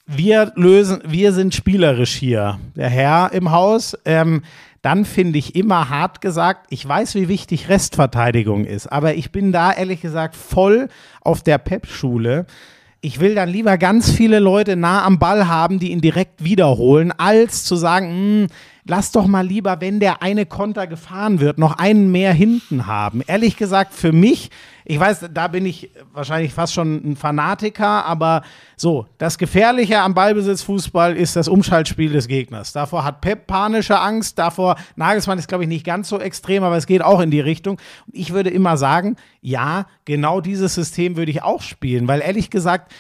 [0.07, 3.97] wir lösen, wir sind spielerisch hier, der Herr im Haus.
[4.05, 4.43] Ähm,
[4.83, 9.53] dann finde ich immer hart gesagt, ich weiß, wie wichtig Restverteidigung ist, aber ich bin
[9.53, 10.89] da ehrlich gesagt voll
[11.21, 12.47] auf der Pep-Schule.
[13.01, 17.13] Ich will dann lieber ganz viele Leute nah am Ball haben, die ihn direkt wiederholen,
[17.17, 18.47] als zu sagen, hm,
[18.85, 23.23] lass doch mal lieber, wenn der eine Konter gefahren wird, noch einen mehr hinten haben.
[23.27, 24.51] Ehrlich gesagt, für mich,
[24.85, 28.43] ich weiß, da bin ich wahrscheinlich fast schon ein Fanatiker, aber
[28.77, 32.73] so, das Gefährliche am Ballbesitzfußball ist das Umschaltspiel des Gegners.
[32.73, 36.77] Davor hat Pep panische Angst, davor, Nagelsmann ist, glaube ich, nicht ganz so extrem, aber
[36.77, 37.81] es geht auch in die Richtung.
[38.13, 42.93] Ich würde immer sagen, ja, genau dieses System würde ich auch spielen, weil ehrlich gesagt,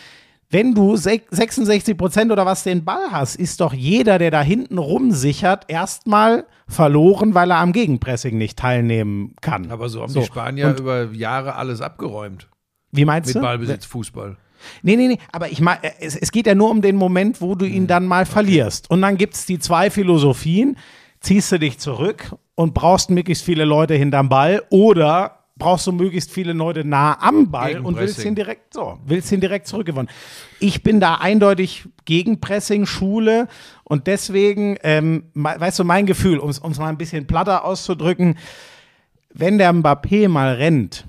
[0.52, 4.42] wenn du sech- 66 Prozent oder was den Ball hast, ist doch jeder, der da
[4.42, 9.70] hinten rumsichert, erstmal verloren, weil er am Gegenpressing nicht teilnehmen kann.
[9.70, 12.48] Aber so haben So, die Spanier und- über Jahre alles abgeräumt
[12.92, 13.40] Wie meinst mit du?
[13.40, 14.36] Ballbesitz, Fußball.
[14.82, 17.54] Nee, nee, nee, aber ich meine, es, es geht ja nur um den Moment, wo
[17.56, 18.88] du ihn dann mal verlierst.
[18.90, 20.76] Und dann gibt es die zwei Philosophien.
[21.20, 26.32] Ziehst du dich zurück und brauchst möglichst viele Leute hinterm Ball oder brauchst du möglichst
[26.32, 30.10] viele Leute nah am Ball und willst ihn direkt so, willst ihn direkt zurückgewonnen.
[30.59, 33.47] Ich bin da eindeutig gegen Pressing-Schule
[33.84, 38.39] und deswegen, ähm, weißt du, mein Gefühl, um es mal ein bisschen platter auszudrücken,
[39.32, 41.06] wenn der Mbappé mal rennt,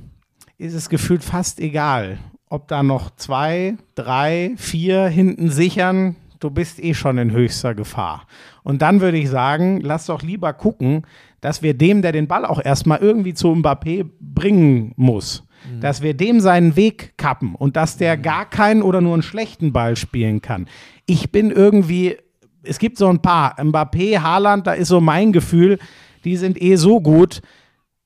[0.59, 6.15] ist es gefühlt fast egal, ob da noch zwei, drei, vier hinten sichern.
[6.39, 8.27] Du bist eh schon in höchster Gefahr.
[8.61, 11.07] Und dann würde ich sagen, lass doch lieber gucken,
[11.43, 15.43] dass wir dem, der den Ball auch erstmal irgendwie zu Mbappé bringen muss,
[15.81, 19.73] dass wir dem seinen Weg kappen und dass der gar keinen oder nur einen schlechten
[19.73, 20.67] Ball spielen kann.
[21.05, 22.15] Ich bin irgendwie,
[22.63, 25.79] es gibt so ein paar, Mbappé, Haaland, da ist so mein Gefühl,
[26.23, 27.41] die sind eh so gut,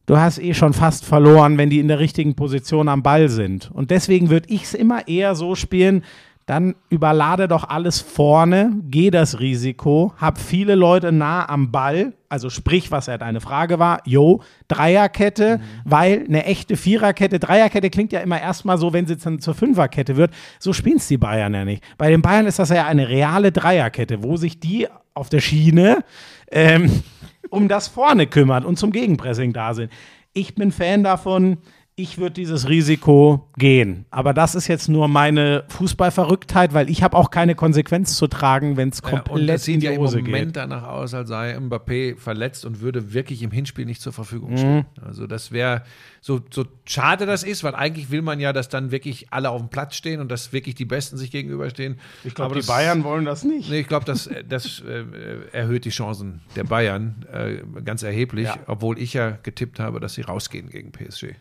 [0.08, 3.70] du hast eh schon fast verloren, wenn die in der richtigen Position am Ball sind.
[3.72, 6.04] Und deswegen würde ich es immer eher so spielen,
[6.48, 12.50] dann überlade doch alles vorne, geh das Risiko, hab viele Leute nah am Ball, also
[12.50, 18.22] sprich, was ja deine Frage war, yo, Dreierkette, weil eine echte Viererkette, Dreierkette klingt ja
[18.22, 21.66] immer erstmal so, wenn sie dann zur Fünferkette wird, so spielen es die Bayern ja
[21.66, 21.84] nicht.
[21.98, 26.06] Bei den Bayern ist das ja eine reale Dreierkette, wo sich die auf der Schiene
[26.50, 27.04] ähm,
[27.50, 29.92] um das vorne kümmern und zum Gegenpressing da sind.
[30.32, 31.58] Ich bin Fan davon,
[32.00, 34.06] ich würde dieses Risiko gehen.
[34.12, 38.78] Aber das ist jetzt nur meine Fußballverrücktheit, weil ich habe auch keine Konsequenz zu tragen,
[38.78, 40.56] wenn es Ja, und komplett in sieht ja im Moment geht.
[40.56, 44.58] danach aus, als sei Mbappé verletzt und würde wirklich im Hinspiel nicht zur Verfügung Mhm.
[44.58, 44.86] stehen.
[45.04, 45.82] Also das wäre,
[46.22, 49.60] so, so schade das ist, weil eigentlich will man ja, dass dann wirklich alle auf
[49.60, 52.00] dem Platz stehen und dass wirklich die Besten sich gegenüberstehen.
[52.24, 53.72] Ich glaube, die das- Bayern wollen das nicht.
[53.72, 55.04] Nee, ich glaube, das, das äh,
[55.52, 58.58] erhöht die Chancen der Bayern äh, ganz erheblich, Ja.
[58.68, 61.34] obwohl ich ja getippt habe, dass sie rausgehen gegen PSG.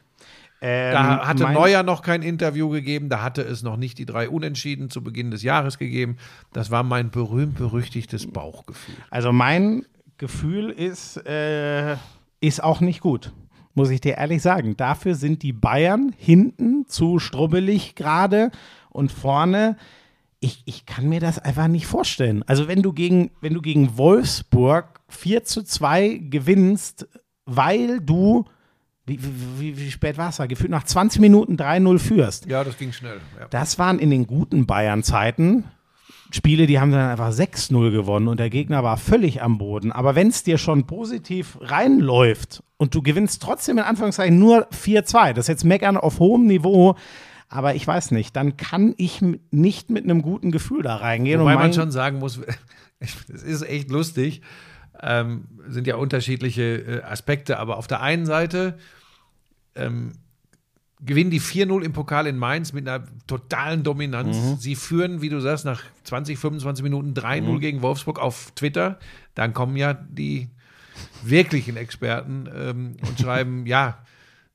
[0.68, 4.06] Ähm, Da hatte mein- Neuer noch kein Interview gegeben, da hatte es noch nicht die
[4.06, 6.16] drei Unentschieden zu Beginn des Jahres gegeben.
[6.52, 8.94] Das war mein berühmt-berüchtigtes Bauchgefühl.
[9.10, 9.84] Also mein
[10.18, 11.96] Gefühl ist, äh,
[12.40, 13.32] ist auch nicht gut.
[13.74, 14.76] Muss ich dir ehrlich sagen.
[14.76, 18.50] Dafür sind die Bayern hinten zu strubbelig gerade
[18.90, 19.76] und vorne.
[20.40, 22.42] Ich, ich kann mir das einfach nicht vorstellen.
[22.46, 27.06] Also wenn du gegen, wenn du gegen Wolfsburg 4 zu 2 gewinnst,
[27.44, 28.44] weil du,
[29.06, 29.20] wie,
[29.58, 30.46] wie, wie, spät war es da?
[30.46, 32.46] Gefühlt nach 20 Minuten 3-0 führst.
[32.46, 33.20] Ja, das ging schnell.
[33.38, 33.46] Ja.
[33.48, 35.64] Das waren in den guten Bayern-Zeiten
[36.32, 39.92] Spiele, die haben dann einfach 6-0 gewonnen und der Gegner war völlig am Boden.
[39.92, 45.34] Aber wenn es dir schon positiv reinläuft und du gewinnst trotzdem in Anführungszeichen nur 4-2,
[45.34, 46.96] das ist jetzt Meckern auf hohem Niveau,
[47.48, 51.40] aber ich weiß nicht, dann kann ich nicht mit einem guten Gefühl da reingehen.
[51.40, 52.40] Wobei und man schon sagen muss,
[52.98, 54.42] es ist echt lustig,
[55.00, 58.78] ähm, sind ja unterschiedliche äh, Aspekte, aber auf der einen Seite
[59.76, 60.12] ähm,
[61.04, 64.36] gewinnen die 4-0 im Pokal in Mainz mit einer totalen Dominanz.
[64.36, 64.56] Mhm.
[64.58, 67.60] Sie führen, wie du sagst, nach 20, 25 Minuten 3-0 Mhm.
[67.60, 68.98] gegen Wolfsburg auf Twitter.
[69.34, 70.48] Dann kommen ja die
[71.22, 73.98] wirklichen Experten ähm, und schreiben, ja,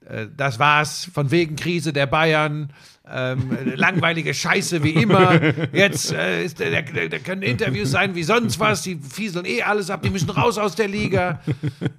[0.06, 2.74] äh, das war's, von wegen Krise der Bayern,
[3.08, 5.40] ähm, äh, langweilige Scheiße wie immer.
[5.74, 9.90] Jetzt äh, ist, der, der können Interviews sein wie sonst was, die fieseln eh alles
[9.92, 11.42] ab, die müssen raus aus der Liga.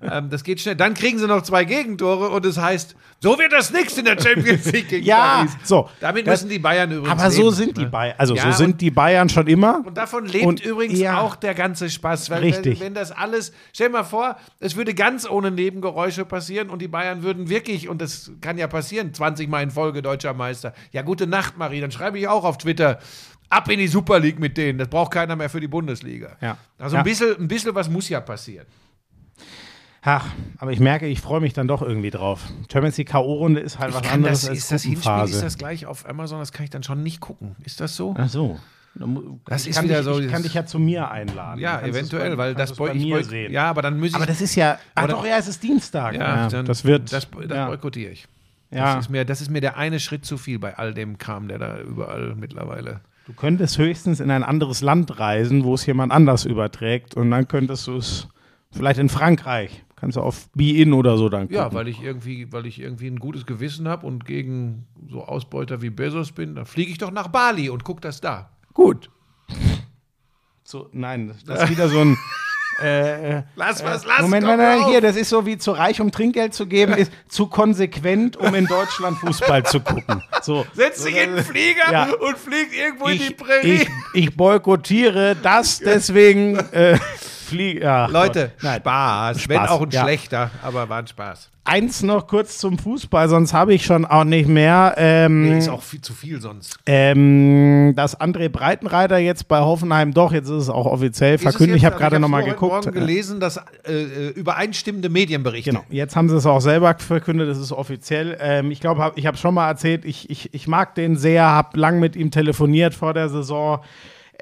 [0.04, 0.74] Ähm, das geht schnell.
[0.74, 4.20] Dann kriegen sie noch zwei Gegentore und es heißt, so wird das nichts in der
[4.20, 5.52] Champions League gegen Ja, Paris.
[5.64, 5.88] so.
[6.00, 7.86] Damit müssen die Bayern übrigens aber so leben, sind die ne?
[7.88, 9.80] Bayern, also Ja, so sind die Bayern schon immer.
[9.86, 11.20] und davon lebt Und- übrigens ja.
[11.20, 12.28] auch der ganze Spaß.
[12.30, 12.80] Weil Richtig.
[12.80, 16.80] Wenn, wenn das alles, stell dir mal vor, es würde ganz ohne Nebengeräusche passieren und
[16.82, 20.74] die Bayern würden wirklich, und das kann ja passieren, 20 Mal in Folge deutscher Meister.
[20.90, 21.80] Ja, gute Nacht, Marie.
[21.80, 22.98] Dann schreibe ich auch auf Twitter.
[23.48, 24.78] Ab in die Super League mit denen.
[24.78, 26.36] Das braucht keiner mehr für die Bundesliga.
[26.40, 26.56] Ja.
[26.78, 28.66] Also ein, bisschen, ein bisschen was muss ja passieren.
[30.04, 30.26] Ach,
[30.58, 32.42] aber ich merke, ich freue mich dann doch irgendwie drauf.
[32.70, 36.08] Champions League K.O.-Runde ist halt was anderes als ist das Hinspiel, ist das gleich auf
[36.08, 36.40] Amazon?
[36.40, 37.54] Das kann ich dann schon nicht gucken.
[37.64, 38.14] Ist das so?
[38.18, 38.58] Ach so.
[39.46, 41.60] Das ich ist kann wieder dich, so Ich kann dich ja zu mir einladen.
[41.60, 43.52] Ja, eventuell, bei, weil das bei ich mir boy- sehen.
[43.52, 44.14] Ja, aber dann muss ich.
[44.14, 44.78] aber das ist ja.
[44.94, 46.14] Ach doch, ja, es ist Dienstag.
[46.14, 47.12] ja, dann, das wird.
[47.12, 47.68] Das, das ja.
[47.68, 48.26] boykottiere ich.
[48.70, 48.96] Ja.
[48.96, 51.48] Das, ist mir, das ist mir der eine Schritt zu viel bei all dem Kram,
[51.48, 53.00] der da überall mittlerweile.
[53.26, 57.48] Du könntest höchstens in ein anderes Land reisen, wo es jemand anders überträgt, und dann
[57.48, 58.28] könntest du es
[58.72, 59.84] vielleicht in Frankreich.
[60.02, 61.54] Kannst du auf Be-In oder so dann gucken.
[61.54, 65.80] Ja, weil ich irgendwie, weil ich irgendwie ein gutes Gewissen habe und gegen so Ausbeuter
[65.80, 68.50] wie Bezos bin, dann fliege ich doch nach Bali und guck das da.
[68.74, 69.10] Gut.
[70.64, 72.18] So, nein, das ist wieder so ein.
[72.80, 76.10] Äh, Lass was, lass Moment, doch nein, hier, das ist so wie zu reich, um
[76.10, 80.22] Trinkgeld zu geben, ist zu konsequent, um in Deutschland Fußball zu gucken.
[80.40, 80.64] So.
[80.72, 82.04] Setz dich in den Flieger Ja.
[82.14, 83.72] und flieg irgendwo in die Ich, Prärie.
[83.82, 86.98] ich, ich boykottiere das, deswegen äh,
[87.52, 87.80] fliege.
[87.82, 88.80] Ja, Leute, nein.
[88.80, 89.48] Spaß.
[89.48, 90.02] Wenn Spaß, auch ein ja.
[90.02, 91.48] schlechter, aber war ein Spaß.
[91.64, 94.94] Eins noch kurz zum Fußball, sonst habe ich schon auch nicht mehr.
[94.96, 96.76] Ähm, Nee, ist auch viel zu viel sonst.
[96.86, 101.76] ähm, dass André Breitenreiter jetzt bei Hoffenheim doch, jetzt ist es auch offiziell verkündet.
[101.76, 102.80] Ich habe gerade noch mal geguckt.
[102.80, 105.70] Ich habe gelesen, dass äh, äh, übereinstimmende Medienberichte.
[105.70, 108.36] Genau, jetzt haben sie es auch selber verkündet, es ist offiziell.
[108.40, 111.44] Ähm, ich glaube, hab, ich habe schon mal erzählt, ich, ich, ich mag den sehr,
[111.44, 113.78] habe lang mit ihm telefoniert vor der Saison.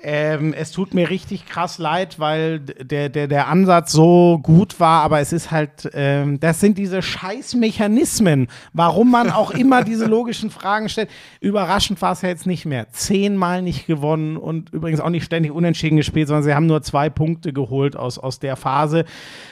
[0.03, 5.03] Ähm, es tut mir richtig krass leid, weil der, der, der Ansatz so gut war,
[5.03, 10.51] aber es ist halt, ähm, das sind diese Scheißmechanismen, warum man auch immer diese logischen
[10.51, 11.11] Fragen stellt.
[11.41, 12.89] Überraschend war es ja jetzt nicht mehr.
[12.93, 17.11] Zehnmal nicht gewonnen und übrigens auch nicht ständig unentschieden gespielt, sondern sie haben nur zwei
[17.11, 19.05] Punkte geholt aus, aus der Phase.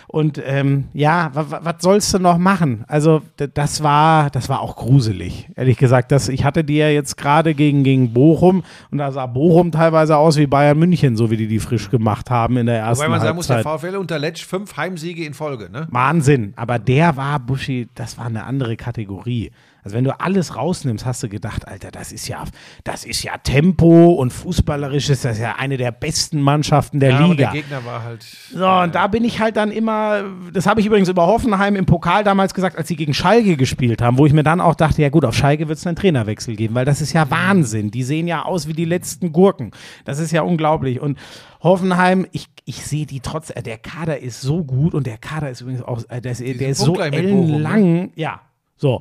[0.06, 2.86] Und ähm, ja, was sollst du noch machen?
[2.88, 6.10] Also, das war, das war auch gruselig, ehrlich gesagt.
[6.10, 10.16] Das, ich hatte die ja jetzt gerade gegen, gegen Bochum und da sah Bochum teilweise
[10.16, 13.10] aus wie Bayern München, so wie die die frisch gemacht haben in der ersten Wobei
[13.10, 13.62] man sagen muss, der.
[13.62, 15.86] VfL unter Letsch fünf Heimsiege in Folge, ne?
[15.90, 16.52] Wahnsinn.
[16.56, 19.50] Aber der war, Buschi, das war eine andere Kategorie.
[19.88, 22.44] Also wenn du alles rausnimmst, hast du gedacht, Alter, das ist ja,
[22.84, 27.26] das ist ja Tempo und fußballerisch ist das ja eine der besten Mannschaften der Ja,
[27.26, 27.50] Liga.
[27.50, 28.22] der Gegner war halt.
[28.22, 31.86] So, und da bin ich halt dann immer, das habe ich übrigens über Hoffenheim im
[31.86, 35.00] Pokal damals gesagt, als sie gegen Schalke gespielt haben, wo ich mir dann auch dachte,
[35.00, 37.90] ja gut, auf Schalke wird es einen Trainerwechsel geben, weil das ist ja Wahnsinn.
[37.90, 39.70] Die sehen ja aus wie die letzten Gurken.
[40.04, 41.00] Das ist ja unglaublich.
[41.00, 41.18] Und
[41.62, 45.48] Hoffenheim, ich, ich sehe die trotz, äh, der Kader ist so gut und der Kader
[45.48, 47.04] ist übrigens auch, äh, der ist, der ist so ne?
[47.06, 48.10] ellenlang.
[48.16, 48.42] Ja,
[48.76, 49.00] so.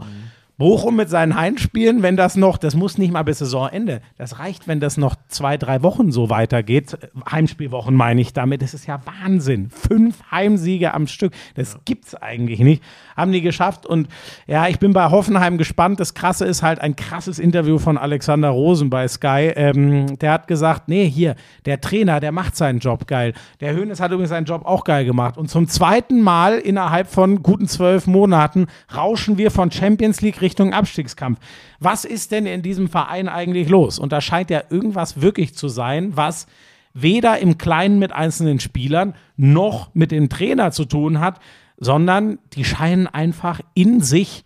[0.58, 4.68] Bochum mit seinen Heimspielen, wenn das noch, das muss nicht mal bis Saisonende, das reicht,
[4.68, 6.98] wenn das noch zwei, drei Wochen so weitergeht.
[7.32, 9.70] Heimspielwochen meine ich damit, das ist ja Wahnsinn.
[9.70, 12.82] Fünf Heimsiege am Stück, das gibt's eigentlich nicht.
[13.16, 14.08] Haben die geschafft und
[14.48, 16.00] ja, ich bin bei Hoffenheim gespannt.
[16.00, 19.52] Das Krasse ist halt ein krasses Interview von Alexander Rosen bei Sky.
[19.56, 21.36] Ähm, der hat gesagt, nee, hier,
[21.66, 23.34] der Trainer, der macht seinen Job geil.
[23.60, 25.38] Der Hönes hat übrigens seinen Job auch geil gemacht.
[25.38, 30.74] Und zum zweiten Mal innerhalb von guten zwölf Monaten rauschen wir von Champions League Richtung
[30.74, 31.40] Abstiegskampf.
[31.82, 34.00] Was ist denn in diesem Verein eigentlich los?
[34.00, 36.48] Und da scheint ja irgendwas wirklich zu sein, was
[36.94, 41.42] weder im Kleinen mit einzelnen Spielern noch mit dem Trainer zu tun hat,
[41.76, 44.46] sondern die scheinen einfach in sich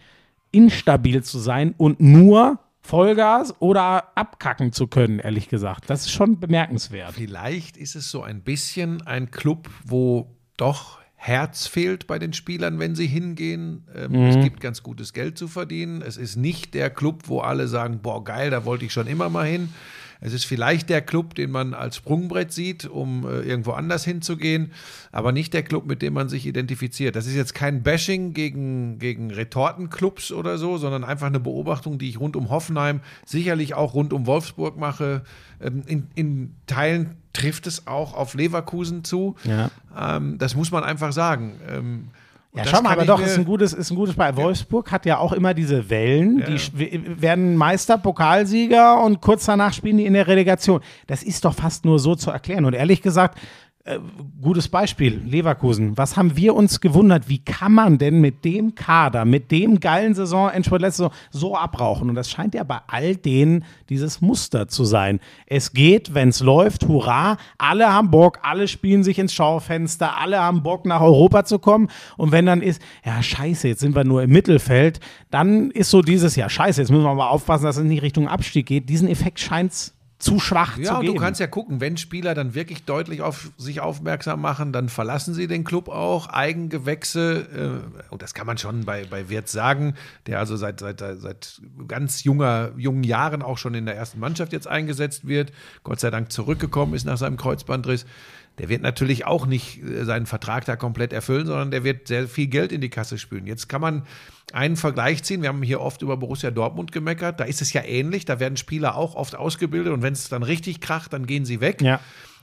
[0.51, 5.87] instabil zu sein und nur Vollgas oder abkacken zu können, ehrlich gesagt.
[5.91, 7.13] Das ist schon bemerkenswert.
[7.13, 12.80] Vielleicht ist es so ein bisschen ein Club, wo doch Herz fehlt bei den Spielern,
[12.80, 13.84] wenn sie hingehen.
[13.95, 16.02] Ähm, Es gibt ganz gutes Geld zu verdienen.
[16.02, 19.30] Es ist nicht der Club, wo alle sagen, boah, geil, da wollte ich schon immer
[19.30, 19.69] mal hin.
[20.22, 24.72] Es ist vielleicht der Club, den man als Sprungbrett sieht, um äh, irgendwo anders hinzugehen,
[25.11, 27.15] aber nicht der Club, mit dem man sich identifiziert.
[27.15, 32.07] Das ist jetzt kein Bashing gegen, gegen Retortenclubs oder so, sondern einfach eine Beobachtung, die
[32.07, 35.23] ich rund um Hoffenheim, sicherlich auch rund um Wolfsburg mache.
[35.60, 39.35] Ähm, in, in Teilen trifft es auch auf Leverkusen zu.
[39.43, 39.72] Ja.
[39.98, 41.60] Ähm, das muss man einfach sagen.
[41.68, 42.07] Ähm,
[42.53, 44.43] Ja, schau mal, aber doch, ist ein gutes, ist ein gutes Beispiel.
[44.43, 49.45] Wolfsburg hat ja auch immer diese Wellen, die sch- w- werden Meister, Pokalsieger und kurz
[49.45, 50.81] danach spielen die in der Relegation.
[51.07, 52.65] Das ist doch fast nur so zu erklären.
[52.65, 53.39] Und ehrlich gesagt,
[53.83, 53.97] äh,
[54.39, 55.97] gutes Beispiel, Leverkusen.
[55.97, 57.29] Was haben wir uns gewundert?
[57.29, 62.09] Wie kann man denn mit dem Kader, mit dem geilen Saison, Endspurt Saison, so abrauchen?
[62.09, 65.19] Und das scheint ja bei all denen dieses Muster zu sein.
[65.47, 70.39] Es geht, wenn es läuft, hurra, alle haben Bock, alle spielen sich ins Schaufenster, alle
[70.39, 71.89] haben Bock, nach Europa zu kommen.
[72.17, 74.99] Und wenn dann ist, ja, scheiße, jetzt sind wir nur im Mittelfeld,
[75.31, 78.27] dann ist so dieses, ja, scheiße, jetzt müssen wir mal aufpassen, dass es nicht Richtung
[78.27, 78.89] Abstieg geht.
[78.89, 81.15] Diesen Effekt scheint es zu schwach Ja, zu geben.
[81.15, 85.34] du kannst ja gucken, wenn Spieler dann wirklich deutlich auf sich aufmerksam machen, dann verlassen
[85.34, 86.27] sie den Club auch.
[86.27, 89.95] Eigengewächse, äh, und das kann man schon bei, bei Wirtz sagen,
[90.27, 94.53] der also seit, seit, seit ganz junger, jungen Jahren auch schon in der ersten Mannschaft
[94.53, 95.52] jetzt eingesetzt wird,
[95.84, 98.06] Gott sei Dank zurückgekommen ist nach seinem Kreuzbandriss.
[98.57, 102.27] Der wird natürlich auch nicht äh, seinen Vertrag da komplett erfüllen, sondern der wird sehr
[102.27, 103.48] viel Geld in die Kasse spülen.
[103.48, 104.03] Jetzt kann man
[104.53, 105.41] einen Vergleich ziehen.
[105.41, 107.39] Wir haben hier oft über Borussia Dortmund gemeckert.
[107.39, 108.25] Da ist es ja ähnlich.
[108.25, 111.61] Da werden Spieler auch oft ausgebildet und wenn es dann richtig kracht, dann gehen sie
[111.61, 111.81] weg.
[111.81, 111.99] Ja.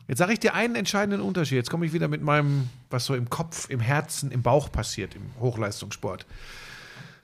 [0.08, 1.56] Jetzt sage ich dir einen entscheidenden Unterschied.
[1.56, 5.14] Jetzt komme ich wieder mit meinem, was so im Kopf, im Herzen, im Bauch passiert
[5.14, 6.24] im Hochleistungssport.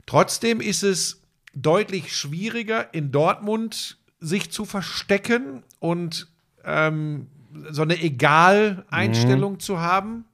[0.05, 1.21] Trotzdem ist es
[1.55, 6.27] deutlich schwieriger, in Dortmund sich zu verstecken und
[6.63, 7.27] ähm,
[7.71, 10.25] so eine Egal-Einstellung zu haben,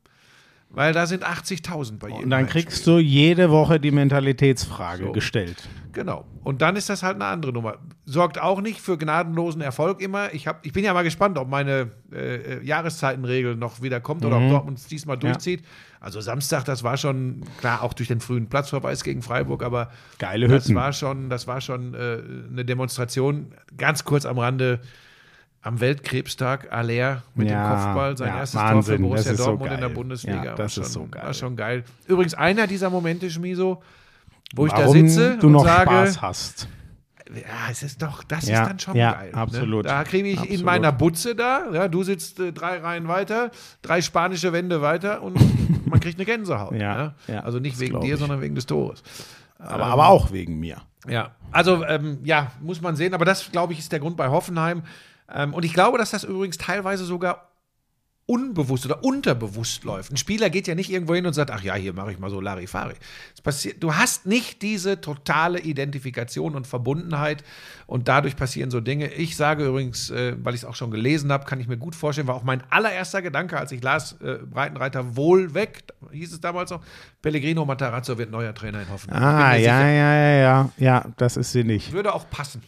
[0.73, 5.11] weil da sind 80.000 bei jedem Und dann kriegst du jede Woche die Mentalitätsfrage So.
[5.11, 5.68] gestellt.
[5.93, 6.26] Genau.
[6.43, 7.76] Und dann ist das halt eine andere Nummer.
[8.06, 10.34] Sorgt auch nicht für gnadenlosen Erfolg immer.
[10.34, 14.23] Ich, hab, ich bin ja mal gespannt, ob meine äh, äh, Jahreszeitenregel noch wieder kommt
[14.23, 15.64] oder ob Dortmund es diesmal durchzieht.
[15.99, 20.48] Also Samstag, das war schon, klar, auch durch den frühen Platzverweis gegen Freiburg, aber Geile
[20.48, 20.76] das Hütten.
[20.76, 22.19] war schon, das war schon äh,
[22.49, 23.48] eine Demonstration.
[23.77, 24.80] Ganz kurz am Rande.
[25.63, 29.38] Am Weltkrebstag Aller mit Ja, dem Kopfball, sein ja, erstes Wahnsinn, Tor für Borussia ist
[29.38, 29.89] so Dortmund in der.
[29.89, 30.43] Bundesliga.
[30.43, 31.23] Ja, das schon, ist so geil.
[31.23, 31.83] War schon geil.
[32.07, 33.83] Übrigens, einer dieser Momente, Schmiso,
[34.55, 36.67] wo ich Warum da sitze du und noch sage, Spaß hast.
[37.35, 39.31] ja, es ist doch, das ist dann schon ja, geil.
[39.33, 39.83] absolut.
[39.85, 39.89] Ne?
[39.91, 40.59] Da kriege ich Absolut.
[40.59, 43.51] in meiner Butze da, ja, du sitzt äh, drei Reihen weiter,
[43.83, 45.38] drei spanische Wände weiter und
[45.85, 46.71] man kriegt eine Gänsehaut.
[46.71, 47.13] Ne?
[47.43, 48.19] also nicht wegen dir, ich.
[48.19, 49.03] sondern wegen des Tores.
[49.59, 50.77] Aber, aber auch wegen mir.
[51.07, 54.27] Ja, also ähm, ja, muss man sehen, aber das, glaube ich, ist der Grund bei
[54.29, 54.83] Hoffenheim.
[55.33, 57.51] Ähm, und ich glaube, dass das übrigens teilweise sogar
[58.31, 60.11] unbewusst oder unterbewusst läuft.
[60.11, 62.29] Ein Spieler geht ja nicht irgendwo hin und sagt, ach ja, hier mache ich mal
[62.29, 62.93] so Larifari.
[63.33, 67.43] Es passiert, du hast nicht diese totale Identifikation und Verbundenheit
[67.87, 69.11] und dadurch passieren so Dinge.
[69.11, 71.93] Ich sage übrigens, äh, weil ich es auch schon gelesen habe, kann ich mir gut
[71.93, 76.39] vorstellen, war auch mein allererster Gedanke, als ich las, äh, Breitenreiter wohl weg, hieß es
[76.39, 76.81] damals noch,
[77.21, 79.21] Pellegrino Matarazzo wird neuer Trainer in Hoffenheim.
[79.21, 79.91] Ah, ja, sicher.
[79.91, 80.69] ja, ja, ja.
[80.77, 81.91] Ja, das ist sinnig.
[81.91, 82.61] Würde auch passen.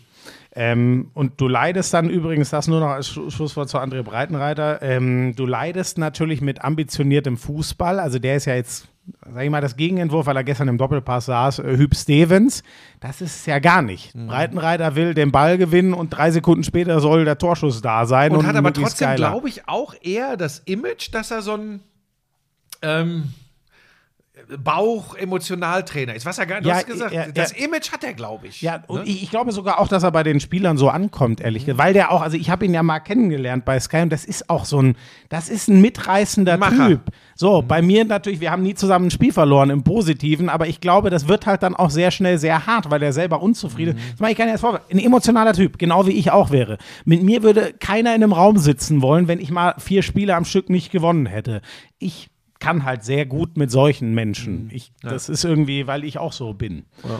[0.56, 4.84] Ähm, und du leidest dann übrigens, das nur noch als Schlu- Schlusswort zu André Breitenreiter,
[4.84, 8.00] ähm, du leidest natürlich mit ambitioniertem Fußball.
[8.00, 8.88] Also der ist ja jetzt,
[9.34, 12.62] sag ich mal, das Gegenentwurf, weil er gestern im Doppelpass saß, äh, Hüb Stevens.
[13.00, 14.14] Das ist es ja gar nicht.
[14.14, 14.28] Mhm.
[14.28, 18.32] Breitenreiter will den Ball gewinnen und drei Sekunden später soll der Torschuss da sein.
[18.36, 21.80] Und, hat aber trotzdem, glaube ich, auch eher das Image, dass er so ein
[22.84, 23.34] ähm,
[24.58, 26.26] Bauch-Emotionaltrainer ist.
[26.26, 28.62] Was er gar du Ja, hast gesagt, er- er- das Image hat er, glaube ich.
[28.62, 29.10] Ja, und Ne?
[29.10, 31.78] ich, ich glaube sogar auch, dass er bei den Spielern so ankommt, ehrlich gesagt.
[31.80, 34.50] Weil der auch, also ich habe ihn ja mal kennengelernt bei Sky und das ist
[34.50, 34.96] auch so ein,
[35.30, 36.88] das ist ein mitreißender Macher.
[36.88, 37.02] Typ.
[37.36, 40.82] So, bei mir natürlich, wir haben nie zusammen ein Spiel verloren im Positiven, aber ich
[40.82, 44.14] glaube, das wird halt dann auch sehr schnell sehr hart, weil er selber unzufrieden ist.
[44.14, 44.82] Das mache ich nicht erst vor.
[44.92, 46.78] Ein emotionaler Typ, genau wie ich auch wäre.
[47.06, 50.46] Mit mir würde keiner in einem Raum sitzen wollen, wenn ich mal vier Spiele am
[50.46, 51.62] Stück nicht gewonnen hätte.
[51.98, 52.30] Ich
[52.64, 54.70] kann halt sehr gut mit solchen Menschen.
[54.72, 56.86] Ich, Das ist irgendwie, weil ich auch so bin.
[57.04, 57.20] ja,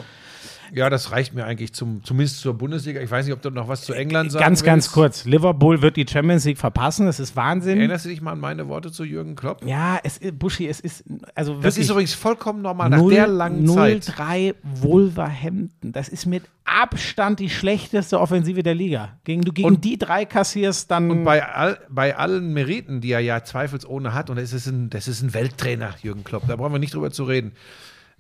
[0.90, 3.00] das reicht mir eigentlich zum, zumindest zur Bundesliga.
[3.02, 4.94] Ich weiß nicht, ob du noch was zu England sagen Ganz, ganz willst.
[4.94, 5.26] kurz.
[5.26, 7.06] Liverpool wird die Champions League verpassen.
[7.06, 7.78] Das ist Wahnsinn.
[7.78, 9.64] Erinnerst du dich mal an meine Worte zu Jürgen Klopp?
[9.66, 11.04] Ja, es ist, Buschi, es ist,
[11.36, 14.04] also Das ist übrigens vollkommen normal, nach der langen Zeit.
[14.06, 14.56] 0-3
[15.08, 15.92] Wolverhampton.
[15.92, 19.18] Das ist mit Abstand die schlechteste Offensive der Liga.
[19.26, 21.12] Gegen, du gegen Und- die drei kassierst, dann.
[21.12, 24.90] Und bei, all, bei allen Meriten, die er ja zweifelsohne hat, und das ist ein,
[24.90, 27.52] das ist ein Welttrainer, Jürgen Klopp, da brauchen wir nicht drüber zu reden.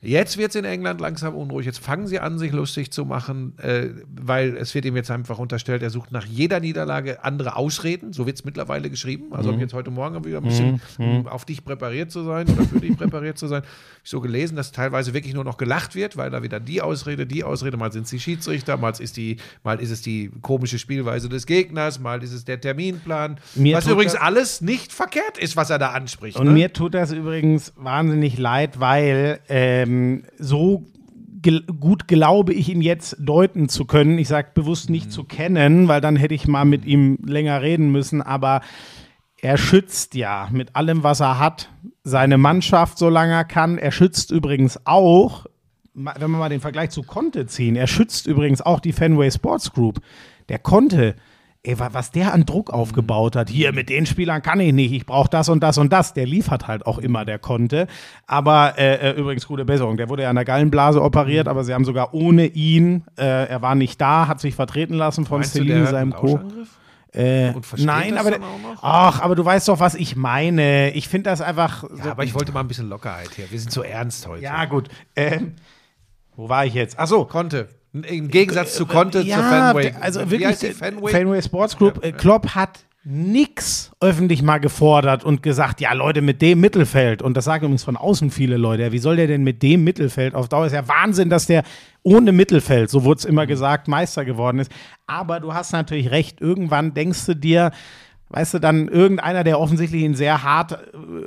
[0.03, 1.65] Jetzt wird es in England langsam unruhig.
[1.65, 5.39] Jetzt fangen sie an, sich lustig zu machen, äh, weil es wird ihm jetzt einfach
[5.39, 8.11] unterstellt, er sucht nach jeder Niederlage andere Ausreden.
[8.11, 9.27] So wird es mittlerweile geschrieben.
[9.31, 9.61] Also Mhm.
[9.61, 12.97] jetzt heute Morgen wieder ein bisschen um auf dich präpariert zu sein oder für dich
[12.97, 13.63] präpariert zu sein.
[14.03, 17.25] Ich so gelesen, dass teilweise wirklich nur noch gelacht wird, weil da wieder die Ausrede,
[17.25, 20.80] die Ausrede, mal sind es die Schiedsrichter, mal ist, die, mal ist es die komische
[20.80, 23.38] Spielweise des Gegners, mal ist es der Terminplan.
[23.55, 26.38] Mir was übrigens alles nicht verkehrt ist, was er da anspricht.
[26.38, 26.51] Und ne?
[26.51, 29.92] mir tut das übrigens wahnsinnig leid, weil ähm,
[30.37, 30.85] so
[31.41, 34.17] gel gut glaube ich ihn jetzt deuten zu können.
[34.17, 37.91] Ich sage bewusst nicht zu kennen, weil dann hätte ich mal mit ihm länger reden
[37.91, 38.21] müssen.
[38.21, 38.61] Aber
[39.41, 41.69] er schützt ja mit allem, was er hat,
[42.03, 43.77] seine Mannschaft, solange er kann.
[43.77, 45.45] Er schützt übrigens auch,
[45.93, 49.71] wenn wir mal den Vergleich zu Conte ziehen, er schützt übrigens auch die Fenway Sports
[49.73, 49.99] Group.
[50.49, 51.15] Der Conte,
[51.65, 54.91] ey, wa- was der an Druck aufgebaut hat, hier mit den Spielern kann ich nicht,
[54.91, 57.88] ich brauche das und das und das, der liefert halt auch immer, der Conte.
[58.27, 61.73] Aber äh, äh, übrigens gute Besserung, der wurde ja an der Gallenblase operiert, aber sie
[61.73, 65.88] haben sogar ohne ihn, äh, er war nicht da, hat sich vertreten lassen von Celine,
[65.88, 66.40] seinem Co.
[67.15, 68.31] Äh, nein, aber
[68.81, 70.91] ach, aber du weißt doch, was ich meine.
[70.95, 71.84] Ich finde das einfach.
[72.03, 73.52] Ja, aber ich wollte mal ein bisschen Lockerheit hier.
[73.52, 74.41] Wir sind so ernst heute.
[74.41, 74.90] ja gut.
[75.15, 75.53] Ähm,
[76.35, 76.98] wo war ich jetzt?
[76.98, 77.26] Ach so.
[77.26, 77.69] Conte.
[77.93, 79.91] Im Gegensatz zu Conte ja, zu Fenway.
[79.91, 81.11] der- also wirklich, der- Fenway?
[81.11, 82.03] Fenway Sports Group.
[82.03, 87.35] äh, Klopp hat nix öffentlich mal gefordert und gesagt, ja Leute, mit dem Mittelfeld, und
[87.35, 90.33] das sagen übrigens von außen viele Leute, ja, wie soll der denn mit dem Mittelfeld
[90.35, 91.63] auf Dauer, ist ja Wahnsinn, dass der
[92.01, 94.71] ohne Mittelfeld, so wurde es immer gesagt, Meister geworden ist.
[95.05, 97.71] Aber du hast natürlich recht, irgendwann denkst du dir,
[98.29, 100.77] weißt du, dann irgendeiner, der offensichtlich ihn sehr hart äh,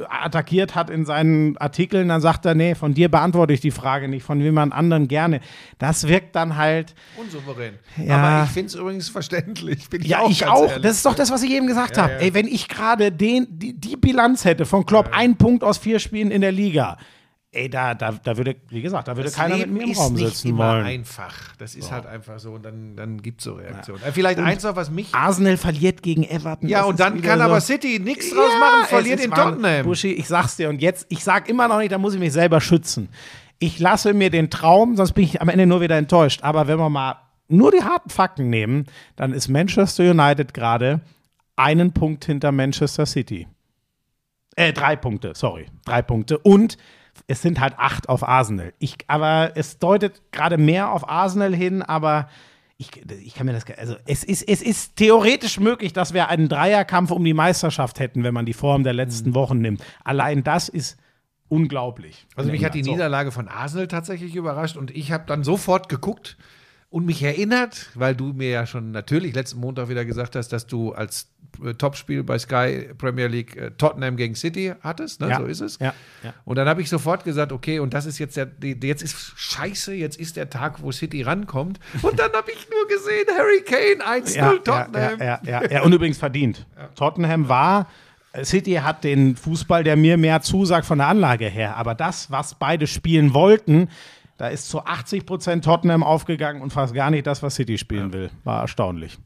[0.08, 4.08] attackiert hat in seinen Artikeln, dann sagt er, nee, von dir beantworte ich die Frage
[4.08, 5.40] nicht, von jemand anderem gerne.
[5.78, 7.74] Das wirkt dann halt, Unsouverän.
[8.04, 8.16] Ja.
[8.16, 9.88] Aber ich finde es übrigens verständlich.
[9.88, 10.68] Bin ich ja, auch ich auch.
[10.68, 10.82] ehrlich.
[10.82, 12.12] Das ist doch das, was ich eben gesagt Ja, habe.
[12.14, 12.18] ja.
[12.18, 16.00] Ey, wenn ich gerade den die, die Bilanz hätte von Klopp, ein Punkt aus vier
[16.00, 16.96] Spielen in der Liga,
[17.56, 19.92] ey, da, da, da würde, wie gesagt, da würde das keiner Leben mit mir im
[19.92, 20.86] ist Raum nicht sitzen immer wollen.
[20.86, 21.56] einfach.
[21.58, 22.52] Das ist halt einfach so.
[22.52, 24.02] Und dann, dann gibt es so Reaktionen.
[24.02, 25.14] Äh, Vielleicht eins noch, was mich.
[25.14, 26.68] Arsenal verliert gegen Everton.
[26.68, 27.44] Ja, Das und ist dann kann so.
[27.44, 29.32] aber City nichts draus machen, es verliert ist in.
[29.32, 29.84] Tottenham.
[29.86, 32.32] Buschi, ich sag's dir und jetzt, ich sag immer noch nicht, da muss ich mich
[32.32, 33.08] selber schützen.
[33.58, 36.42] Ich lasse mir den Traum, sonst bin ich am Ende nur wieder enttäuscht.
[36.42, 37.16] Aber wenn wir mal
[37.48, 38.84] nur die harten Fakten nehmen,
[39.16, 41.00] dann ist Manchester United gerade
[41.56, 43.46] einen Punkt hinter Manchester City.
[44.56, 45.66] Äh, drei Punkte, sorry.
[45.84, 46.38] Drei Punkte.
[46.38, 46.76] Und
[47.26, 48.72] es sind halt acht auf Arsenal.
[48.78, 52.28] Ich, aber es deutet gerade mehr auf Arsenal hin, aber
[52.78, 52.90] ich,
[53.24, 53.64] ich kann mir das.
[53.78, 58.22] Also, es ist, es ist theoretisch möglich, dass wir einen Dreierkampf um die Meisterschaft hätten,
[58.22, 59.82] wenn man die Form der letzten Wochen nimmt.
[60.04, 60.98] Allein das ist
[61.48, 62.26] unglaublich.
[62.34, 62.82] Also mich hat die.
[62.82, 66.36] Niederlage von Arsenal tatsächlich überrascht und ich habe dann sofort geguckt
[66.90, 70.66] und mich erinnert, weil du mir ja schon natürlich letzten Montag wieder gesagt hast, dass
[70.66, 71.28] du als
[71.64, 75.30] äh, Topspiel bei Sky Premier League äh, Tottenham gegen City hattest, ne?
[75.30, 75.38] Ja.
[75.38, 75.78] so ist es.
[75.78, 76.32] Ja, ja.
[76.44, 79.94] Und dann habe ich sofort gesagt, okay, und das ist jetzt der, jetzt ist scheiße,
[79.94, 81.80] jetzt ist der Tag, wo City rankommt.
[82.02, 85.20] Und dann habe ich nur gesehen, Harry Kane 1-0 ja, Tottenham.
[85.20, 86.66] Ja, ja, ja, ja, und übrigens verdient.
[86.94, 87.88] Tottenham war,
[88.44, 91.76] City hat den Fußball, der mir mehr zusagt von der Anlage her.
[91.76, 93.88] Aber das, was beide spielen wollten,
[94.36, 98.12] da ist zu 80 Prozent Tottenham aufgegangen und fast gar nicht das, was City spielen
[98.12, 98.30] will.
[98.44, 99.18] War erstaunlich.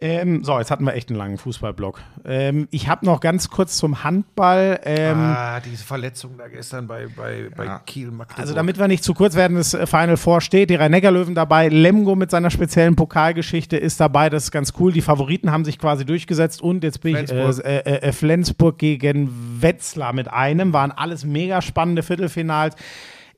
[0.00, 2.00] Ähm, so, jetzt hatten wir echt einen langen Fußballblock.
[2.24, 4.78] Ähm, ich habe noch ganz kurz zum Handball.
[4.84, 8.38] Ähm, Ah, diese Verletzung da gestern bei, bei, bei Kiel Magdeburg.
[8.38, 11.66] Also damit wir nicht zu kurz werden, das äh, Final Four steht, die Rhein-Neckar-Löwen dabei,
[11.66, 14.92] Lemgo mit seiner speziellen Pokalgeschichte ist dabei, das ist ganz cool.
[14.92, 17.58] Die Favoriten haben sich quasi durchgesetzt und jetzt bin Flensburg.
[17.58, 19.30] ich äh, äh, äh, Flensburg gegen
[19.60, 22.76] Wetzlar mit einem, waren alles mega spannende Viertelfinals.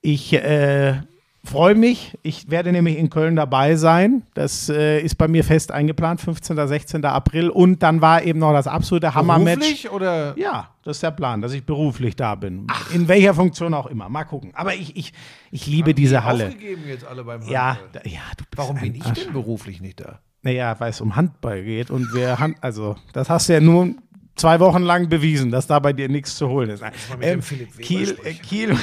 [0.02, 1.00] Ich äh,
[1.44, 4.22] freue mich, ich werde nämlich in Köln dabei sein.
[4.34, 6.66] Das äh, ist bei mir fest eingeplant, 15.
[6.68, 7.04] 16.
[7.04, 9.56] April und dann war eben noch das absolute Hammermatch.
[9.58, 10.34] Beruflich oder?
[10.38, 12.66] Ja, das ist der Plan, dass ich beruflich da bin.
[12.94, 14.08] In welcher Funktion auch immer.
[14.08, 14.52] Mal gucken.
[14.54, 15.12] Aber ich, ich,
[15.50, 16.48] ich liebe diese Halle.
[16.48, 17.52] Aufgegeben jetzt alle beim Handball.
[17.52, 19.24] Ja, da, ja, du bist Warum bin ich Arsch.
[19.24, 20.20] denn beruflich nicht da?
[20.42, 23.90] Naja, weil es um Handball geht und wir Hand, also das hast du ja nur
[24.36, 26.82] zwei Wochen lang bewiesen, dass da bei dir nichts zu holen ist.
[26.82, 28.32] mit dem Philipp Weber Kiel, äh.
[28.32, 28.76] Kiel,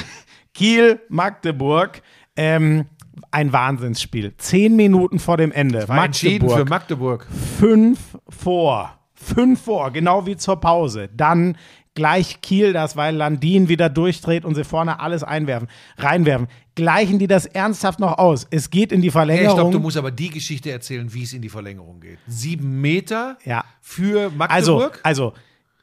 [0.58, 2.02] Kiel, Magdeburg,
[2.34, 2.86] ähm,
[3.30, 4.34] ein Wahnsinnsspiel.
[4.38, 5.86] Zehn Minuten vor dem Ende.
[5.88, 7.28] Entschieden für Magdeburg.
[7.60, 8.98] fünf vor.
[9.14, 11.08] Fünf vor, genau wie zur Pause.
[11.14, 11.56] Dann
[11.94, 16.48] gleich Kiel das, weil Landin wieder durchdreht und sie vorne alles einwerfen, reinwerfen.
[16.74, 18.46] Gleichen die das ernsthaft noch aus.
[18.50, 19.56] Es geht in die Ja, ich Verlängerung.
[19.56, 22.18] glaube, du musst aber die Geschichte erzählen, wie es in die Verlängerung geht.
[22.26, 23.64] Sieben Meter Ja.
[23.80, 25.00] für also, Magdeburg.
[25.04, 25.32] also Ma-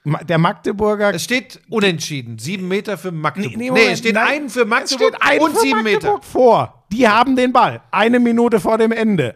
[0.06, 2.38] der Magdeburger es steht unentschieden.
[2.40, 3.57] Sieben Meter für Magdeburg.
[3.57, 6.03] Nee, Moment, es steht nein, einen für es Magdeburg steht ein und für sieben Magdeburg
[6.03, 6.22] Meter.
[6.22, 6.86] vor.
[6.91, 7.82] Die haben den Ball.
[7.91, 9.36] Eine Minute vor dem Ende.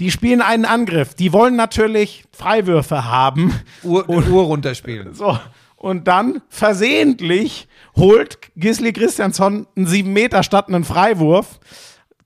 [0.00, 1.14] Die spielen einen Angriff.
[1.14, 3.52] Die wollen natürlich Freiwürfe haben.
[3.82, 5.14] Uhr, Uhr runterspielen.
[5.14, 5.38] So.
[5.76, 11.60] Und dann versehentlich holt Gisli Christiansson einen 7 Meter statt einen Freiwurf.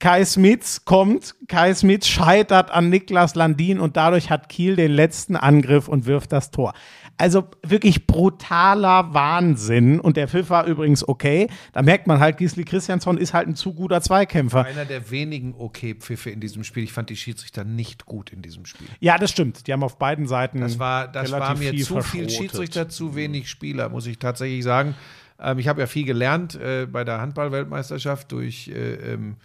[0.02, 5.36] Kai Smits kommt, Kai Smits scheitert an Niklas Landin und dadurch hat Kiel den letzten
[5.36, 6.74] Angriff und wirft das Tor.
[7.19, 10.01] Also wirklich brutaler Wahnsinn.
[10.01, 11.49] Und der Pfiff war übrigens okay.
[11.73, 14.65] Da merkt man halt, Gisli Christiansson ist halt ein zu guter Zweikämpfer.
[14.65, 16.85] Einer der wenigen Okay-Pfiffe in diesem Spiel.
[16.85, 18.89] Ich fand die Schiedsrichter nicht gut in diesem Spiel.
[19.01, 19.67] Ja, das stimmt.
[19.67, 20.61] Die haben auf beiden Seiten.
[20.61, 22.31] Das war, das relativ war mir viel zu viel.
[22.31, 24.95] Schiedsrichter, zu wenig Spieler, muss ich tatsächlich sagen.
[25.39, 29.37] Ähm, ich habe ja viel gelernt äh, bei der Handball-Weltmeisterschaft durch äh, ähm,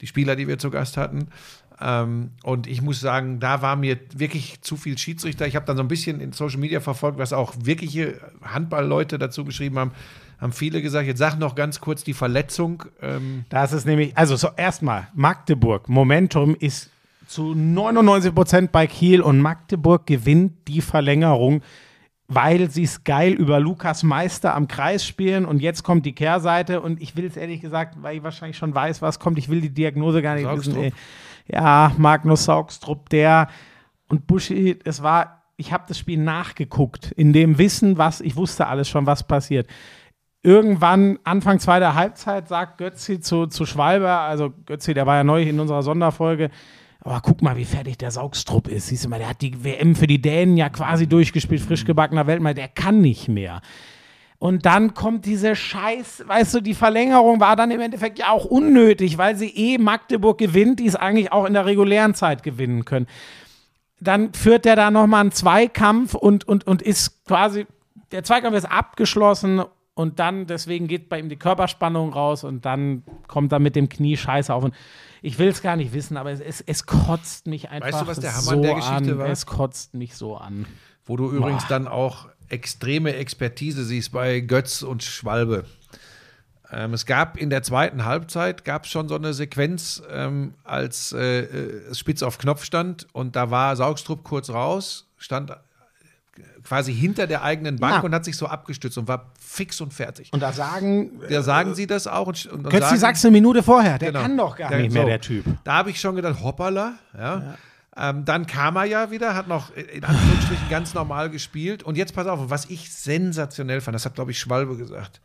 [0.00, 1.28] die Spieler, die wir zu Gast hatten.
[1.80, 5.46] Ähm, und ich muss sagen, da war mir wirklich zu viel Schiedsrichter.
[5.46, 9.44] Ich habe dann so ein bisschen in Social Media verfolgt, was auch wirkliche Handballleute dazu
[9.44, 9.92] geschrieben haben.
[10.40, 12.84] Haben viele gesagt, jetzt sag noch ganz kurz die Verletzung.
[13.00, 16.90] Ähm, Das ist nämlich, also so erstmal, Magdeburg, Momentum ist
[17.26, 21.62] zu 99 Prozent bei Kiel und Magdeburg gewinnt die Verlängerung,
[22.28, 26.80] weil sie es geil über Lukas Meister am Kreis spielen und jetzt kommt die Kehrseite
[26.80, 29.60] und ich will es ehrlich gesagt, weil ich wahrscheinlich schon weiß, was kommt, ich will
[29.60, 30.72] die Diagnose gar nicht wissen.
[30.72, 30.84] Saugstrup.
[30.84, 30.92] Ey.
[31.48, 33.48] Ja, Magnus Saugstrup, der
[34.08, 38.66] und Buschi, es war, ich habe das Spiel nachgeguckt, in dem Wissen, was, ich wusste
[38.66, 39.68] alles schon, was passiert
[40.46, 45.42] irgendwann Anfang zweiter Halbzeit sagt Götzi zu, zu Schwalber, also Götzi, der war ja neu
[45.42, 46.50] in unserer Sonderfolge,
[47.00, 48.86] aber guck mal, wie fertig der Saugstrupp ist.
[48.86, 52.28] Siehst du mal, der hat die WM für die Dänen ja quasi durchgespielt, frisch gebackener
[52.28, 53.60] Weltmeister, der kann nicht mehr.
[54.38, 58.44] Und dann kommt diese Scheiß, weißt du, die Verlängerung war dann im Endeffekt ja auch
[58.44, 62.84] unnötig, weil sie eh Magdeburg gewinnt, die es eigentlich auch in der regulären Zeit gewinnen
[62.84, 63.06] können.
[63.98, 67.66] Dann führt der da nochmal einen Zweikampf und, und, und ist quasi,
[68.12, 69.62] der Zweikampf ist abgeschlossen
[69.94, 73.88] und dann, deswegen geht bei ihm die Körperspannung raus und dann kommt er mit dem
[73.88, 74.62] Knie scheiße auf.
[74.62, 74.74] Und
[75.22, 78.06] ich will es gar nicht wissen, aber es, es, es kotzt mich einfach Weißt du,
[78.06, 79.18] was der Hammer so an der Geschichte an.
[79.18, 79.26] war?
[79.28, 80.66] Es kotzt mich so an.
[81.06, 85.64] Wo du übrigens dann auch extreme Expertise siehst bei Götz und Schwalbe.
[86.72, 91.40] Ähm, es gab in der zweiten Halbzeit gab schon so eine Sequenz, ähm, als äh,
[91.40, 91.46] äh,
[91.90, 95.54] es spitz auf Knopf stand und da war Saugstrup kurz raus, stand äh,
[96.64, 98.00] quasi hinter der eigenen Bank Ja.
[98.00, 100.32] und hat sich so abgestützt und war fix und fertig.
[100.32, 102.26] Und da sagen, Da sagen sie das auch.
[102.26, 104.22] Und, und, und Götzi sagen, sagst du eine Minute vorher, der Genau.
[104.22, 105.08] kann doch gar Der- nicht mehr, so.
[105.08, 105.44] der Typ.
[105.62, 107.56] Da habe ich schon gedacht, hoppala, ja.
[107.98, 111.82] Ähm, dann kam er ja wieder, hat noch in Anführungsstrichen ganz normal gespielt.
[111.82, 115.20] Und jetzt pass auf, was ich sensationell fand, das hat, glaube ich, Schwalbe gesagt.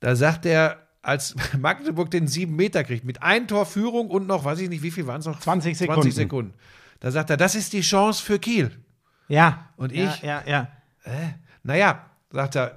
[0.00, 4.44] Da sagt er, als Magdeburg den sieben Meter kriegt, mit ein Tor Führung und noch,
[4.44, 5.40] weiß ich nicht, wie viel waren es noch?
[5.40, 6.12] 20 20 Sekunden.
[6.12, 6.54] Sekunden.
[7.00, 8.70] Da sagt er, das ist die Chance für Kiel.
[9.26, 9.68] Ja.
[9.76, 10.22] Und ja, ich?
[10.22, 10.68] Ja, ja.
[11.64, 12.76] Naja, sagt er,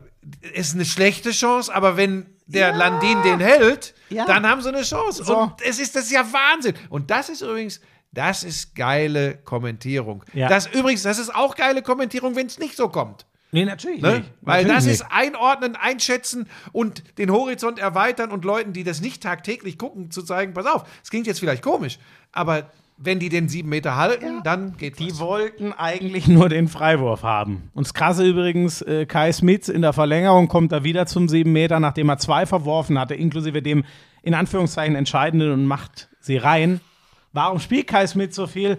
[0.53, 4.25] ist eine schlechte Chance, aber wenn der Landin den hält, Ja.
[4.25, 5.23] dann haben sie eine Chance.
[5.23, 5.37] So.
[5.37, 6.73] Und es ist, das ist ja Wahnsinn.
[6.89, 7.81] Und das ist übrigens,
[8.15, 10.23] das ist geile Kommentierung.
[10.33, 10.49] Ja.
[10.49, 13.25] Das übrigens, das ist auch geile Kommentierung, wenn es nicht so kommt.
[13.51, 14.17] Nee, natürlich Ne?
[14.19, 14.31] nicht.
[14.41, 14.93] Weil Natürlich das nicht.
[14.95, 20.23] ist einordnen, einschätzen und den Horizont erweitern und Leuten, die das nicht tagtäglich gucken, zu
[20.23, 21.99] zeigen, pass auf, es klingt jetzt vielleicht komisch,
[22.33, 25.19] aber wenn die den sieben Meter halten, dann geht Die was.
[25.19, 27.69] wollten eigentlich nur den Freiwurf haben.
[27.73, 31.51] Und das Krasse übrigens, äh, Kai Smith in der Verlängerung kommt er wieder zum 7
[31.51, 33.83] Meter, nachdem er zwei verworfen hatte, inklusive dem
[34.23, 36.79] in Anführungszeichen entscheidenden und macht sie rein.
[37.35, 38.77] Warum spielt Kai Smith so viel?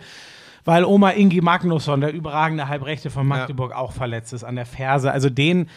[0.65, 5.13] Weil Oma Ingi Magnusson, der überragende Halbrechte von Magdeburg, auch verletzt ist an der Ferse.
[5.13, 5.69] Also den,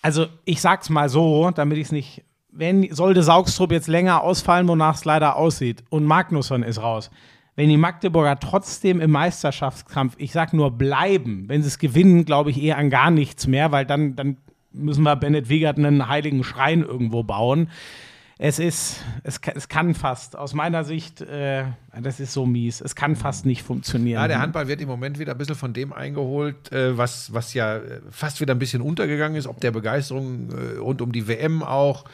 [0.00, 4.66] also ich sag's mal so, damit ich es nicht, wenn sollte Saugstrup jetzt länger ausfallen,
[4.66, 7.10] wonach es leider aussieht, und Magnusson ist raus.
[7.54, 12.50] Wenn die Magdeburger trotzdem im Meisterschaftskampf, ich sag nur bleiben, wenn sie es gewinnen, glaube
[12.50, 14.38] ich eher an gar nichts mehr, weil dann, dann
[14.72, 17.68] müssen wir Bennett Wiegert einen heiligen Schrein irgendwo bauen.
[18.44, 21.62] Es ist, es, es kann fast, aus meiner Sicht, äh,
[22.02, 24.20] das ist so mies, es kann fast nicht funktionieren.
[24.20, 27.54] Ja, der Handball wird im Moment wieder ein bisschen von dem eingeholt, äh, was, was
[27.54, 31.28] ja äh, fast wieder ein bisschen untergegangen ist, ob der Begeisterung äh, rund um die
[31.28, 32.04] WM auch.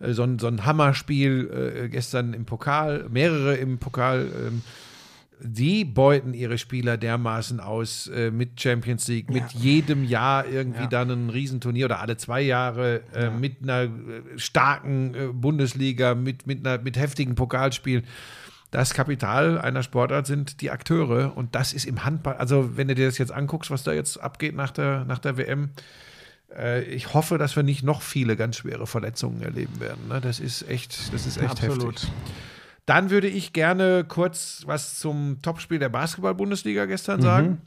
[0.00, 4.30] Äh, so, ein, so ein Hammerspiel äh, gestern im Pokal, mehrere im Pokal.
[4.46, 4.62] Ähm,
[5.40, 11.10] die beuten ihre Spieler dermaßen aus äh, mit Champions League, mit jedem Jahr irgendwie dann
[11.10, 13.88] ein Riesenturnier oder alle zwei Jahre äh, mit einer äh,
[14.36, 18.04] starken äh, Bundesliga, mit, mit, einer, mit heftigen Pokalspielen.
[18.70, 22.94] Das Kapital einer Sportart sind die Akteure und das ist im Handball, also wenn du
[22.94, 25.70] dir das jetzt anguckst, was da jetzt abgeht nach der, nach der WM,
[26.56, 30.08] äh, ich hoffe, dass wir nicht noch viele ganz schwere Verletzungen erleben werden.
[30.08, 30.20] Ne?
[30.20, 31.94] Das ist echt, das ist echt Absolut.
[31.94, 32.10] heftig.
[32.86, 37.60] Dann würde ich gerne kurz was zum Topspiel der Basketball-Bundesliga gestern sagen.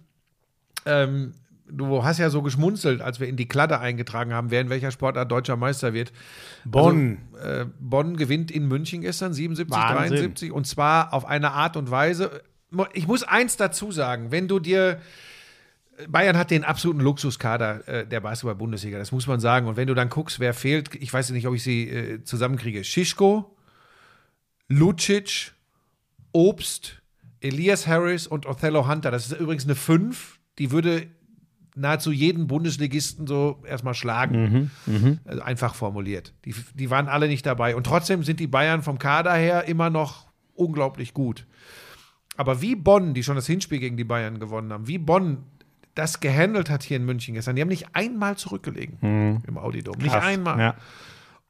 [0.86, 1.34] Ähm,
[1.68, 4.92] du hast ja so geschmunzelt, als wir in die Kladde eingetragen haben, wer in welcher
[4.92, 6.12] Sportart deutscher Meister wird.
[6.66, 7.20] Bonn.
[7.34, 10.18] Also, äh, Bonn gewinnt in München gestern 77, Wahnsinn.
[10.18, 12.42] 73 und zwar auf eine Art und Weise.
[12.94, 15.00] Ich muss eins dazu sagen, wenn du dir
[16.08, 19.68] Bayern hat den absoluten Luxuskader äh, der Basketball-Bundesliga, das muss man sagen.
[19.68, 22.84] Und wenn du dann guckst, wer fehlt, ich weiß nicht, ob ich sie äh, zusammenkriege.
[22.84, 23.54] Schischko,
[24.70, 25.54] Lucic,
[26.32, 27.02] Obst,
[27.42, 29.12] Elias Harris und Othello Hunter.
[29.12, 31.08] Das ist übrigens eine 5, die würde
[31.76, 34.72] nahezu jeden Bundesligisten so erstmal schlagen.
[35.26, 36.34] Also einfach formuliert.
[36.46, 37.76] Die, die waren alle nicht dabei.
[37.76, 41.46] Und trotzdem sind die Bayern vom Kader her immer noch unglaublich gut.
[42.38, 45.44] Aber wie Bonn, die schon das Hinspiel gegen die Bayern gewonnen haben, wie Bonn
[45.96, 49.98] das gehandelt hat hier in München gestern, die haben nicht einmal zurückgelegen im Audidom.
[49.98, 50.60] Nicht einmal.
[50.60, 50.76] Ja.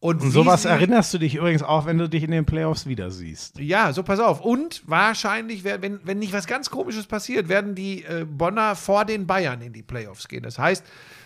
[0.02, 3.12] Und, Und sowas erinnerst du dich übrigens auch, wenn du dich in den Playoffs wieder
[3.12, 3.60] siehst.
[3.60, 4.40] Ja, so pass auf.
[4.40, 9.28] Und wahrscheinlich, wenn, wenn nicht was ganz Komisches passiert, werden die äh, Bonner vor den
[9.28, 10.44] Bayern in die Playoffs gehen.
[10.44, 10.86] Das heißt,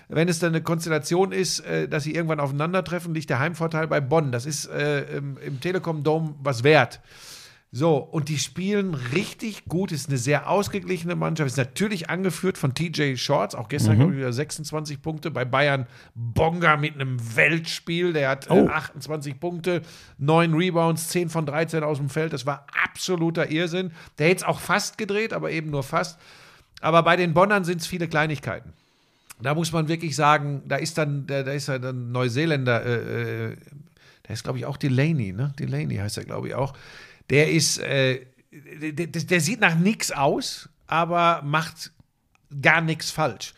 [0.09, 4.01] wenn es dann eine Konstellation ist, äh, dass sie irgendwann aufeinandertreffen, liegt der Heimvorteil bei
[4.01, 4.31] Bonn.
[4.31, 6.99] Das ist äh, im, im Telekom Dome was wert.
[7.75, 9.91] So, und die spielen richtig gut.
[9.91, 11.47] Ist eine sehr ausgeglichene Mannschaft.
[11.47, 13.55] Ist natürlich angeführt von TJ Shorts.
[13.55, 15.31] Auch gestern, glaube ich, wieder 26 Punkte.
[15.31, 18.13] Bei Bayern Bonga mit einem Weltspiel.
[18.13, 18.67] Der hat Oh.
[18.67, 19.81] äh, 28 Punkte,
[20.19, 22.31] 9 Rebounds, 10 von 13 aus dem Feld.
[22.31, 23.91] Das war absoluter Irrsinn.
[24.19, 26.19] Der hätte es auch fast gedreht, aber eben nur fast.
[26.79, 28.71] Aber bei den Bonnern sind es viele Kleinigkeiten.
[29.41, 32.93] Da muss man wirklich sagen, da ist dann, da, da ist dann Neuseeländer, äh,
[33.53, 33.57] äh,
[34.27, 35.53] der ist, glaube ich, auch Delaney, ne?
[35.57, 36.73] Delaney heißt er, glaube ich, auch.
[37.33, 41.91] Der ist, äh, der, der, sieht nach nichts aus, aber macht
[42.61, 43.55] gar nichts falsch.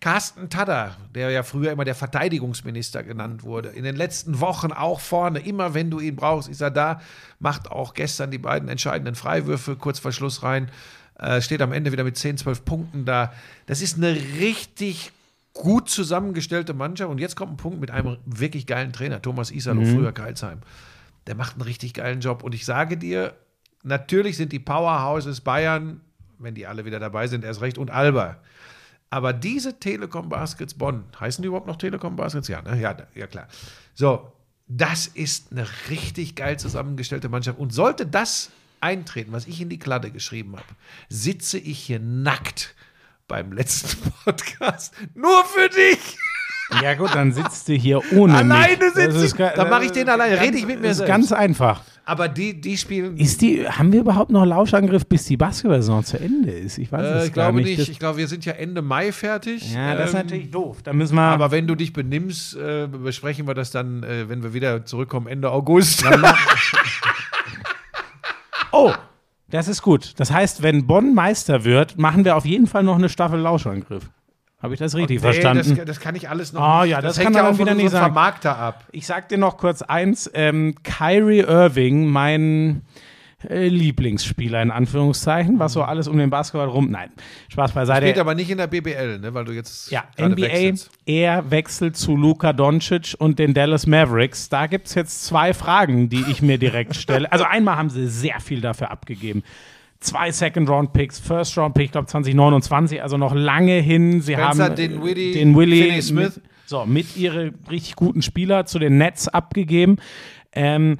[0.00, 5.00] Carsten Tadder, der ja früher immer der Verteidigungsminister genannt wurde, in den letzten Wochen auch
[5.00, 7.02] vorne, immer wenn du ihn brauchst, ist er da,
[7.38, 10.70] macht auch gestern die beiden entscheidenden Freiwürfe kurz vor Schluss rein,
[11.18, 13.34] äh, steht am Ende wieder mit 10, 12 Punkten da.
[13.66, 15.12] Das ist eine richtig
[15.52, 19.84] gut zusammengestellte Mannschaft und jetzt kommt ein Punkt mit einem wirklich geilen Trainer, Thomas Isalo,
[19.84, 20.60] früher Karlsheim.
[21.28, 23.36] Der macht einen richtig geilen Job und ich sage dir,
[23.82, 26.00] natürlich sind die Powerhouses Bayern,
[26.38, 28.38] wenn die alle wieder dabei sind, erst recht und Alba.
[29.10, 32.48] Aber diese Telekom Baskets Bonn, heißen die überhaupt noch Telekom Baskets?
[32.48, 32.80] Ja, ne?
[32.80, 33.46] ja, ja, klar.
[33.94, 34.32] So,
[34.68, 37.58] das ist eine richtig geil zusammengestellte Mannschaft.
[37.58, 38.50] Und sollte das
[38.80, 40.68] eintreten, was ich in die Kladde geschrieben habe,
[41.10, 42.74] sitze ich hier nackt
[43.26, 44.94] beim letzten Podcast.
[45.14, 46.16] Nur für dich!
[46.82, 48.94] Ja gut, dann sitzt du hier ohne Alleine mich.
[48.94, 50.34] sitzt ist du- dann mach ich den alleine.
[50.36, 51.08] ganz- Rede ich mit mir ist selbst.
[51.10, 51.80] ganz einfach.
[52.04, 53.16] Aber die, die spielen.
[53.18, 56.78] Ist die, haben wir überhaupt noch Lauschangriff, bis die Basketball-Saison zu Ende ist?
[56.78, 57.78] Ich weiß äh, es ich gar glaube nicht.
[57.78, 57.88] nicht.
[57.90, 59.74] Ich glaube, wir sind ja Ende Mai fertig.
[59.74, 60.78] Ja, das ist Ähm, natürlich doof.
[60.82, 61.22] Da müssen wir.
[61.22, 65.26] Aber wenn du dich benimmst, äh, besprechen wir das dann, äh, wenn wir wieder zurückkommen,
[65.26, 66.04] Ende August.
[68.72, 68.92] oh,
[69.50, 70.14] das ist gut.
[70.18, 74.04] Das heißt, wenn Bonn Meister wird, machen wir auf jeden Fall noch eine Staffel Lauschangriff.
[74.60, 75.76] Habe ich das richtig Nee, verstanden?
[75.76, 76.90] Das, das kann ich alles noch Ah, nicht.
[76.90, 78.06] ja, das hängt kann ja auch wieder nicht sagen.
[78.06, 78.84] Vermarkter ab.
[78.90, 82.82] Ich sag dir noch kurz eins: ähm, Kyrie Irving, mein
[83.48, 86.90] äh, Lieblingsspieler in Anführungszeichen, was so alles um den Basketball rum.
[86.90, 87.10] Nein,
[87.50, 88.06] Spaß beiseite.
[88.06, 90.90] Spielt aber nicht in der BBL, ne, weil du jetzt Ja, NBA, wechselst.
[91.06, 94.48] er wechselt zu Luka Doncic und den Dallas Mavericks.
[94.48, 97.30] Da gibt es jetzt zwei Fragen, die ich mir direkt stelle.
[97.30, 99.44] Also einmal haben sie sehr viel dafür abgegeben.
[100.00, 104.20] Zwei Second-Round-Picks, First-Round-Pick, ich glaube 2029, also noch lange hin.
[104.20, 105.02] Sie Spencer haben äh, den
[105.56, 106.36] Willie Finney Smith.
[106.36, 109.96] Mit, so, mit ihre richtig guten Spieler zu den Nets abgegeben.
[110.52, 110.98] Ähm,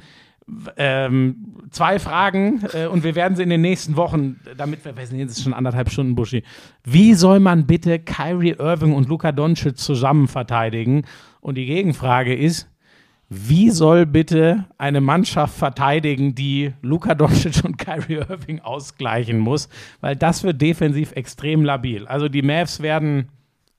[0.77, 5.07] ähm, zwei Fragen äh, und wir werden sie in den nächsten Wochen, damit wir, wir
[5.07, 6.43] sind jetzt schon anderthalb Stunden, Buschi.
[6.85, 11.05] Wie soll man bitte Kyrie Irving und Luka Doncic zusammen verteidigen?
[11.41, 12.69] Und die Gegenfrage ist,
[13.31, 19.69] wie soll bitte eine Mannschaft verteidigen, die Luka Doncic und Kyrie Irving ausgleichen muss?
[20.01, 22.07] Weil das wird defensiv extrem labil.
[22.07, 23.29] Also die Mavs werden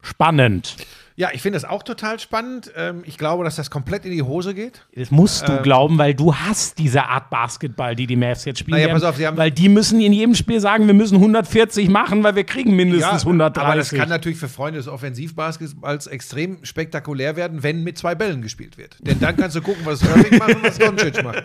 [0.02, 0.76] spannend.
[1.20, 2.72] Ja, ich finde das auch total spannend.
[2.78, 4.88] Ähm, ich glaube, dass das komplett in die Hose geht.
[4.96, 8.80] Das musst du glauben, weil du hast diese Art Basketball, die die Mavs jetzt spielen.
[8.80, 11.90] Naja, pass auf, sie haben- weil die müssen in jedem Spiel sagen, wir müssen 140
[11.90, 13.62] machen, weil wir kriegen mindestens 130.
[13.68, 18.42] aber das kann natürlich für Freunde des Offensivbasketballs extrem spektakulär werden, wenn mit zwei Bällen
[18.42, 18.96] gespielt wird.
[19.02, 21.44] Denn dann kannst du gucken, was Irving macht und was Doncic macht.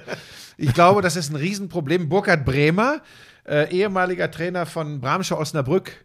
[0.57, 2.09] Ich glaube, das ist ein Riesenproblem.
[2.09, 3.01] Burkhard Bremer,
[3.45, 6.04] äh, ehemaliger Trainer von Bramsche Osnabrück,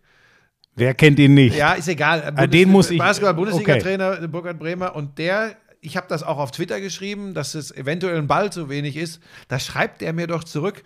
[0.76, 1.56] Wer kennt ihn nicht?
[1.58, 2.34] Ja, ist egal.
[2.36, 6.80] Ah, den muss ich- Basketball-Bundesliga-Trainer Burkhard Bremer und der, ich habe das auch auf Twitter
[6.80, 9.22] geschrieben, dass es eventuell ein Ball zu wenig ist.
[9.50, 10.84] Da schreibt er mir doch zurück.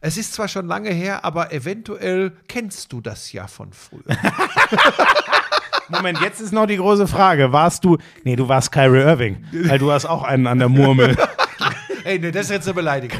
[0.00, 4.02] Es ist zwar schon lange her, aber eventuell kennst du das ja von früher.
[5.88, 7.52] Moment, jetzt ist noch die große Frage.
[7.52, 7.98] Warst du.
[8.24, 9.44] Nee, du warst Kyrie Irving.
[9.52, 11.16] Weil du hast auch einen an der Murmel.
[12.04, 13.18] Ey, nee, das ist jetzt eine Beleidigung.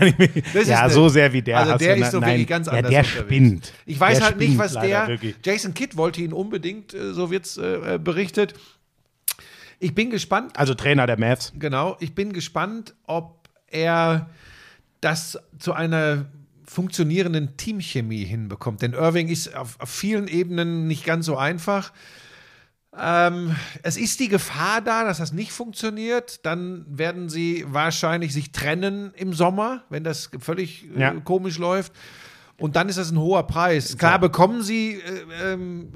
[0.52, 1.58] Das ist ja, eine- so sehr wie der.
[1.58, 3.24] Also der ist so nein, wirklich ganz ja, anders der unterwegs.
[3.24, 3.72] spinnt.
[3.86, 5.08] Ich weiß Der halt nicht, was der.
[5.08, 5.34] wirklich.
[5.44, 8.54] Jason Kidd wollte ihn unbedingt, äh, so wird's äh, äh, berichtet.
[9.80, 11.52] Ich bin gespannt, Also Trainer der Mavs.
[11.58, 14.30] Genau, ich bin gespannt, ob er
[15.00, 16.26] das zu einer
[16.66, 18.82] funktionierenden Teamchemie hinbekommt.
[18.82, 21.92] Denn Irving ist auf, auf vielen Ebenen nicht ganz so einfach.
[23.00, 26.44] Ähm, es ist die Gefahr da, dass das nicht funktioniert.
[26.46, 31.10] Dann werden sie wahrscheinlich sich trennen im Sommer, wenn das völlig äh, Ja.
[31.12, 31.92] komisch läuft.
[32.58, 33.98] Und dann ist das ein hoher Preis.
[33.98, 35.92] Klar bekommen sie äh, ähm,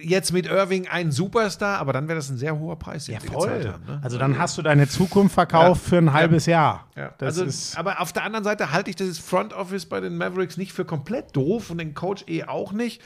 [0.00, 3.66] jetzt mit Irving einen Superstar, aber dann wäre das ein sehr hoher Preis, Ja, voll.
[3.68, 3.84] haben.
[3.84, 4.00] Ne?
[4.00, 5.88] Also dann hast du deine Zukunft verkauft Ja.
[5.88, 6.86] für ein halbes Jahr.
[6.94, 7.44] Ja, also,
[7.76, 10.84] aber auf der anderen Seite halte ich das Front Office bei den Mavericks nicht für
[10.84, 13.02] komplett doof und den Coach eh auch nicht.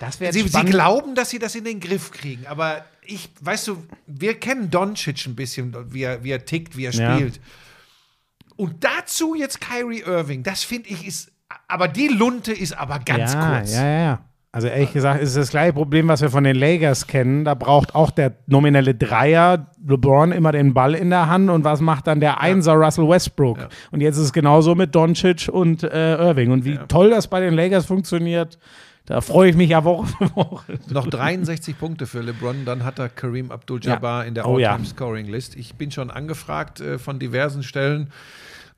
[0.00, 3.68] Das wäre Sie, sie glauben, dass sie das in den Griff kriegen, aber ich, weißt
[3.68, 7.16] du, wir kennen Doncic ein bisschen, wie er, wie er tickt, wie er Ja.
[7.16, 7.40] spielt.
[8.56, 11.30] Und dazu jetzt Kyrie Irving, das finde ich ist,
[11.68, 13.74] aber die Lunte ist aber ganz ja, kurz.
[13.74, 14.20] Ja, ja, ja.
[14.52, 17.44] Also ehrlich gesagt ist es das gleiche Problem, was wir von den Lakers kennen.
[17.44, 21.82] Da braucht auch der nominelle Dreier LeBron immer den Ball in der Hand und was
[21.82, 23.68] macht dann der Einser Russell Westbrook?
[23.90, 26.52] Und jetzt ist es genauso mit Doncic und äh, Irving.
[26.52, 28.58] Und wie toll das bei den Lakers funktioniert,
[29.06, 30.78] da freue ich mich ja Woche für Woche.
[30.90, 34.28] Noch 63 Punkte für LeBron, dann hat er Kareem Abdul-Jabbar Ja.
[34.28, 34.56] in der Oh.
[34.56, 35.56] All-Time-Scoring-List.
[35.56, 38.12] Ich bin schon angefragt äh, von diversen Stellen,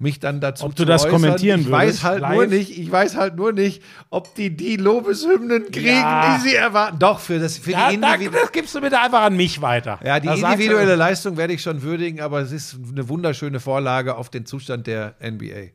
[0.01, 1.11] mich dann dazu Ob du das äußern.
[1.23, 2.35] kommentieren ich weiß halt live?
[2.35, 6.37] nur nicht, Ich weiß halt nur nicht, ob die die Lobeshymnen kriegen, Ja.
[6.39, 7.01] die sie erwarten.
[7.01, 9.99] Doch, für, das, für Da, die da, das gibst du bitte einfach an mich weiter.
[10.05, 13.09] ja, die Da sagst du- individuelle Leistung werde ich schon würdigen, aber es ist eine
[13.09, 15.71] wunderschöne Vorlage auf den Zustand der NBA.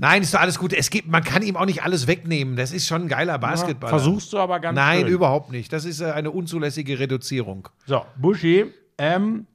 [0.00, 0.72] Nein, ist doch alles gut.
[0.72, 2.56] Es gibt, man kann ihm auch nicht alles wegnehmen.
[2.56, 3.90] Das ist schon ein geiler Basketballer.
[3.90, 5.08] Versuchst du aber ganz Nein, schön.
[5.08, 5.72] überhaupt nicht.
[5.72, 7.68] Das ist äh, eine unzulässige Reduzierung.
[7.86, 8.66] So, Buschi,
[8.98, 9.46] ähm,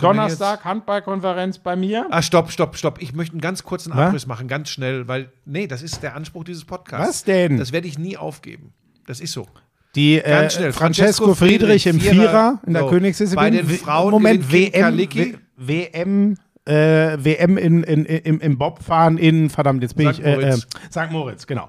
[0.00, 2.06] Donnerstag Handballkonferenz bei mir.
[2.10, 3.00] Ah, stopp, stopp, stopp.
[3.00, 4.08] Ich möchte einen ganz kurzen Was?
[4.08, 7.08] Abriss machen, ganz schnell, weil, nee, das ist der Anspruch dieses Podcasts.
[7.08, 7.56] Was denn?
[7.56, 8.72] Das werde ich nie aufgeben.
[9.06, 9.46] Das ist so.
[9.94, 10.72] Die äh, Ganz schnell.
[10.72, 12.88] Francesco Friedrich im Vierer in der So.
[12.90, 13.44] Königsdisziplin.
[13.44, 14.98] Bei den Frauen Moment, WM,
[15.56, 16.36] WM,
[16.66, 20.18] äh, WM in, in, im, im Bobfahren in, verdammt, jetzt bin St.
[20.20, 20.66] ich, äh, äh, Moritz.
[20.90, 21.10] St.
[21.10, 21.68] Moritz, genau.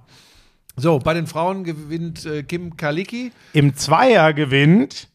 [0.76, 3.32] So, bei den Frauen gewinnt äh, Kim Kalicki.
[3.54, 5.08] Im Zweier gewinnt,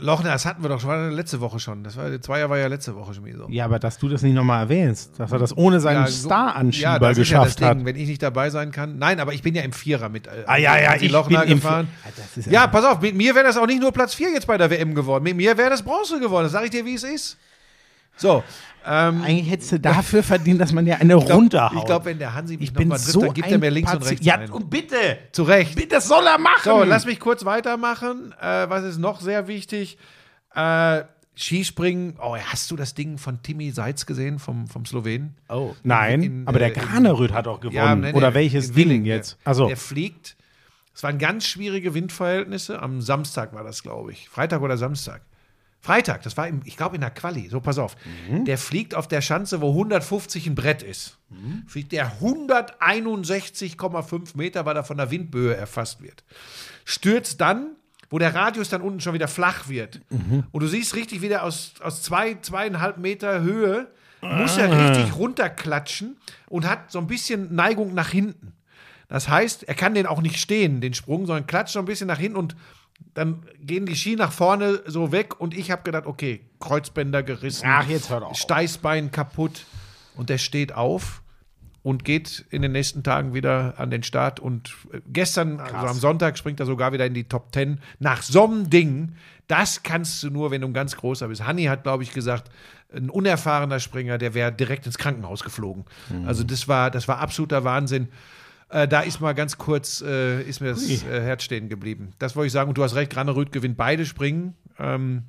[0.00, 1.82] Lochner, das hatten wir doch schon war letzte Woche schon.
[1.82, 3.46] Das war, der Zweier war ja letzte Woche schon wieder so.
[3.48, 6.90] ja, aber dass du das nicht nochmal erwähnst, dass er das ohne seinen so- Star-Anschieber
[6.92, 7.76] ja, das ist ja das geschafft hat.
[7.78, 8.98] Ding, wenn ich nicht dabei sein kann.
[8.98, 11.50] Nein, aber ich bin ja im Vierer mit äh, Ah, ja, ja, ich Lochner bin
[11.50, 11.88] im gefahren.
[12.04, 14.30] Ah, das ist Ja, pass auf, mit mir wäre das auch nicht nur Platz 4
[14.32, 15.24] jetzt bei der WM geworden.
[15.24, 16.44] Mit mir wäre das Bronze geworden.
[16.44, 17.36] Das sage ich dir, wie es ist.
[18.20, 18.44] So,
[18.86, 21.76] ähm, Eigentlich hättest du dafür verdient, dass man ja eine ich glaub- runterhaut.
[21.78, 24.02] Ich glaube, wenn der Hansi mich nochmal trifft, so dann gibt er mir links und
[24.02, 24.50] Pazi- rechts Ja, ein.
[24.50, 25.74] und bitte, Zu Recht.
[25.74, 26.62] bitte, das soll er machen.
[26.64, 28.32] So, lass mich kurz weitermachen.
[28.40, 29.98] Äh, was ist noch sehr wichtig?
[30.54, 31.02] Äh,
[31.36, 32.16] Skispringen.
[32.20, 35.36] Oh, hast du das Ding von Timmy Seitz gesehen, vom, vom Slowenen?
[35.48, 38.00] Oh, nein, In- aber der äh, in- Graneröd hat auch gewonnen.
[38.00, 39.38] nee, Oder nee, welches in Ding Willing, jetzt?
[39.44, 40.36] Also, der fliegt.
[40.94, 42.80] Es waren ganz schwierige Windverhältnisse.
[42.82, 44.28] Am Samstag war das, glaube ich.
[44.28, 45.22] Freitag oder Samstag.
[45.82, 47.48] Freitag, das war, im, ich glaube, in der Quali.
[47.48, 47.96] So, pass auf.
[48.28, 48.44] Mhm.
[48.44, 51.16] Der fliegt auf der Schanze, wo 150 ein Brett ist.
[51.30, 51.62] Mhm.
[51.66, 56.24] Fliegt der 161,5 Meter, weil er von der Windböe erfasst wird.
[56.84, 57.70] Stürzt dann,
[58.10, 60.00] wo der Radius dann unten schon wieder flach wird.
[60.10, 60.44] Mhm.
[60.50, 63.88] Und du siehst richtig, wie der aus, aus zwei, zweieinhalb Meter Höhe
[64.22, 64.66] muss Ah.
[64.66, 66.18] er richtig runterklatschen
[66.50, 68.52] und hat so ein bisschen Neigung nach hinten.
[69.08, 72.06] Das heißt, er kann den auch nicht stehen, den Sprung, sondern klatscht so ein bisschen
[72.06, 72.54] nach hinten und
[73.14, 77.66] dann gehen die Ski nach vorne so weg und ich habe gedacht, okay, Kreuzbänder gerissen,
[77.68, 78.36] Ach, jetzt hör doch auf.
[78.36, 79.64] Steißbein kaputt
[80.16, 81.22] und der steht auf
[81.82, 85.96] und geht in den nächsten Tagen wieder an den Start und äh, gestern, also am
[85.96, 87.80] Sonntag, springt er sogar wieder in die Top 10.
[87.98, 89.14] Nach so einem Ding,
[89.48, 91.44] das kannst du nur, wenn du ein ganz großer bist.
[91.44, 92.50] Hanni hat, glaube ich, gesagt,
[92.94, 95.84] ein unerfahrener Springer, der wäre direkt ins Krankenhaus geflogen.
[96.26, 98.08] Also das war, das war absoluter Wahnsinn.
[98.70, 102.12] Äh, da ist mal ganz kurz, äh, ist mir das äh, Herz stehen geblieben.
[102.18, 102.68] Das wollte ich sagen.
[102.68, 104.54] Und du hast recht, Granerüth gewinnt beide Springen.
[104.78, 105.24] Ähm,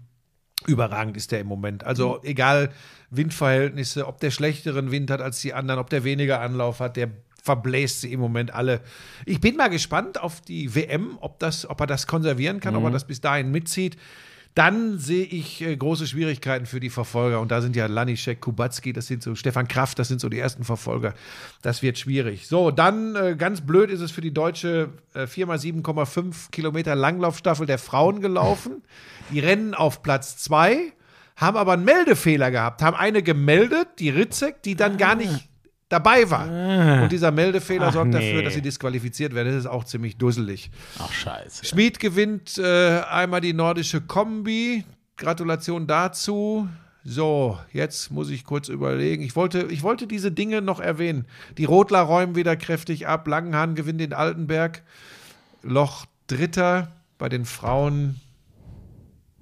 [0.67, 1.83] überragend ist der im Moment.
[1.83, 2.71] Also egal
[3.09, 7.09] Windverhältnisse, ob der schlechteren Wind hat als die anderen, ob der weniger Anlauf hat, der
[7.41, 8.81] verbläst sie im Moment alle.
[9.25, 12.83] Ich bin mal gespannt auf die WM, ob, das, ob er das konservieren kann, ob
[12.83, 13.97] er das bis dahin mitzieht.
[14.53, 17.39] Dann sehe ich äh, große Schwierigkeiten für die Verfolger.
[17.39, 20.39] Und da sind ja Laniszek, Kubacki, das sind so Stefan Kraft, das sind so die
[20.39, 21.13] ersten Verfolger.
[21.61, 22.47] Das wird schwierig.
[22.47, 27.77] So, dann äh, ganz blöd ist es für die deutsche äh, 4x7,5 Kilometer Langlaufstaffel der
[27.77, 28.83] Frauen gelaufen.
[29.31, 30.91] Die rennen auf Platz 2,
[31.37, 35.50] haben aber einen Meldefehler gehabt, haben eine gemeldet, die Ritzek, die dann gar nicht
[35.91, 37.03] dabei war.
[37.03, 38.19] Und dieser Meldefehler Ach, sorgt nee.
[38.19, 39.49] dafür, dass sie disqualifiziert werden.
[39.49, 40.71] Das ist auch ziemlich dusselig.
[40.99, 41.65] ach scheiße.
[41.65, 44.85] Schmid gewinnt äh, einmal die nordische Kombi.
[45.17, 46.67] Gratulation dazu.
[47.03, 49.23] So, jetzt muss ich kurz überlegen.
[49.23, 51.25] Ich wollte, ich wollte diese Dinge noch erwähnen.
[51.57, 53.27] Die Rotler räumen wieder kräftig ab.
[53.27, 54.83] Langenhahn gewinnt den Altenberg.
[55.63, 58.19] Loch Dritter bei den Frauen.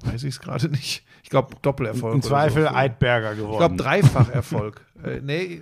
[0.03, 1.03] Weiß ich es gerade nicht.
[1.23, 2.15] Ich glaube, Doppelerfolg.
[2.15, 2.69] Im Zweifel so.
[2.69, 3.77] Eidberger Ich glaube, geworden.
[3.77, 4.81] Dreifacherfolg.
[5.03, 5.61] äh, nee,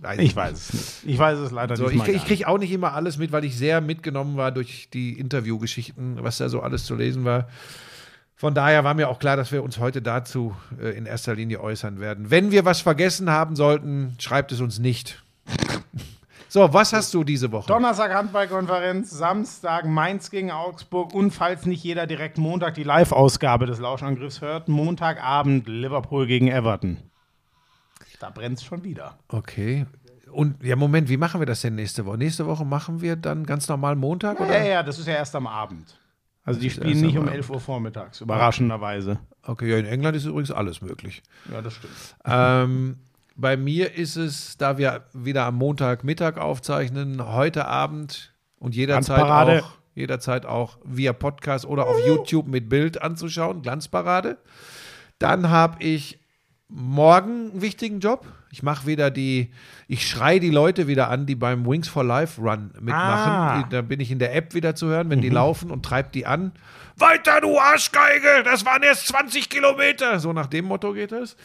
[0.00, 0.72] Weiß Ich weiß es
[1.04, 1.14] nicht.
[1.14, 2.08] Ich weiß es leider So, nicht.
[2.08, 5.18] ich, ich kriege auch nicht immer alles mit, weil ich sehr mitgenommen war durch die
[5.18, 7.48] Interviewgeschichten, was da so alles zu lesen war.
[8.34, 11.60] Von daher war mir auch klar, dass wir uns heute dazu äh, in erster Linie
[11.60, 12.30] äußern werden.
[12.30, 15.22] Wenn wir was vergessen haben sollten, schreibt es uns nicht.
[16.52, 17.68] So, was hast du diese Woche?
[17.68, 23.78] Donnerstag Handballkonferenz, Samstag Mainz gegen Augsburg und falls nicht jeder direkt Montag die Live-Ausgabe des
[23.78, 26.96] Lauschangriffs hört, Montagabend Liverpool gegen Everton.
[28.20, 29.18] Da brennt es schon wieder.
[29.28, 29.86] Okay.
[30.30, 32.18] Und ja, Moment, wie machen wir das denn nächste Woche?
[32.18, 34.62] Nächste Woche machen wir dann ganz normal Montag, Ja, oder?
[34.64, 35.98] ja, das ist ja erst am Abend.
[36.44, 37.34] Also die spielen nicht um Abend.
[37.36, 39.18] 11 Uhr vormittags, überraschenderweise.
[39.42, 41.22] Okay, ja, in England ist übrigens alles möglich.
[41.50, 41.92] Ja, das stimmt.
[42.24, 42.98] Ähm,
[43.36, 49.72] bei mir ist es, da wir wieder am Montagmittag aufzeichnen, heute Abend und jederzeit auch,
[49.94, 54.36] jederzeit auch via Podcast oder auf YouTube mit Bild anzuschauen, Glanzparade.
[55.18, 56.19] Dann habe ich
[56.70, 58.26] morgen einen wichtigen Job.
[58.52, 59.50] Ich mache wieder die,
[59.86, 63.32] ich schreie die Leute wieder an, die beim Wings for Life Run mitmachen.
[63.32, 63.66] Ah.
[63.70, 66.26] Da bin ich in der App wieder zu hören, wenn die laufen und treibt die
[66.26, 66.52] an.
[66.96, 68.42] Weiter, du Arschgeige!
[68.44, 70.18] Das waren erst 20 Kilometer!
[70.18, 71.36] So nach dem Motto geht es.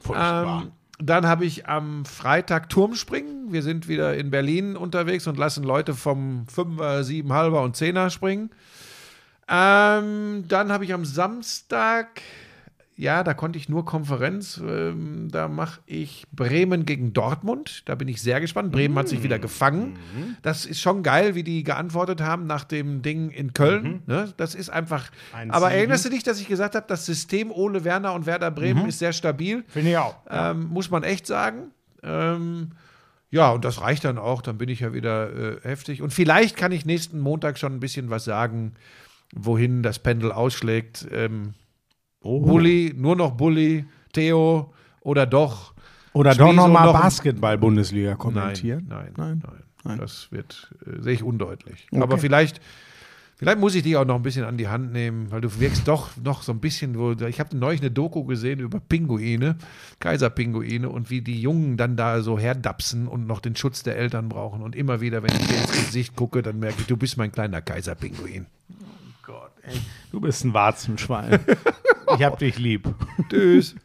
[0.00, 0.62] Furchtbar.
[0.62, 3.52] Ähm, dann habe ich am Freitag Turmspringen.
[3.52, 8.10] Wir sind wieder in Berlin unterwegs und lassen Leute vom 5er, 7 halber und 10er
[8.10, 8.50] springen.
[9.48, 12.20] Ähm, dann habe ich am Samstag,
[13.00, 14.60] ja, da konnte ich nur Konferenz.
[14.62, 17.88] Ähm, da mache ich Bremen gegen Dortmund.
[17.88, 18.72] Da bin ich sehr gespannt.
[18.72, 19.98] Bremen hat sich wieder gefangen.
[20.42, 24.02] Das ist schon geil, wie die geantwortet haben nach dem Ding in Köln.
[24.06, 24.34] Ne?
[24.36, 25.08] Das ist einfach.
[25.34, 25.50] 1-7.
[25.50, 28.86] Aber erinnerst du dich, dass ich gesagt habe, das System Ole Werner und Werder Bremen
[28.86, 29.64] ist sehr stabil?
[29.68, 30.16] Finde ich auch.
[30.28, 31.70] Ähm, muss man echt sagen.
[32.02, 32.72] Ähm,
[33.30, 34.42] ja, und das reicht dann auch.
[34.42, 36.02] Dann bin ich ja wieder äh, heftig.
[36.02, 38.74] Und vielleicht kann ich nächsten Montag schon ein bisschen was sagen,
[39.34, 41.06] wohin das Pendel ausschlägt.
[41.10, 41.54] Ähm,
[42.22, 42.40] Oh.
[42.40, 45.72] Bulli, nur noch Bulli, Theo oder doch.
[46.12, 48.86] Oder doch Schmieso nochmal noch ein- Basketball-Bundesliga kommentieren.
[48.88, 49.42] nein, Nein.
[49.44, 49.98] nein, Nein.
[49.98, 51.86] Das wird, äh, sehe ich undeutlich.
[51.90, 52.02] Okay.
[52.02, 52.60] Aber vielleicht,
[53.36, 55.88] vielleicht muss ich dich auch noch ein bisschen an die Hand nehmen, weil du wirkst
[55.88, 59.56] doch noch so ein bisschen, wo, ich habe neulich eine Doku gesehen über Pinguine,
[60.00, 64.28] Kaiserpinguine und wie die Jungen dann da so herdapsen und noch den Schutz der Eltern
[64.28, 64.60] brauchen.
[64.62, 67.32] Und immer wieder, wenn ich dir ins Gesicht gucke, dann merke ich, du bist mein
[67.32, 68.44] kleiner Kaiserpinguin.
[69.30, 69.78] Gott, ey.
[70.10, 71.38] Du bist ein Warzenschwein.
[72.16, 72.92] ich hab dich lieb.
[73.28, 73.76] Tschüss.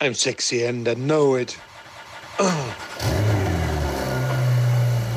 [0.00, 1.56] I'm sexy and I know it.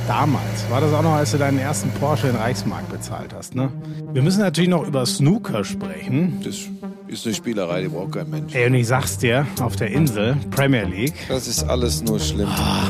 [0.08, 3.72] Damals war das auch noch, als du deinen ersten Porsche in Reichsmark bezahlt hast, ne?
[4.12, 6.40] Wir müssen natürlich noch über Snooker sprechen.
[6.44, 6.70] Das
[7.08, 8.54] ist eine Spielerei, die braucht kein Mensch.
[8.54, 11.16] Ey, und ich sag's dir, auf der Insel, Premier League.
[11.30, 12.50] Das ist alles nur schlimm.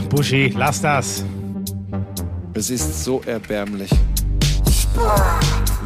[0.10, 1.24] Buschi, lass das.
[2.56, 3.90] Es ist so erbärmlich.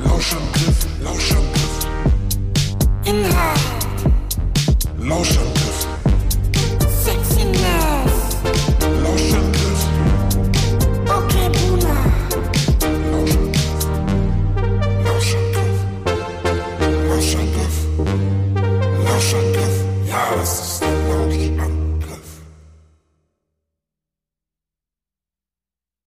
[0.03, 1.88] Lauschangriff, Lauschangriff,
[3.06, 3.60] Inhalt,
[4.99, 5.66] Lauschangriff.